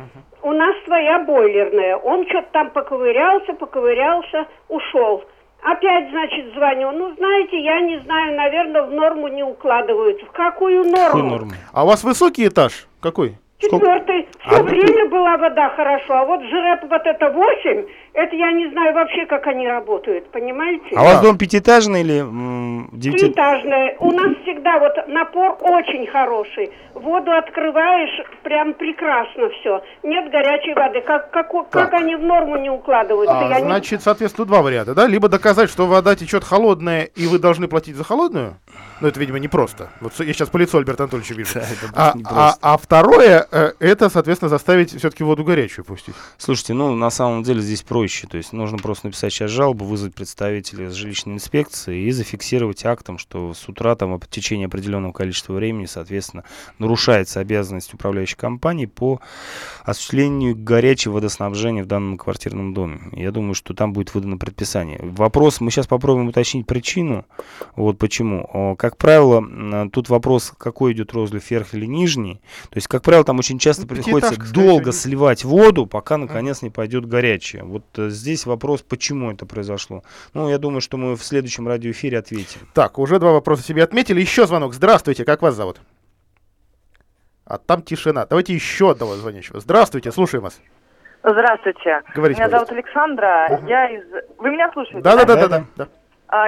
У 0.42 0.52
нас 0.52 0.74
своя 0.84 1.20
бойлерная. 1.20 1.96
Он 1.96 2.26
что-то 2.28 2.48
там 2.52 2.70
поковырялся, 2.70 3.52
поковырялся, 3.54 4.46
ушел. 4.68 5.24
Опять, 5.62 6.10
значит, 6.10 6.52
звоню. 6.54 6.90
Ну, 6.90 7.14
знаете, 7.14 7.60
я 7.60 7.80
не 7.80 7.98
знаю, 8.00 8.36
наверное, 8.36 8.82
в 8.82 8.92
норму 8.92 9.28
не 9.28 9.44
укладываются. 9.44 10.26
В 10.26 10.32
какую 10.32 10.82
норму? 10.82 11.06
Какую 11.06 11.24
норму? 11.24 11.50
А 11.72 11.84
у 11.84 11.86
вас 11.86 12.02
высокий 12.02 12.48
этаж? 12.48 12.88
Какой? 13.00 13.36
Четвертый. 13.62 14.28
Все 14.44 14.56
а 14.56 14.62
время 14.64 15.08
была 15.08 15.36
вода 15.36 15.70
хорошо, 15.70 16.14
а 16.14 16.24
вот 16.24 16.42
ЖРЭП 16.42 16.90
вот 16.90 17.06
это 17.06 17.30
8, 17.30 17.86
это 18.14 18.36
я 18.36 18.52
не 18.52 18.70
знаю 18.70 18.94
вообще, 18.94 19.24
как 19.26 19.46
они 19.46 19.66
работают, 19.66 20.30
понимаете? 20.30 20.84
А 20.94 21.02
у 21.02 21.04
вас 21.04 21.20
дом 21.22 21.38
пятиэтажный 21.38 22.02
или 22.02 22.22
девятиэтажный? 22.92 23.96
У 24.00 24.10
нас 24.10 24.36
всегда 24.42 24.78
вот 24.78 25.08
напор 25.08 25.56
очень 25.60 26.06
хороший. 26.06 26.70
Воду 26.92 27.32
открываешь, 27.32 28.20
прям 28.42 28.74
прекрасно 28.74 29.48
все. 29.60 29.82
Нет 30.02 30.30
горячей 30.30 30.74
воды. 30.74 31.00
Как, 31.00 31.30
как, 31.30 31.70
как 31.70 31.94
они 31.94 32.14
в 32.16 32.22
норму 32.22 32.56
не 32.56 32.68
укладываются? 32.68 33.38
А, 33.38 33.48
я 33.48 33.60
значит, 33.60 34.00
не... 34.00 34.02
соответственно, 34.04 34.46
два 34.46 34.60
варианта, 34.60 34.94
да? 34.94 35.06
Либо 35.06 35.28
доказать, 35.28 35.70
что 35.70 35.86
вода 35.86 36.14
течет 36.14 36.44
холодная, 36.44 37.04
и 37.04 37.26
вы 37.26 37.38
должны 37.38 37.66
платить 37.66 37.96
за 37.96 38.04
холодную. 38.04 38.58
Ну, 39.02 39.08
это, 39.08 39.18
видимо, 39.18 39.40
непросто. 39.40 39.90
Вот 40.00 40.12
я 40.20 40.32
сейчас 40.32 40.48
по 40.48 40.58
лицу 40.58 40.78
Альберта 40.78 41.02
Анатольевича 41.02 41.34
вижу. 41.34 41.54
Да, 41.92 42.14
а, 42.24 42.56
а, 42.62 42.74
а 42.74 42.76
второе, 42.76 43.46
э, 43.50 43.72
это, 43.80 44.08
соответственно, 44.08 44.48
заставить 44.48 44.96
все-таки 44.96 45.24
воду 45.24 45.42
горячую 45.42 45.84
пустить. 45.84 46.14
Слушайте, 46.38 46.74
ну, 46.74 46.94
на 46.94 47.10
самом 47.10 47.42
деле 47.42 47.60
здесь 47.60 47.82
проще. 47.82 48.28
То 48.28 48.36
есть 48.36 48.52
нужно 48.52 48.78
просто 48.78 49.06
написать 49.08 49.32
сейчас 49.32 49.50
жалобу, 49.50 49.84
вызвать 49.84 50.14
представителя 50.14 50.88
жилищной 50.90 51.34
инспекции 51.34 52.04
и 52.04 52.10
зафиксировать 52.12 52.84
актом, 52.84 53.18
что 53.18 53.54
с 53.54 53.68
утра 53.68 53.96
там 53.96 54.18
в 54.20 54.28
течение 54.28 54.66
определенного 54.66 55.12
количества 55.12 55.54
времени, 55.54 55.86
соответственно, 55.86 56.44
нарушается 56.78 57.40
обязанность 57.40 57.92
управляющей 57.92 58.36
компании 58.36 58.86
по 58.86 59.20
осуществлению 59.82 60.54
горячего 60.56 61.14
водоснабжения 61.14 61.82
в 61.82 61.86
данном 61.88 62.16
квартирном 62.18 62.72
доме. 62.72 63.00
Я 63.12 63.32
думаю, 63.32 63.54
что 63.54 63.74
там 63.74 63.92
будет 63.92 64.14
выдано 64.14 64.38
предписание. 64.38 65.00
Вопрос, 65.02 65.60
мы 65.60 65.72
сейчас 65.72 65.88
попробуем 65.88 66.28
уточнить 66.28 66.66
причину, 66.66 67.26
вот 67.74 67.98
почему. 67.98 68.76
Как 68.78 68.91
правило, 68.96 69.88
тут 69.90 70.08
вопрос, 70.08 70.52
какой 70.58 70.92
идет 70.92 71.12
розлив, 71.12 71.50
верх 71.50 71.74
или 71.74 71.86
нижний. 71.86 72.40
То 72.70 72.76
есть, 72.76 72.88
как 72.88 73.02
правило, 73.02 73.24
там 73.24 73.38
очень 73.38 73.58
часто 73.58 73.82
ну, 73.82 73.88
приходится 73.88 74.36
долго 74.52 74.92
сливать 74.92 75.44
воду, 75.44 75.86
пока 75.86 76.16
наконец 76.16 76.62
не 76.62 76.70
пойдет 76.70 77.06
горячее. 77.06 77.64
Вот 77.64 77.84
э, 77.96 78.08
здесь 78.08 78.46
вопрос, 78.46 78.82
почему 78.82 79.30
это 79.30 79.46
произошло. 79.46 80.02
Ну, 80.34 80.48
я 80.48 80.58
думаю, 80.58 80.80
что 80.80 80.96
мы 80.96 81.16
в 81.16 81.24
следующем 81.24 81.68
радиоэфире 81.68 82.18
ответим. 82.18 82.60
Так, 82.74 82.98
уже 82.98 83.18
два 83.18 83.32
вопроса 83.32 83.62
себе 83.62 83.82
отметили. 83.84 84.20
Еще 84.20 84.46
звонок. 84.46 84.74
Здравствуйте, 84.74 85.24
как 85.24 85.42
вас 85.42 85.54
зовут? 85.54 85.80
А 87.44 87.58
там 87.58 87.82
тишина. 87.82 88.26
Давайте 88.26 88.54
еще 88.54 88.90
одного 88.92 89.14
звонящего. 89.16 89.60
Здравствуйте, 89.60 90.12
слушаем 90.12 90.44
вас. 90.44 90.60
Здравствуйте. 91.24 92.02
Говорите, 92.14 92.40
меня 92.40 92.50
зовут 92.50 92.72
Александра. 92.72 93.48
Угу. 93.50 93.66
Я 93.66 93.90
из... 93.90 94.02
Вы 94.38 94.50
меня 94.50 94.70
слушаете? 94.72 95.00
Да, 95.02 95.16
да, 95.16 95.24
да, 95.24 95.36
да, 95.36 95.48
да. 95.48 95.66
да. 95.76 95.84
А, 95.84 95.88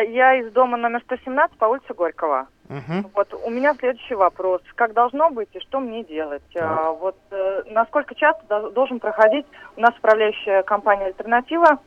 я 0.00 0.34
из 0.34 0.52
дома 0.52 0.76
номер 0.76 1.02
117 1.04 1.58
по 1.58 1.66
улице 1.66 1.92
Горького. 1.94 2.48
Угу. 2.68 3.10
Вот 3.14 3.34
у 3.44 3.50
меня 3.50 3.74
следующий 3.78 4.14
вопрос: 4.14 4.62
как 4.74 4.94
должно 4.94 5.30
быть 5.30 5.50
и 5.52 5.60
что 5.60 5.80
мне 5.80 6.02
делать? 6.04 6.42
А, 6.56 6.90
вот 6.90 7.16
э, 7.30 7.62
насколько 7.66 8.14
часто 8.14 8.70
должен 8.70 9.00
проходить 9.00 9.46
у 9.76 9.80
нас 9.80 9.94
управляющая 9.98 10.62
компания 10.62 11.06
Альтернатива? 11.06 11.78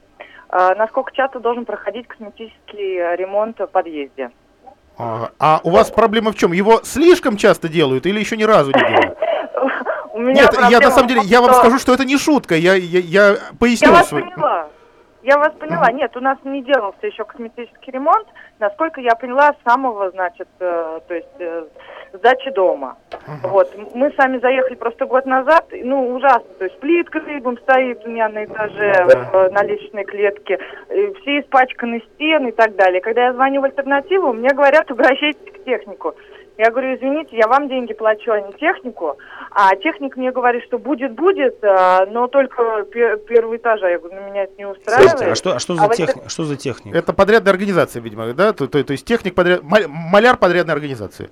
А, 0.50 0.76
насколько 0.76 1.12
часто 1.14 1.40
должен 1.40 1.66
проходить 1.66 2.08
косметический 2.08 3.16
ремонт 3.16 3.60
в 3.60 3.68
подъезде? 3.68 4.30
А, 4.98 5.30
а 5.40 5.62
у 5.64 5.72
вас 5.72 5.90
проблема 5.90 6.32
в 6.32 6.36
чем? 6.36 6.52
Его 6.52 6.82
слишком 6.84 7.38
часто 7.38 7.68
делают 7.68 8.06
или 8.06 8.20
еще 8.20 8.38
ни 8.38 8.44
разу 8.44 8.72
не 8.72 8.80
делают? 8.80 9.18
Нет, 10.16 10.56
я 10.70 10.80
на 10.80 10.92
самом 10.92 11.08
деле, 11.08 11.22
я 11.24 11.42
вам 11.42 11.54
скажу, 11.54 11.78
что 11.80 11.94
это 11.94 12.06
не 12.06 12.18
шутка. 12.18 12.56
Я, 12.56 12.74
я, 12.74 13.00
я 13.00 13.36
поясню. 13.60 13.90
Я 13.90 13.94
вас 13.94 14.10
поняла. 14.10 14.70
Я 15.28 15.38
вас 15.38 15.52
поняла. 15.60 15.92
Нет, 15.92 16.16
у 16.16 16.22
нас 16.22 16.38
не 16.46 16.64
делался 16.64 17.06
еще 17.06 17.26
косметический 17.26 17.92
ремонт. 17.92 18.26
Насколько 18.60 19.02
я 19.02 19.14
поняла, 19.14 19.52
с 19.52 19.70
самого, 19.70 20.10
значит, 20.12 20.48
э, 20.62 21.00
то 21.06 21.14
есть 21.14 21.28
э, 21.40 21.66
сдачи 22.14 22.50
дома. 22.52 22.96
Uh-huh. 23.12 23.50
Вот. 23.50 23.70
Мы 23.94 24.10
сами 24.14 24.40
заехали 24.40 24.76
просто 24.76 25.06
год 25.06 25.26
назад. 25.26 25.66
Ну, 25.74 26.16
ужасно. 26.16 26.48
То 26.60 26.64
есть 26.64 26.80
плитка 26.80 27.20
рыбом 27.20 27.58
стоит 27.58 28.06
у 28.06 28.10
меня 28.10 28.30
на 28.30 28.46
этаже, 28.46 28.94
uh-huh. 28.94 29.52
на 29.52 29.64
личной 29.64 30.06
клетке. 30.06 30.60
Все 30.88 31.42
испачканы 31.42 32.02
стены 32.14 32.48
и 32.48 32.54
так 32.54 32.78
далее. 32.78 33.02
Когда 33.02 33.26
я 33.26 33.34
звоню 33.34 33.60
в 33.60 33.66
альтернативу, 33.66 34.32
мне 34.32 34.52
говорят, 34.52 34.90
обращайтесь 34.90 35.52
к 35.52 35.66
технику. 35.66 36.16
Я 36.58 36.72
говорю, 36.72 36.96
извините, 36.96 37.38
я 37.38 37.48
вам 37.48 37.70
деньги 37.70 37.94
плачу, 37.94 38.32
а 38.32 38.42
не 38.42 38.52
технику. 38.54 39.18
А 39.52 39.76
техник 39.76 40.18
мне 40.18 40.32
говорит, 40.32 40.64
что 40.64 40.80
будет, 40.80 41.14
будет, 41.14 41.64
а, 41.64 42.06
но 42.08 42.28
только 42.28 42.84
пер 42.84 43.18
первый 43.18 43.58
этаж. 43.58 43.80
Я 43.82 44.00
говорю, 44.00 44.16
ну 44.20 44.30
меня 44.30 44.44
это 44.44 44.54
не 44.58 44.66
устраивает. 44.66 45.10
Слушайте, 45.10 45.32
а 45.32 45.36
что, 45.36 45.56
а 45.56 45.60
что, 45.60 45.76
за, 45.76 45.86
а 45.86 45.90
тех... 45.90 46.16
вот... 46.16 46.32
что 46.32 46.44
за 46.44 46.56
техник? 46.56 46.96
Это 46.96 47.14
подрядная 47.14 47.54
организация, 47.54 48.02
видимо, 48.02 48.34
да? 48.34 48.54
То, 48.54 48.68
то, 48.68 48.84
то 48.84 48.92
есть 48.92 49.06
техник 49.06 49.36
подряд... 49.36 49.62
Маляр 49.64 50.38
подрядной 50.38 50.74
организации. 50.74 51.30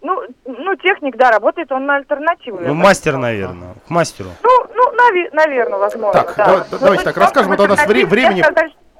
Ну, 0.00 0.20
ну, 0.44 0.74
техник, 0.76 1.16
да, 1.16 1.30
работает 1.30 1.70
он 1.70 1.86
на 1.86 1.96
альтернативу. 1.96 2.58
Ну, 2.60 2.74
мастер, 2.74 3.16
наверное, 3.18 3.74
к 3.86 3.90
мастеру. 3.90 4.30
Ну, 4.42 4.66
ну, 4.74 4.90
нави- 4.90 5.30
наверное, 5.32 5.78
возможно, 5.78 6.20
Так, 6.20 6.34
да. 6.36 6.46
давай, 6.46 6.62
давайте 6.80 7.04
так, 7.04 7.16
расскажем, 7.16 7.52
это 7.52 7.62
у 7.62 7.68
нас 7.68 7.86
вре- 7.86 8.06
времени... 8.06 8.42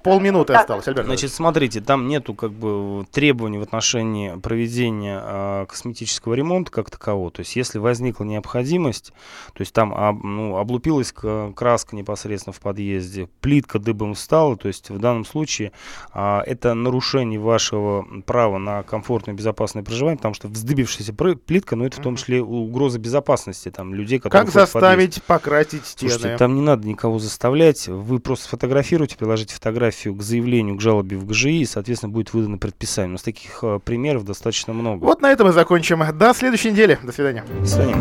Полминуты 0.02 0.52
да. 0.52 0.60
осталось, 0.60 0.88
Альберт. 0.88 1.06
Значит, 1.06 1.32
смотрите, 1.32 1.80
там 1.80 2.08
нету 2.08 2.34
как 2.34 2.52
бы 2.52 3.06
требований 3.12 3.58
в 3.58 3.62
отношении 3.62 4.34
проведения 4.36 5.22
э, 5.22 5.66
косметического 5.68 6.34
ремонта 6.34 6.70
как 6.72 6.90
такового. 6.90 7.30
То 7.30 7.40
есть, 7.40 7.54
если 7.56 7.78
возникла 7.78 8.24
необходимость, 8.24 9.12
то 9.54 9.60
есть 9.60 9.72
там 9.72 9.94
об, 9.94 10.24
ну, 10.24 10.56
облупилась 10.56 11.12
краска 11.12 11.94
непосредственно 11.94 12.52
в 12.52 12.60
подъезде, 12.60 13.28
плитка 13.40 13.78
дыбом 13.78 14.14
стала, 14.14 14.56
то 14.56 14.68
есть 14.68 14.90
в 14.90 14.98
данном 14.98 15.24
случае 15.24 15.72
э, 16.12 16.40
это 16.46 16.74
нарушение 16.74 17.38
вашего 17.38 18.04
права 18.26 18.58
на 18.58 18.82
комфортное 18.82 19.34
и 19.34 19.36
безопасное 19.36 19.82
проживание, 19.84 20.16
потому 20.16 20.34
что 20.34 20.48
вздыбившаяся 20.48 21.12
плитка, 21.12 21.76
ну 21.76 21.84
это 21.84 22.00
в 22.00 22.02
том 22.02 22.16
числе 22.16 22.42
угроза 22.42 22.98
безопасности 22.98 23.70
там 23.70 23.94
людей, 23.94 24.18
которые 24.18 24.46
Как 24.46 24.52
заставить 24.52 25.22
покрасить 25.22 25.86
стены? 25.86 26.10
Слушайте, 26.10 26.36
там 26.36 26.54
не 26.54 26.60
надо 26.60 26.88
никого 26.88 27.18
заставлять, 27.18 27.86
вы 27.86 28.18
просто 28.18 28.46
сфотографируете, 28.46 29.16
приложите 29.16 29.54
фотографию 29.54 29.91
фотографию 29.92 30.14
к 30.14 30.22
заявлению, 30.22 30.76
к 30.76 30.80
жалобе 30.80 31.16
в 31.16 31.26
ГЖИ, 31.26 31.60
и, 31.60 31.64
соответственно, 31.64 32.12
будет 32.12 32.32
выдано 32.32 32.58
предписание. 32.58 33.10
У 33.10 33.12
нас 33.12 33.22
таких 33.22 33.58
э, 33.62 33.78
примеров 33.84 34.24
достаточно 34.24 34.72
много. 34.72 35.04
Вот 35.04 35.20
на 35.20 35.30
этом 35.30 35.46
мы 35.46 35.52
закончим. 35.52 36.02
До 36.18 36.34
следующей 36.34 36.70
недели. 36.70 36.98
До 37.02 37.12
свидания. 37.12 37.44
До 37.60 37.66
свидания. 37.66 37.96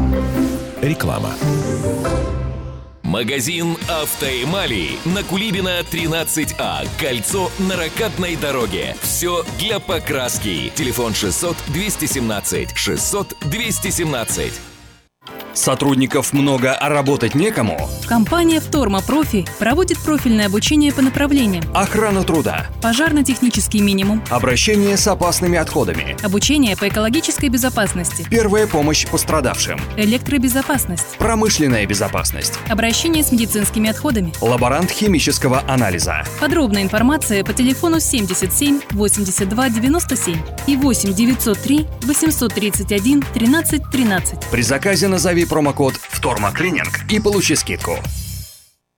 Реклама. 0.81 1.29
Магазин 3.03 3.75
«Автоэмали» 3.89 4.91
на 5.03 5.23
Кулибина, 5.23 5.81
13А. 5.81 6.87
Кольцо 6.97 7.51
на 7.59 7.75
ракатной 7.75 8.37
дороге. 8.37 8.95
Все 9.01 9.43
для 9.59 9.79
покраски. 9.79 10.71
Телефон 10.75 11.13
600 11.13 11.57
217 11.73 12.77
600 12.77 13.35
217. 13.41 14.70
Сотрудников 15.53 16.33
много, 16.33 16.73
а 16.73 16.89
работать 16.89 17.35
некому? 17.35 17.89
Компания 18.07 18.59
«Вторма 18.59 19.01
Профи» 19.01 19.45
проводит 19.59 19.99
профильное 19.99 20.45
обучение 20.47 20.93
по 20.93 21.01
направлениям. 21.01 21.63
Охрана 21.73 22.23
труда. 22.23 22.67
Пожарно-технический 22.81 23.81
минимум. 23.81 24.23
Обращение 24.29 24.95
с 24.97 25.07
опасными 25.07 25.57
отходами. 25.57 26.15
Обучение 26.23 26.77
по 26.77 26.87
экологической 26.87 27.49
безопасности. 27.49 28.25
Первая 28.29 28.65
помощь 28.65 29.05
пострадавшим. 29.07 29.79
Электробезопасность. 29.97 31.17
Промышленная 31.17 31.85
безопасность. 31.85 32.53
Обращение 32.69 33.23
с 33.23 33.31
медицинскими 33.31 33.89
отходами. 33.89 34.33
Лаборант 34.41 34.89
химического 34.89 35.63
анализа. 35.67 36.23
Подробная 36.39 36.83
информация 36.83 37.43
по 37.43 37.53
телефону 37.53 37.99
77 37.99 38.81
82 38.91 39.69
97 39.69 40.37
и 40.67 40.75
8 40.77 41.13
903 41.13 41.87
831 42.03 43.23
13 43.33 43.81
13 43.91 44.39
При 44.51 44.61
заказе 44.61 45.07
назови 45.07 45.40
промокод 45.45 45.95
«Вторма 45.95 46.51
Клининг» 46.51 47.01
и 47.09 47.19
получи 47.19 47.55
скидку. 47.55 47.97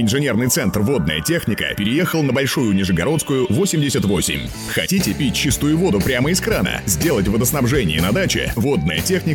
Инженерный 0.00 0.46
центр 0.46 0.80
«Водная 0.80 1.20
техника» 1.20 1.74
переехал 1.76 2.22
на 2.22 2.32
Большую 2.32 2.72
Нижегородскую, 2.72 3.46
88. 3.48 4.48
Хотите 4.68 5.12
пить 5.12 5.34
чистую 5.34 5.76
воду 5.76 6.00
прямо 6.00 6.30
из 6.30 6.40
крана? 6.40 6.82
Сделать 6.86 7.26
водоснабжение 7.26 8.00
на 8.00 8.12
даче? 8.12 8.52
«Водная 8.54 9.00
техника» 9.00 9.18